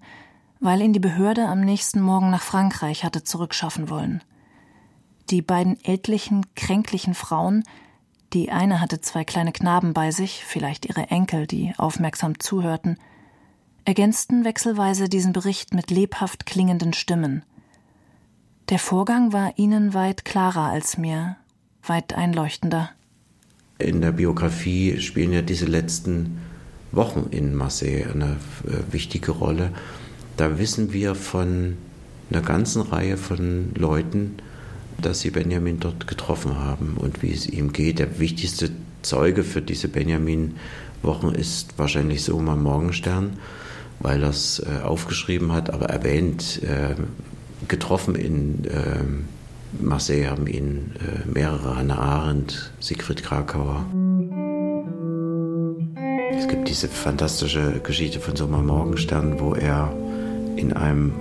weil 0.60 0.80
ihn 0.80 0.92
die 0.92 1.00
Behörde 1.00 1.48
am 1.48 1.62
nächsten 1.62 2.00
Morgen 2.00 2.30
nach 2.30 2.42
Frankreich 2.42 3.02
hatte 3.02 3.24
zurückschaffen 3.24 3.90
wollen. 3.90 4.22
Die 5.30 5.42
beiden 5.42 5.82
ältlichen, 5.84 6.46
kränklichen 6.54 7.14
Frauen, 7.14 7.64
die 8.32 8.50
eine 8.50 8.80
hatte 8.80 9.00
zwei 9.00 9.24
kleine 9.24 9.52
Knaben 9.52 9.94
bei 9.94 10.10
sich, 10.10 10.44
vielleicht 10.44 10.86
ihre 10.86 11.08
Enkel, 11.10 11.46
die 11.46 11.72
aufmerksam 11.78 12.38
zuhörten, 12.40 12.98
ergänzten 13.84 14.44
wechselweise 14.44 15.08
diesen 15.08 15.32
Bericht 15.32 15.72
mit 15.72 15.90
lebhaft 15.90 16.46
klingenden 16.46 16.92
Stimmen. 16.92 17.42
Der 18.70 18.78
Vorgang 18.78 19.32
war 19.32 19.52
ihnen 19.56 19.94
weit 19.94 20.24
klarer 20.24 20.70
als 20.70 20.96
mir, 20.96 21.36
weit 21.82 22.14
einleuchtender. 22.14 22.90
In 23.78 24.00
der 24.00 24.12
Biografie 24.12 25.00
spielen 25.00 25.32
ja 25.32 25.42
diese 25.42 25.66
letzten 25.66 26.40
Wochen 26.92 27.28
in 27.30 27.54
Marseille 27.54 28.10
eine 28.10 28.36
äh, 28.66 28.92
wichtige 28.92 29.32
Rolle. 29.32 29.70
Da 30.36 30.58
wissen 30.58 30.92
wir 30.92 31.14
von 31.14 31.76
einer 32.30 32.40
ganzen 32.40 32.82
Reihe 32.82 33.16
von 33.16 33.74
Leuten, 33.74 34.36
dass 35.00 35.20
sie 35.20 35.30
Benjamin 35.30 35.80
dort 35.80 36.06
getroffen 36.06 36.58
haben 36.58 36.96
und 36.96 37.22
wie 37.22 37.32
es 37.32 37.46
ihm 37.46 37.72
geht. 37.72 37.98
Der 37.98 38.18
wichtigste 38.18 38.70
Zeuge 39.02 39.44
für 39.44 39.62
diese 39.62 39.88
Benjamin-Wochen 39.88 41.28
ist 41.28 41.78
wahrscheinlich 41.78 42.24
Soma 42.24 42.56
Morgenstern, 42.56 43.38
weil 44.00 44.22
er 44.22 44.30
es 44.30 44.60
äh, 44.60 44.82
aufgeschrieben 44.82 45.52
hat, 45.52 45.70
aber 45.70 45.86
erwähnt. 45.86 46.62
Äh, 46.62 46.94
getroffen 47.68 48.14
in 48.14 48.64
äh, 48.64 49.82
Marseille 49.82 50.30
haben 50.30 50.46
ihn 50.46 50.92
äh, 51.00 51.28
mehrere, 51.28 51.76
Hannah 51.76 51.98
Arendt, 51.98 52.72
Siegfried 52.80 53.22
Krakauer. 53.22 53.86
Es 56.36 56.48
gibt 56.48 56.68
diese 56.68 56.88
fantastische 56.88 57.80
Geschichte 57.82 58.20
von 58.20 58.36
Sommer 58.36 58.62
Morgenstern, 58.62 59.40
wo 59.40 59.54
er 59.54 59.92
in 60.56 60.72
einem 60.72 61.12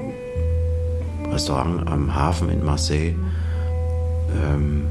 Restaurant 1.32 1.88
am 1.88 2.14
Hafen 2.14 2.50
in 2.50 2.64
Marseille 2.64 3.16
ähm, 4.34 4.84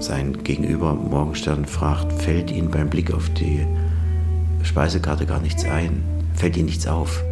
sein 0.00 0.42
Gegenüber 0.44 0.94
Morgenstern 0.94 1.64
fragt, 1.64 2.12
fällt 2.12 2.50
Ihnen 2.50 2.70
beim 2.70 2.90
Blick 2.90 3.12
auf 3.12 3.30
die 3.30 3.66
Speisekarte 4.62 5.26
gar 5.26 5.40
nichts 5.40 5.64
ein? 5.64 6.02
Fällt 6.34 6.56
Ihnen 6.56 6.66
nichts 6.66 6.86
auf? 6.86 7.22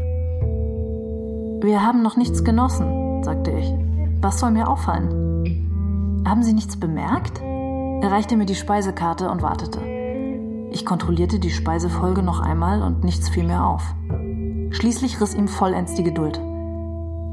Wir 1.63 1.83
haben 1.83 2.03
noch 2.03 2.17
nichts 2.17 2.45
genossen, 2.45 3.23
sagte 3.23 3.51
ich. 3.53 3.73
Was 4.21 4.41
soll 4.41 4.53
mir 4.53 4.69
auffallen? 4.69 6.23
Haben 6.27 6.43
Sie 6.43 6.53
nichts 6.53 6.77
bemerkt? 6.77 7.41
Er 7.41 8.11
reichte 8.11 8.37
mir 8.37 8.47
die 8.47 8.55
Speisekarte 8.55 9.31
und 9.31 9.43
wartete. 9.43 9.81
Ich 10.73 10.87
kontrollierte 10.87 11.39
die 11.39 11.51
Speisefolge 11.51 12.23
noch 12.23 12.41
einmal 12.41 12.83
und 12.83 13.05
nichts 13.05 13.29
fiel 13.29 13.45
mir 13.45 13.65
auf. 13.65 13.83
Schließlich 14.71 15.21
riss 15.21 15.35
ihm 15.35 15.49
vollends 15.49 15.95
die 15.95 16.03
Geduld. 16.03 16.39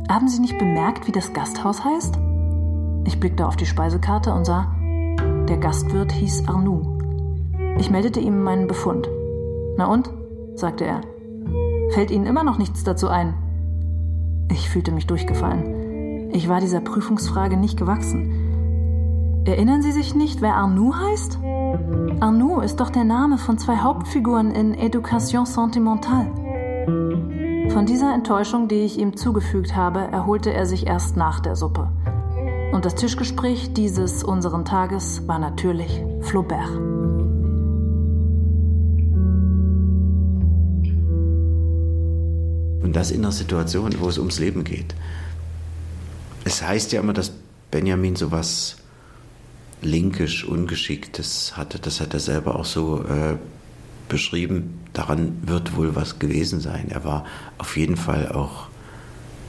Haben 0.10 0.28
Sie 0.28 0.42
nicht 0.42 0.58
bemerkt, 0.58 1.08
wie 1.08 1.12
das 1.12 1.34
Gasthaus 1.34 1.84
heißt? 1.86 2.20
Ich 3.06 3.20
blickte 3.20 3.48
auf 3.48 3.56
die 3.56 3.66
Speisekarte 3.66 4.34
und 4.34 4.46
sah, 4.46 4.68
der 5.48 5.58
Gastwirt 5.58 6.12
hieß 6.12 6.48
Arnoux. 6.48 7.00
Ich 7.80 7.90
meldete 7.90 8.20
ihm 8.20 8.44
meinen 8.44 8.68
Befund. 8.68 9.10
Na 9.78 9.88
und? 9.88 10.10
sagte 10.56 10.86
er. 10.86 11.02
Fällt 11.92 12.12
Ihnen 12.12 12.26
immer 12.26 12.44
noch 12.44 12.58
nichts 12.58 12.84
dazu 12.84 13.08
ein? 13.08 13.34
Ich 14.52 14.70
fühlte 14.70 14.92
mich 14.92 15.08
durchgefallen. 15.08 16.30
Ich 16.32 16.48
war 16.48 16.60
dieser 16.60 16.82
Prüfungsfrage 16.82 17.58
nicht 17.58 17.78
gewachsen. 17.78 19.44
Erinnern 19.46 19.82
Sie 19.82 19.92
sich 19.92 20.14
nicht, 20.14 20.42
wer 20.42 20.56
Arnoux 20.56 20.94
heißt? 20.96 21.40
Arnoux 22.20 22.60
ist 22.60 22.80
doch 22.80 22.90
der 22.90 23.06
Name 23.06 23.38
von 23.38 23.58
zwei 23.58 23.78
Hauptfiguren 23.78 24.52
in 24.52 24.76
Education 24.76 25.46
Sentimentale. 25.46 26.28
Von 27.70 27.86
dieser 27.86 28.14
Enttäuschung, 28.14 28.68
die 28.68 28.84
ich 28.84 29.00
ihm 29.00 29.16
zugefügt 29.16 29.76
habe, 29.76 30.00
erholte 30.00 30.54
er 30.54 30.66
sich 30.66 30.86
erst 30.86 31.18
nach 31.18 31.40
der 31.40 31.56
Suppe. 31.56 31.90
Und 32.72 32.86
das 32.86 32.96
Tischgespräch 32.96 33.74
dieses 33.74 34.24
unseren 34.24 34.64
Tages 34.64 35.28
war 35.28 35.40
natürlich 35.40 36.04
Flaubert. 36.22 36.70
Und 42.84 42.96
das 42.96 43.12
in 43.12 43.20
einer 43.20 43.32
Situation, 43.32 43.94
wo 44.00 44.08
es 44.10 44.18
ums 44.18 44.40
Leben 44.40 44.64
geht. 44.64 44.96
Es 46.44 46.62
heißt 46.62 46.92
ja 46.92 47.02
immer, 47.02 47.14
dass 47.14 47.32
Benjamin 47.72 48.16
so 48.16 48.32
was 48.32 48.78
linkisch 49.82 50.46
Ungeschicktes 50.46 51.58
hatte. 51.58 51.80
Das 51.80 52.02
hat 52.02 52.14
er 52.14 52.20
selber 52.20 52.56
auch 52.56 52.66
so 52.66 53.04
äh, 53.04 53.38
beschrieben. 54.08 54.80
Daran 54.94 55.38
wird 55.44 55.76
wohl 55.76 55.96
was 55.96 56.20
gewesen 56.20 56.60
sein. 56.60 56.90
Er 56.90 57.04
war 57.04 57.26
auf 57.58 57.78
jeden 57.78 57.98
Fall 57.98 58.32
auch 58.32 58.68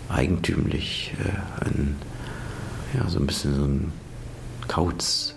eigentümlich, 0.08 1.14
äh, 1.18 1.64
ein, 1.64 1.96
ja, 2.94 3.08
so 3.08 3.18
ein 3.18 3.26
bisschen 3.26 3.54
so 3.54 3.64
ein 3.64 3.92
Kauz. 4.68 5.34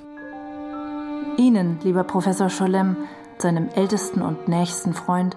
Ihnen, 1.37 1.79
lieber 1.83 2.03
Professor 2.03 2.49
Scholem, 2.49 2.95
seinem 3.37 3.69
ältesten 3.69 4.21
und 4.21 4.47
nächsten 4.47 4.93
Freund, 4.93 5.35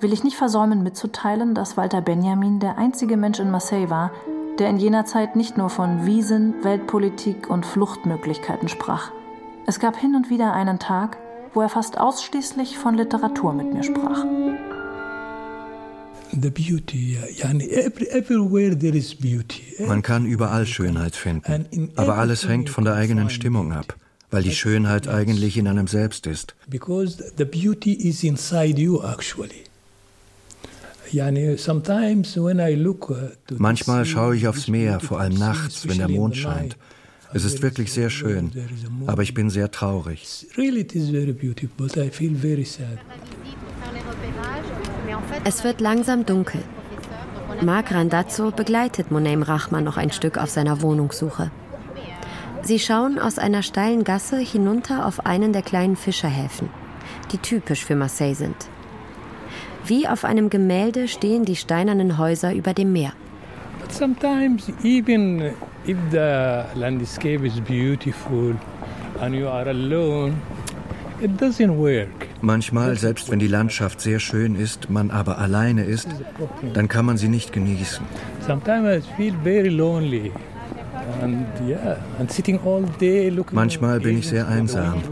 will 0.00 0.12
ich 0.12 0.24
nicht 0.24 0.36
versäumen 0.36 0.82
mitzuteilen, 0.82 1.54
dass 1.54 1.76
Walter 1.76 2.00
Benjamin 2.00 2.60
der 2.60 2.78
einzige 2.78 3.16
Mensch 3.16 3.40
in 3.40 3.50
Marseille 3.50 3.90
war, 3.90 4.12
der 4.58 4.68
in 4.68 4.76
jener 4.76 5.04
Zeit 5.04 5.36
nicht 5.36 5.56
nur 5.56 5.70
von 5.70 6.06
Wiesen, 6.06 6.62
Weltpolitik 6.62 7.48
und 7.48 7.64
Fluchtmöglichkeiten 7.64 8.68
sprach. 8.68 9.10
Es 9.66 9.80
gab 9.80 9.96
hin 9.96 10.14
und 10.14 10.30
wieder 10.30 10.52
einen 10.52 10.78
Tag, 10.78 11.18
wo 11.54 11.60
er 11.60 11.68
fast 11.68 11.98
ausschließlich 11.98 12.78
von 12.78 12.94
Literatur 12.94 13.52
mit 13.52 13.72
mir 13.72 13.82
sprach. 13.82 14.24
Man 19.86 20.02
kann 20.02 20.26
überall 20.26 20.66
Schönheit 20.66 21.16
finden, 21.16 21.90
aber 21.96 22.18
alles 22.18 22.48
hängt 22.48 22.70
von 22.70 22.84
der 22.84 22.94
eigenen 22.94 23.30
Stimmung 23.30 23.72
ab, 23.72 23.96
weil 24.30 24.42
die 24.42 24.54
Schönheit 24.54 25.08
eigentlich 25.08 25.56
in 25.56 25.66
einem 25.68 25.86
selbst 25.86 26.26
ist. 26.26 26.54
Because 26.68 27.32
the 27.36 27.44
beauty 27.44 27.92
is 27.92 28.22
inside 28.22 28.80
you 28.80 29.02
actually. 29.02 29.64
Uh, 31.10 31.32
Manchmal 33.56 34.04
schaue 34.04 34.36
ich 34.36 34.46
aufs 34.46 34.68
Meer, 34.68 35.00
vor 35.00 35.20
allem 35.20 35.34
nachts, 35.34 35.88
wenn 35.88 35.96
der 35.98 36.08
Mond 36.08 36.36
scheint. 36.36 36.76
Es 37.32 37.44
ist 37.44 37.62
wirklich 37.62 37.92
sehr 37.92 38.10
schön, 38.10 38.50
aber 39.06 39.22
ich 39.22 39.34
bin 39.34 39.50
sehr 39.50 39.70
traurig. 39.70 40.46
Es 45.44 45.64
wird 45.64 45.80
langsam 45.80 46.26
dunkel. 46.26 46.62
Marc 47.62 47.92
Randazzo 47.92 48.50
begleitet 48.50 49.10
Monem 49.10 49.42
Rachman 49.42 49.84
noch 49.84 49.96
ein 49.96 50.12
Stück 50.12 50.38
auf 50.38 50.50
seiner 50.50 50.82
Wohnungssuche. 50.82 51.50
Sie 52.62 52.78
schauen 52.78 53.18
aus 53.18 53.38
einer 53.38 53.62
steilen 53.62 54.04
Gasse 54.04 54.38
hinunter 54.38 55.06
auf 55.06 55.24
einen 55.26 55.52
der 55.52 55.62
kleinen 55.62 55.96
Fischerhäfen, 55.96 56.68
die 57.32 57.38
typisch 57.38 57.84
für 57.84 57.96
Marseille 57.96 58.34
sind. 58.34 58.56
Wie 59.86 60.06
auf 60.06 60.24
einem 60.24 60.50
Gemälde 60.50 61.08
stehen 61.08 61.44
die 61.44 61.56
steinernen 61.56 62.18
Häuser 62.18 62.52
über 62.52 62.74
dem 62.74 62.92
Meer. 62.92 63.12
Sometimes 63.90 64.70
even 64.84 65.54
if 65.86 65.96
the 66.10 66.64
landscape 66.78 67.46
is 67.46 67.58
beautiful 67.60 68.54
and 69.20 69.34
you 69.34 69.48
are 69.48 69.72
work. 69.72 70.57
Manchmal, 72.40 72.96
selbst 72.96 73.30
wenn 73.30 73.38
die 73.38 73.48
Landschaft 73.48 74.00
sehr 74.00 74.20
schön 74.20 74.54
ist, 74.54 74.90
man 74.90 75.10
aber 75.10 75.38
alleine 75.38 75.84
ist, 75.84 76.08
dann 76.74 76.88
kann 76.88 77.04
man 77.04 77.16
sie 77.16 77.28
nicht 77.28 77.52
genießen. 77.52 78.04
I 78.48 78.52
feel. 79.16 79.34
Manchmal 83.52 84.00
bin 84.00 84.18
ich 84.18 84.28
sehr 84.28 84.48
einsam, 84.48 85.02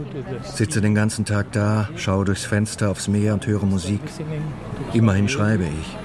sitze 0.43 0.81
den 0.81 0.95
ganzen 0.95 1.25
Tag 1.25 1.51
da, 1.51 1.89
schaue 1.95 2.25
durchs 2.25 2.45
Fenster 2.45 2.91
aufs 2.91 3.07
Meer 3.07 3.33
und 3.33 3.47
höre 3.47 3.65
Musik. 3.65 4.01
Immerhin 4.93 5.27
schreibe 5.27 5.63
ich. 5.63 5.97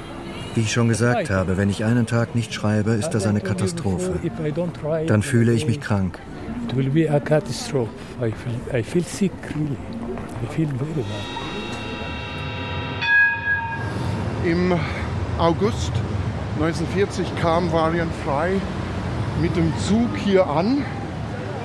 Wie 0.55 0.61
ich 0.61 0.73
schon 0.73 0.89
gesagt 0.89 1.31
habe, 1.31 1.57
wenn 1.57 1.71
ich 1.71 1.85
einen 1.85 2.07
Tag 2.07 2.35
nicht 2.35 2.53
schreibe, 2.53 2.93
ist 2.93 3.11
das 3.11 3.27
eine 3.27 3.41
Katastrophe. 3.41 4.19
Dann 5.07 5.23
fühle 5.23 5.53
ich 5.53 5.67
mich 5.67 5.81
krank. 5.81 6.19
Im 14.45 14.73
August 15.39 15.93
1940 16.55 17.37
kam 17.41 17.73
Varian 17.73 18.11
Frei 18.25 18.61
mit 19.41 19.57
dem 19.57 19.73
Zug 19.79 20.17
hier 20.17 20.47
an 20.47 20.85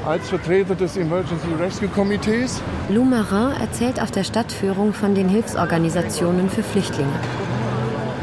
als 0.06 0.30
Vertreter 0.30 0.76
des 0.76 0.96
Emergency 0.96 1.48
Rescue 1.60 1.90
Komitees. 1.90 2.62
Lou 2.90 3.04
Marin 3.04 3.60
erzählt 3.60 4.02
auf 4.02 4.12
der 4.12 4.24
Stadtführung 4.24 4.94
von 4.94 5.16
den 5.16 5.28
Hilfsorganisationen 5.28 6.50
für 6.50 6.64
Flüchtlinge. 6.64 7.20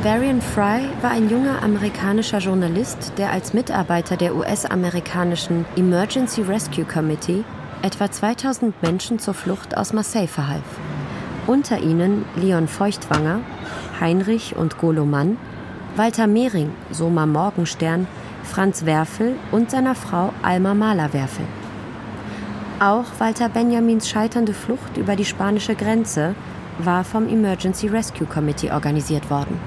Varian 0.03 0.41
Fry 0.41 0.83
war 1.03 1.11
ein 1.11 1.29
junger 1.31 1.63
amerikanischer 1.63 2.39
Journalist, 2.39 3.13
der 3.19 3.33
als 3.33 3.55
Mitarbeiter 3.55 4.17
der 4.17 4.35
US-amerikanischen 4.35 5.65
Emergency 5.77 6.43
Rescue 6.43 6.85
Committee 6.85 7.45
etwa 7.85 8.11
2000 8.11 8.83
Menschen 8.83 9.19
zur 9.19 9.35
Flucht 9.35 9.77
aus 9.77 9.93
Marseille 9.93 10.27
verhalf. 10.27 10.65
Unter 11.47 11.83
ihnen 11.83 12.25
Leon 12.35 12.67
Feuchtwanger, 12.67 13.41
Heinrich 14.01 14.57
und 14.57 14.79
Golo 14.79 15.05
Mann, 15.05 15.37
Walter 15.95 16.27
Mehring, 16.27 16.71
Soma 16.91 17.27
Morgenstern 17.27 18.07
Franz 18.43 18.87
Werfel 18.87 19.37
und 19.53 19.71
seiner 19.71 19.95
Frau 19.95 20.33
Alma 20.43 20.73
Mahler-Werfel. 20.73 21.45
Auch 22.81 23.05
Walter 23.19 23.51
Benjamins 23.51 24.09
scheiternde 24.09 24.55
Flucht 24.55 24.97
über 24.97 25.15
die 25.15 25.27
spanische 25.27 25.75
Grenze 25.75 26.35
war 26.79 27.05
vom 27.05 27.29
Emergency 27.29 27.89
Rescue 27.89 28.27
Committee 28.27 28.73
organisiert 28.73 29.29
worden. 29.29 29.61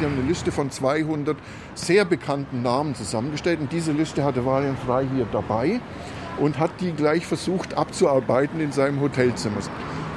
Die 0.00 0.04
haben 0.06 0.14
eine 0.14 0.26
Liste 0.26 0.52
von 0.52 0.70
200 0.70 1.36
sehr 1.74 2.06
bekannten 2.06 2.62
Namen 2.62 2.94
zusammengestellt 2.94 3.60
und 3.60 3.70
diese 3.70 3.92
Liste 3.92 4.24
hatte 4.24 4.46
Varian 4.46 4.76
Frey 4.76 5.06
hier 5.14 5.26
dabei 5.30 5.80
und 6.40 6.58
hat 6.58 6.70
die 6.80 6.92
gleich 6.92 7.26
versucht 7.26 7.74
abzuarbeiten 7.74 8.60
in 8.60 8.72
seinem 8.72 9.00
Hotelzimmer. 9.00 9.60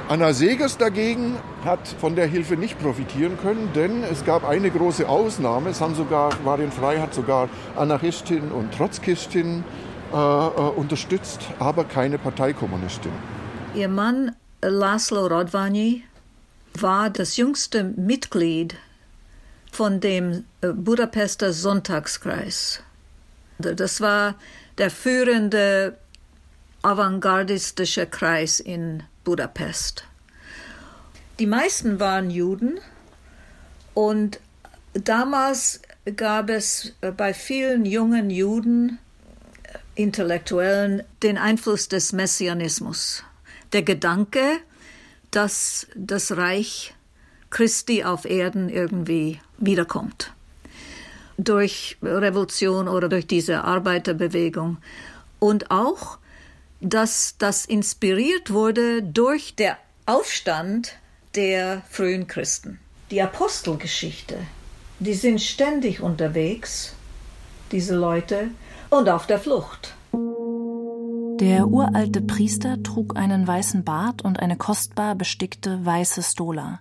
Anna 0.08 0.32
Segers 0.32 0.76
dagegen 0.76 1.36
hat 1.64 1.88
von 1.88 2.16
der 2.16 2.26
Hilfe 2.26 2.56
nicht 2.56 2.78
profitieren 2.78 3.38
können, 3.40 3.70
denn 3.74 4.02
es 4.02 4.24
gab 4.24 4.46
eine 4.46 4.70
große 4.70 5.08
Ausnahme. 5.08 5.70
Es 5.70 5.80
haben 5.80 5.94
sogar, 5.94 6.32
Frey 6.32 6.98
hat 6.98 7.14
sogar 7.14 7.48
Anarchistin 7.76 8.50
und 8.52 8.74
Trotzkistin 8.74 9.64
äh, 10.12 10.16
äh, 10.16 10.18
unterstützt, 10.76 11.40
aber 11.58 11.84
keine 11.84 12.18
Parteikommunistin. 12.18 13.12
Ihr 13.74 13.88
Mann 13.88 14.36
Laszlo 14.60 15.26
Rodvany 15.26 16.02
war 16.74 17.08
das 17.08 17.36
jüngste 17.36 17.84
Mitglied 17.84 18.76
von 19.70 20.00
dem 20.00 20.44
äh, 20.60 20.68
Budapester 20.68 21.52
Sonntagskreis. 21.54 22.82
Das 23.58 24.00
war 24.00 24.34
der 24.76 24.90
führende 24.90 25.96
avantgardistische 26.82 28.06
Kreis 28.06 28.60
in 28.60 29.02
Budapest. 29.24 30.04
Die 31.38 31.46
meisten 31.46 31.98
waren 31.98 32.30
Juden 32.30 32.78
und 33.94 34.40
damals 34.94 35.80
gab 36.16 36.50
es 36.50 36.92
äh, 37.00 37.12
bei 37.12 37.32
vielen 37.34 37.84
jungen 37.84 38.30
Juden, 38.30 38.98
äh, 39.62 40.02
Intellektuellen, 40.02 41.02
den 41.22 41.38
Einfluss 41.38 41.88
des 41.88 42.12
Messianismus. 42.12 43.24
Der 43.72 43.82
Gedanke, 43.82 44.58
dass 45.30 45.86
das 45.94 46.36
Reich 46.36 46.94
Christi 47.50 48.04
auf 48.04 48.24
Erden 48.24 48.68
irgendwie 48.68 49.40
wiederkommt. 49.58 50.32
Durch 51.38 51.96
Revolution 52.02 52.88
oder 52.88 53.08
durch 53.08 53.26
diese 53.26 53.64
Arbeiterbewegung. 53.64 54.78
Und 55.38 55.70
auch, 55.70 56.18
dass 56.82 57.36
das 57.38 57.64
inspiriert 57.64 58.50
wurde 58.50 59.02
durch 59.02 59.54
den 59.54 59.72
Aufstand 60.04 60.96
der 61.36 61.82
frühen 61.88 62.26
Christen. 62.26 62.80
Die 63.10 63.22
Apostelgeschichte, 63.22 64.36
die 64.98 65.14
sind 65.14 65.40
ständig 65.40 66.00
unterwegs, 66.00 66.94
diese 67.70 67.94
Leute, 67.94 68.48
und 68.90 69.08
auf 69.08 69.26
der 69.26 69.38
Flucht. 69.38 69.94
Der 71.40 71.66
uralte 71.66 72.20
Priester 72.20 72.82
trug 72.82 73.16
einen 73.16 73.46
weißen 73.46 73.84
Bart 73.84 74.22
und 74.22 74.40
eine 74.40 74.56
kostbar 74.56 75.14
bestickte 75.14 75.84
weiße 75.84 76.22
Stola. 76.22 76.80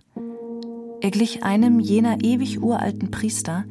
Er 0.99 1.11
glich 1.11 1.43
einem 1.43 1.79
jener 1.79 2.21
ewig 2.21 2.61
uralten 2.61 3.11
Priester, 3.11 3.65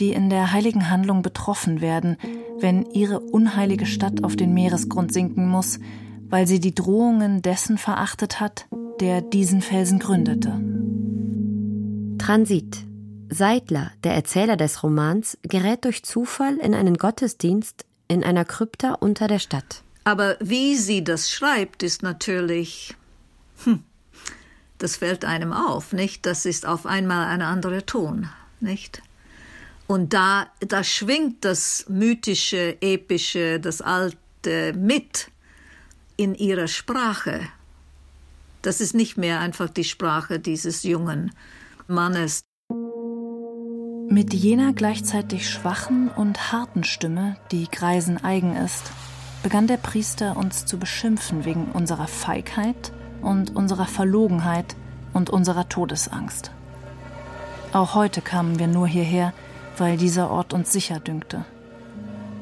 die 0.00 0.12
in 0.12 0.30
der 0.30 0.52
heiligen 0.52 0.90
Handlung 0.90 1.22
betroffen 1.22 1.80
werden, 1.80 2.16
wenn 2.58 2.84
ihre 2.86 3.20
unheilige 3.20 3.86
Stadt 3.86 4.24
auf 4.24 4.36
den 4.36 4.54
Meeresgrund 4.54 5.12
sinken 5.12 5.48
muss, 5.48 5.78
weil 6.28 6.46
sie 6.46 6.60
die 6.60 6.74
Drohungen 6.74 7.42
dessen 7.42 7.78
verachtet 7.78 8.40
hat, 8.40 8.66
der 9.00 9.20
diesen 9.20 9.62
Felsen 9.62 9.98
gründete. 9.98 10.60
Transit. 12.18 12.84
Seidler, 13.30 13.90
der 14.04 14.14
Erzähler 14.14 14.56
des 14.56 14.82
Romans, 14.82 15.38
gerät 15.42 15.84
durch 15.84 16.04
Zufall 16.04 16.56
in 16.56 16.74
einen 16.74 16.96
Gottesdienst 16.96 17.84
in 18.06 18.22
einer 18.22 18.44
Krypta 18.44 18.94
unter 18.94 19.28
der 19.28 19.38
Stadt. 19.38 19.82
Aber 20.04 20.36
wie 20.40 20.76
sie 20.76 21.02
das 21.02 21.30
schreibt, 21.30 21.82
ist 21.82 22.02
natürlich, 22.02 22.94
hm, 23.64 23.82
das 24.78 24.96
fällt 24.96 25.24
einem 25.24 25.52
auf, 25.52 25.92
nicht? 25.92 26.26
Das 26.26 26.46
ist 26.46 26.66
auf 26.66 26.86
einmal 26.86 27.26
ein 27.26 27.42
anderer 27.42 27.84
Ton, 27.86 28.28
nicht? 28.60 29.02
Und 29.86 30.14
da, 30.14 30.46
da 30.60 30.82
schwingt 30.82 31.44
das 31.44 31.84
mythische, 31.88 32.80
epische, 32.80 33.60
das 33.60 33.82
alte 33.82 34.72
mit 34.74 35.30
in 36.16 36.34
ihrer 36.34 36.68
Sprache. 36.68 37.40
Das 38.62 38.80
ist 38.80 38.94
nicht 38.94 39.18
mehr 39.18 39.40
einfach 39.40 39.68
die 39.68 39.84
Sprache 39.84 40.38
dieses 40.38 40.84
jungen 40.84 41.32
Mannes. 41.86 42.40
Mit 44.08 44.32
jener 44.32 44.72
gleichzeitig 44.72 45.50
schwachen 45.50 46.08
und 46.08 46.52
harten 46.52 46.84
Stimme, 46.84 47.36
die 47.50 47.68
Greisen 47.70 48.22
eigen 48.22 48.56
ist, 48.56 48.90
begann 49.42 49.66
der 49.66 49.76
Priester 49.76 50.36
uns 50.36 50.64
zu 50.64 50.78
beschimpfen 50.78 51.44
wegen 51.44 51.66
unserer 51.72 52.06
Feigheit 52.06 52.92
und 53.20 53.54
unserer 53.54 53.86
Verlogenheit 53.86 54.76
und 55.12 55.30
unserer 55.30 55.68
Todesangst. 55.68 56.50
Auch 57.72 57.94
heute 57.94 58.22
kamen 58.22 58.58
wir 58.58 58.68
nur 58.68 58.86
hierher, 58.86 59.34
weil 59.76 59.96
dieser 59.96 60.30
Ort 60.30 60.52
uns 60.52 60.72
sicher 60.72 61.00
dünkte. 61.00 61.44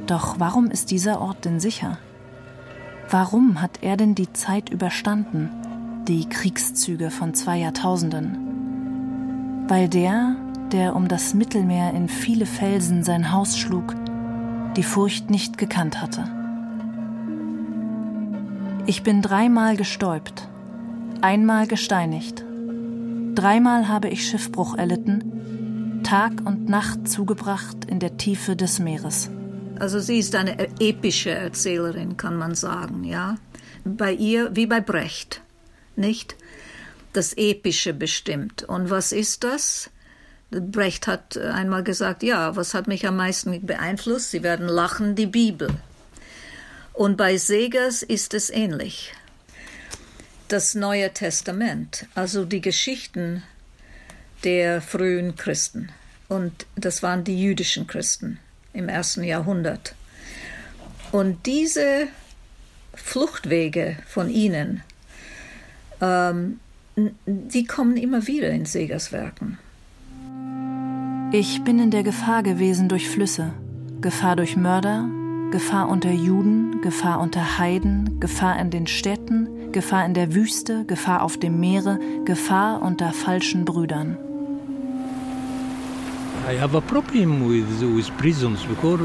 Doch 0.07 0.37
warum 0.39 0.70
ist 0.70 0.91
dieser 0.91 1.20
Ort 1.20 1.45
denn 1.45 1.61
sicher? 1.61 1.99
Warum 3.11 3.61
hat 3.61 3.83
er 3.83 3.97
denn 3.97 4.14
die 4.14 4.33
Zeit 4.33 4.70
überstanden, 4.70 5.51
die 6.09 6.28
Kriegszüge 6.28 7.11
von 7.11 7.35
zwei 7.35 7.59
Jahrtausenden. 7.59 9.64
Weil 9.68 9.89
der, 9.89 10.35
der 10.72 10.97
um 10.97 11.07
das 11.09 11.35
Mittelmeer 11.35 11.95
in 11.95 12.09
viele 12.09 12.47
Felsen 12.47 13.05
sein 13.05 13.33
Haus 13.33 13.57
schlug, 13.57 13.95
die 14.76 14.83
Furcht 14.83 15.30
nicht 15.30 15.59
gekannt 15.59 16.03
hatte. 16.03 16.24
Ich 18.87 19.05
bin 19.05 19.22
dreimal 19.22 19.76
gestäubt, 19.76 20.49
einmal 21.20 21.68
gesteinigt, 21.68 22.45
dreimal 23.35 23.89
habe 23.89 24.09
ich 24.09 24.26
Schiffbruch 24.26 24.76
erlitten, 24.76 25.41
Tag 26.03 26.32
und 26.44 26.68
Nacht 26.68 27.09
zugebracht 27.09 27.84
in 27.86 27.98
der 27.98 28.16
Tiefe 28.16 28.57
des 28.57 28.78
Meeres. 28.78 29.30
Also 29.78 30.00
sie 30.00 30.18
ist 30.18 30.34
eine 30.34 30.68
epische 30.80 31.30
Erzählerin, 31.30 32.16
kann 32.16 32.36
man 32.36 32.55
sagen, 32.55 33.05
ja. 33.05 33.36
Bei 33.84 34.12
ihr 34.12 34.55
wie 34.55 34.66
bei 34.66 34.80
Brecht 34.80 35.42
nicht? 35.96 36.36
Das 37.12 37.34
Epische 37.34 37.92
bestimmt. 37.92 38.62
Und 38.62 38.90
was 38.90 39.12
ist 39.12 39.44
das? 39.44 39.90
Brecht 40.50 41.07
hat 41.07 41.36
einmal 41.36 41.82
gesagt, 41.82 42.22
ja, 42.22 42.57
was 42.57 42.74
hat 42.74 42.86
mich 42.86 43.07
am 43.07 43.16
meisten 43.16 43.64
beeinflusst? 43.64 44.30
Sie 44.30 44.42
werden 44.42 44.68
lachen, 44.68 45.14
die 45.14 45.26
Bibel. 45.26 45.68
Und 46.92 47.16
bei 47.16 47.36
Segers 47.38 48.03
ist 48.03 48.34
es 48.34 48.50
ähnlich. 48.50 49.14
Das 50.48 50.74
Neue 50.74 51.12
Testament, 51.12 52.07
also 52.14 52.44
die 52.44 52.61
Geschichten 52.61 53.42
der 54.45 54.80
frühen 54.80 55.36
Christen. 55.36 55.90
Und 56.28 56.66
das 56.76 57.03
waren 57.03 57.24
die 57.24 57.40
jüdischen 57.40 57.86
Christen 57.86 58.38
im 58.72 58.88
ersten 58.88 59.22
Jahrhundert. 59.22 59.95
Und 61.11 61.47
diese 61.47 62.09
Fluchtwege 62.95 63.97
von 64.07 64.30
ihnen 64.30 64.82
ähm, 66.03 66.59
die 67.24 67.64
kommen 67.64 67.97
immer 67.97 68.26
wieder 68.26 68.51
in 68.51 68.66
Segers 68.66 69.12
Werken. 69.12 69.59
Ich 71.32 71.62
bin 71.64 71.78
in 71.78 71.90
der 71.90 72.03
Gefahr 72.03 72.43
gewesen 72.43 72.88
durch 72.88 73.09
Flüsse, 73.09 73.55
Gefahr 74.03 74.36
durch 74.36 74.57
Mörder, 74.57 75.09
Gefahr 75.51 75.88
unter 75.88 76.11
Juden, 76.11 76.82
Gefahr 76.82 77.20
unter 77.20 77.59
Heiden, 77.59 78.20
Gefahr 78.20 78.59
in 78.59 78.70
den 78.70 78.86
Städten, 78.86 79.72
Gefahr 79.72 80.05
in 80.05 80.12
der 80.12 80.34
Wüste, 80.34 80.84
Gefahr 80.84 81.22
auf 81.22 81.38
dem 81.38 81.61
Meere, 81.61 81.99
Gefahr 82.26 82.82
unter 82.82 83.12
falschen 83.12 83.64
Brüdern. 83.64 84.18
I 86.49 86.59
have 86.59 86.76
a 86.76 86.80
problem 86.80 87.47
with, 87.47 87.82
with 87.82 88.11
prisons 88.18 88.64
because 88.64 89.01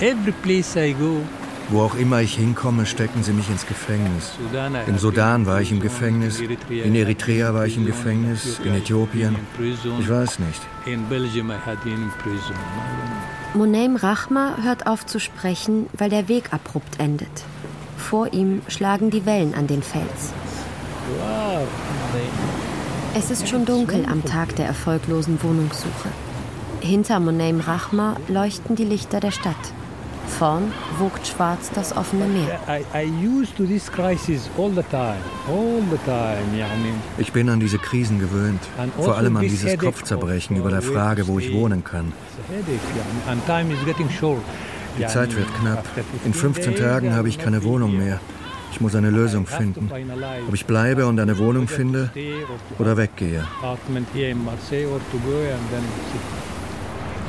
every 0.00 0.32
place 0.32 0.76
I 0.76 0.92
go 0.92 1.22
wo 1.70 1.82
auch 1.82 1.94
immer 1.94 2.20
ich 2.20 2.34
hinkomme, 2.34 2.86
stecken 2.86 3.22
sie 3.22 3.32
mich 3.32 3.48
ins 3.50 3.66
Gefängnis. 3.66 4.32
Im 4.86 4.98
Sudan 4.98 5.46
war 5.46 5.60
ich 5.60 5.70
im 5.70 5.80
Gefängnis, 5.80 6.40
in 6.70 6.94
Eritrea 6.94 7.52
war 7.54 7.66
ich 7.66 7.76
im 7.76 7.86
Gefängnis, 7.86 8.60
in 8.64 8.74
Äthiopien. 8.74 9.36
Ich 10.00 10.08
weiß 10.08 10.38
nicht. 10.38 10.62
Moneim 13.54 13.96
Rachma 13.96 14.56
hört 14.62 14.86
auf 14.86 15.06
zu 15.06 15.18
sprechen, 15.18 15.86
weil 15.92 16.10
der 16.10 16.28
Weg 16.28 16.52
abrupt 16.52 16.98
endet. 16.98 17.44
Vor 17.96 18.32
ihm 18.32 18.62
schlagen 18.68 19.10
die 19.10 19.26
Wellen 19.26 19.54
an 19.54 19.66
den 19.66 19.82
Fels. 19.82 20.32
Es 23.14 23.30
ist 23.30 23.48
schon 23.48 23.64
dunkel 23.64 24.06
am 24.06 24.24
Tag 24.24 24.54
der 24.56 24.66
erfolglosen 24.66 25.42
Wohnungssuche. 25.42 26.08
Hinter 26.80 27.20
Moneim 27.20 27.60
Rachma 27.60 28.16
leuchten 28.28 28.76
die 28.76 28.84
Lichter 28.84 29.20
der 29.20 29.30
Stadt. 29.30 29.56
Vorn 30.38 30.72
wogt 30.98 31.26
schwarz 31.26 31.70
das 31.74 31.96
offene 31.96 32.26
Meer. 32.26 32.60
Ich 37.18 37.32
bin 37.32 37.48
an 37.48 37.60
diese 37.60 37.78
Krisen 37.78 38.20
gewöhnt, 38.20 38.60
vor 39.00 39.16
allem 39.16 39.36
an 39.36 39.42
dieses 39.42 39.76
Kopfzerbrechen 39.78 40.56
über 40.56 40.70
der 40.70 40.82
Frage, 40.82 41.26
wo 41.26 41.38
ich 41.38 41.52
wohnen 41.52 41.82
kann. 41.82 42.12
Die 44.98 45.06
Zeit 45.06 45.36
wird 45.36 45.54
knapp. 45.60 45.84
In 46.24 46.34
15 46.34 46.76
Tagen 46.76 47.14
habe 47.14 47.28
ich 47.28 47.38
keine 47.38 47.64
Wohnung 47.64 47.96
mehr. 47.96 48.20
Ich 48.70 48.80
muss 48.80 48.94
eine 48.94 49.10
Lösung 49.10 49.46
finden. 49.46 49.90
Ob 50.46 50.54
ich 50.54 50.66
bleibe 50.66 51.06
und 51.06 51.18
eine 51.18 51.38
Wohnung 51.38 51.66
finde 51.68 52.10
oder 52.78 52.96
weggehe. 52.96 53.44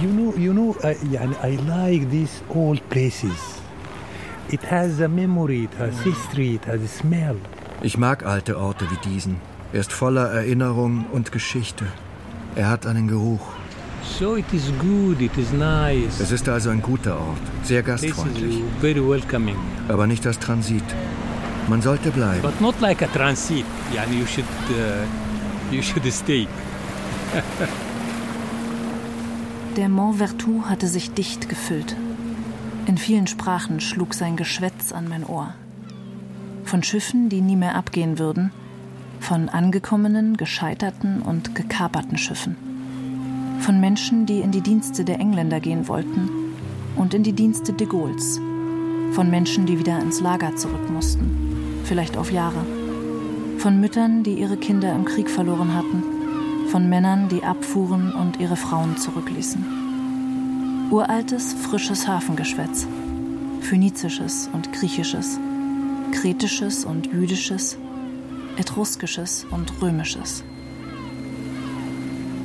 You 0.02 0.08
know, 0.08 0.34
you 0.38 0.54
know, 0.54 0.76
I, 0.82 0.95
I 1.43 1.58
like 1.68 2.10
these 2.10 2.41
old 2.56 2.80
places. 2.89 3.60
It 4.50 4.62
has 4.62 5.02
a 5.02 5.10
memory, 5.10 5.66
it 5.66 5.74
has 5.74 6.00
history, 6.00 6.56
it 6.56 6.64
has 6.66 6.82
a 6.82 6.88
smell. 6.88 7.36
Ich 7.82 7.97
mag 7.97 8.26
alte 8.26 8.58
Orte 8.58 8.86
wie 8.89 9.10
diesen. 9.10 9.38
Er 9.74 9.82
ist 9.82 9.91
voller 9.91 10.32
Erinnerung 10.32 11.06
und 11.12 11.34
Geschichte. 11.34 11.86
Er 12.56 12.70
hat 12.70 12.86
einen 12.86 13.10
Geruch. 13.10 13.45
So 14.18 14.38
it 14.38 14.45
is 14.54 14.72
good, 14.80 15.20
it 15.20 15.38
is 15.38 15.52
nice. 15.52 16.22
Es 16.22 16.32
ist 16.32 16.47
also 16.47 16.70
ein 16.70 16.82
guter 16.82 17.16
Ort, 17.20 17.41
sehr 17.64 17.84
gastfreundlich. 17.84 18.64
Very 18.80 19.06
welcoming. 19.06 19.58
Aber 19.89 20.08
nicht 20.08 20.26
das 20.26 20.39
Transit. 20.39 20.84
Man 21.68 21.82
sollte 21.82 22.10
bleiben. 22.12 22.41
But 22.41 22.62
not 22.62 22.80
like 22.80 23.02
a 23.02 23.08
transit. 23.08 23.66
Yani 23.93 24.20
you 24.20 24.26
should, 24.26 24.45
uh, 24.70 25.76
you 25.76 25.82
should 25.82 26.06
stay. 26.14 26.47
Der 29.80 29.88
Mont 29.88 30.18
Vertou 30.18 30.64
hatte 30.66 30.88
sich 30.88 31.12
dicht 31.12 31.48
gefüllt. 31.48 31.96
In 32.86 32.98
vielen 32.98 33.28
Sprachen 33.28 33.80
schlug 33.80 34.14
sein 34.14 34.36
Geschwätz 34.36 34.92
an 34.92 35.08
mein 35.08 35.26
Ohr. 35.26 35.54
Von 36.66 36.84
Schiffen, 36.84 37.30
die 37.30 37.40
nie 37.40 37.56
mehr 37.56 37.76
abgehen 37.76 38.20
würden, 38.20 38.52
von 39.22 39.48
angekommenen, 39.48 40.36
gescheiterten 40.36 41.22
und 41.22 41.56
gekaperten 41.56 42.18
Schiffen. 42.18 42.58
Von 43.62 43.80
Menschen, 43.80 44.26
die 44.26 44.42
in 44.42 44.52
die 44.52 44.60
Dienste 44.60 45.06
der 45.06 45.22
Engländer 45.22 45.62
gehen 45.62 45.88
wollten 45.88 46.30
und 46.98 47.14
in 47.14 47.24
die 47.24 47.32
Dienste 47.32 47.72
de 47.72 47.88
Gaulles. 47.88 48.42
Von 49.14 49.30
Menschen, 49.30 49.66
die 49.66 49.80
wieder 49.80 49.98
ins 50.02 50.20
Lager 50.20 50.58
zurück 50.58 50.92
mussten, 50.92 51.86
vielleicht 51.86 52.18
auf 52.18 52.34
Jahre. 52.34 52.66
Von 53.60 53.80
Müttern, 53.80 54.24
die 54.24 54.34
ihre 54.34 54.58
Kinder 54.58 54.94
im 54.94 55.06
Krieg 55.06 55.30
verloren 55.30 55.74
hatten. 55.74 56.19
Von 56.72 56.88
Männern, 56.88 57.30
die 57.30 57.44
abfuhren 57.44 58.14
und 58.14 58.40
ihre 58.40 58.56
Frauen 58.56 58.96
zurückließen. 58.96 60.90
Uraltes, 60.92 61.54
frisches 61.54 62.08
Hafengeschwätz. 62.08 62.88
Phönizisches 63.62 64.50
und 64.54 64.72
griechisches. 64.72 65.40
Kretisches 66.12 66.86
und 66.86 67.08
jüdisches. 67.08 67.78
Etruskisches 68.58 69.48
und 69.50 69.82
römisches. 69.82 70.44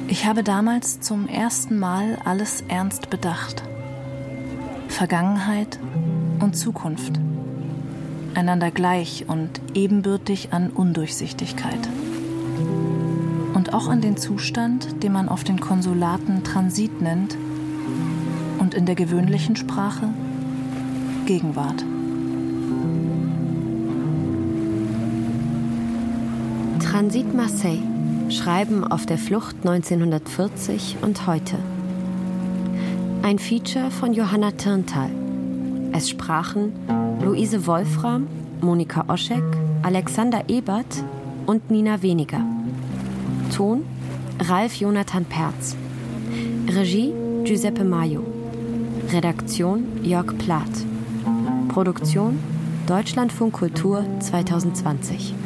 Ich 0.09 0.27
habe 0.27 0.43
damals 0.43 1.01
zum 1.01 1.27
ersten 1.29 1.79
Mal 1.79 2.19
alles 2.25 2.63
ernst 2.69 3.11
bedacht. 3.11 3.63
Vergangenheit 4.89 5.79
und 6.41 6.57
Zukunft. 6.57 7.21
Einander 8.35 8.71
gleich 8.71 9.27
und 9.29 9.61
ebenbürtig 9.75 10.53
an 10.53 10.71
Undurchsichtigkeit. 10.71 11.89
Auch 13.75 13.89
an 13.89 14.01
den 14.01 14.17
Zustand, 14.17 15.03
den 15.03 15.13
man 15.13 15.29
auf 15.29 15.43
den 15.43 15.59
Konsulaten 15.59 16.45
Transit 16.45 17.03
nennt 17.03 17.37
und 18.61 18.73
in 18.73 18.87
der 18.87 18.95
gewöhnlichen 18.95 19.57
Sprache 19.57 20.11
Gegenwart. 21.27 21.85
Transit 26.79 27.35
Marseille 27.35 27.83
Schreiben 28.29 28.85
auf 28.85 29.07
der 29.07 29.19
Flucht 29.19 29.57
1940 29.65 30.99
und 31.03 31.27
heute. 31.27 31.59
Ein 33.25 33.41
Feature 33.41 33.91
von 33.91 34.13
Johanna 34.13 34.53
Tirntal. 34.53 35.11
Es 35.91 36.09
sprachen 36.11 36.73
Luise 37.25 37.67
Wolfram, 37.67 38.29
Monika 38.61 39.07
Oschek, 39.09 39.43
Alexander 39.83 40.45
Ebert 40.47 41.03
und 41.47 41.73
Nina 41.73 42.03
Weniger. 42.03 42.54
Ton 43.55 43.85
Ralf 44.41 44.81
Jonathan 44.81 45.25
Perz. 45.25 45.77
Regie 46.67 47.13
Giuseppe 47.45 47.85
Maio. 47.85 48.25
Redaktion 49.13 49.85
Jörg 50.03 50.37
Plath. 50.39 50.85
Produktion 51.69 52.41
Deutschlandfunk 52.89 53.53
Kultur 53.53 54.05
2020. 54.19 55.44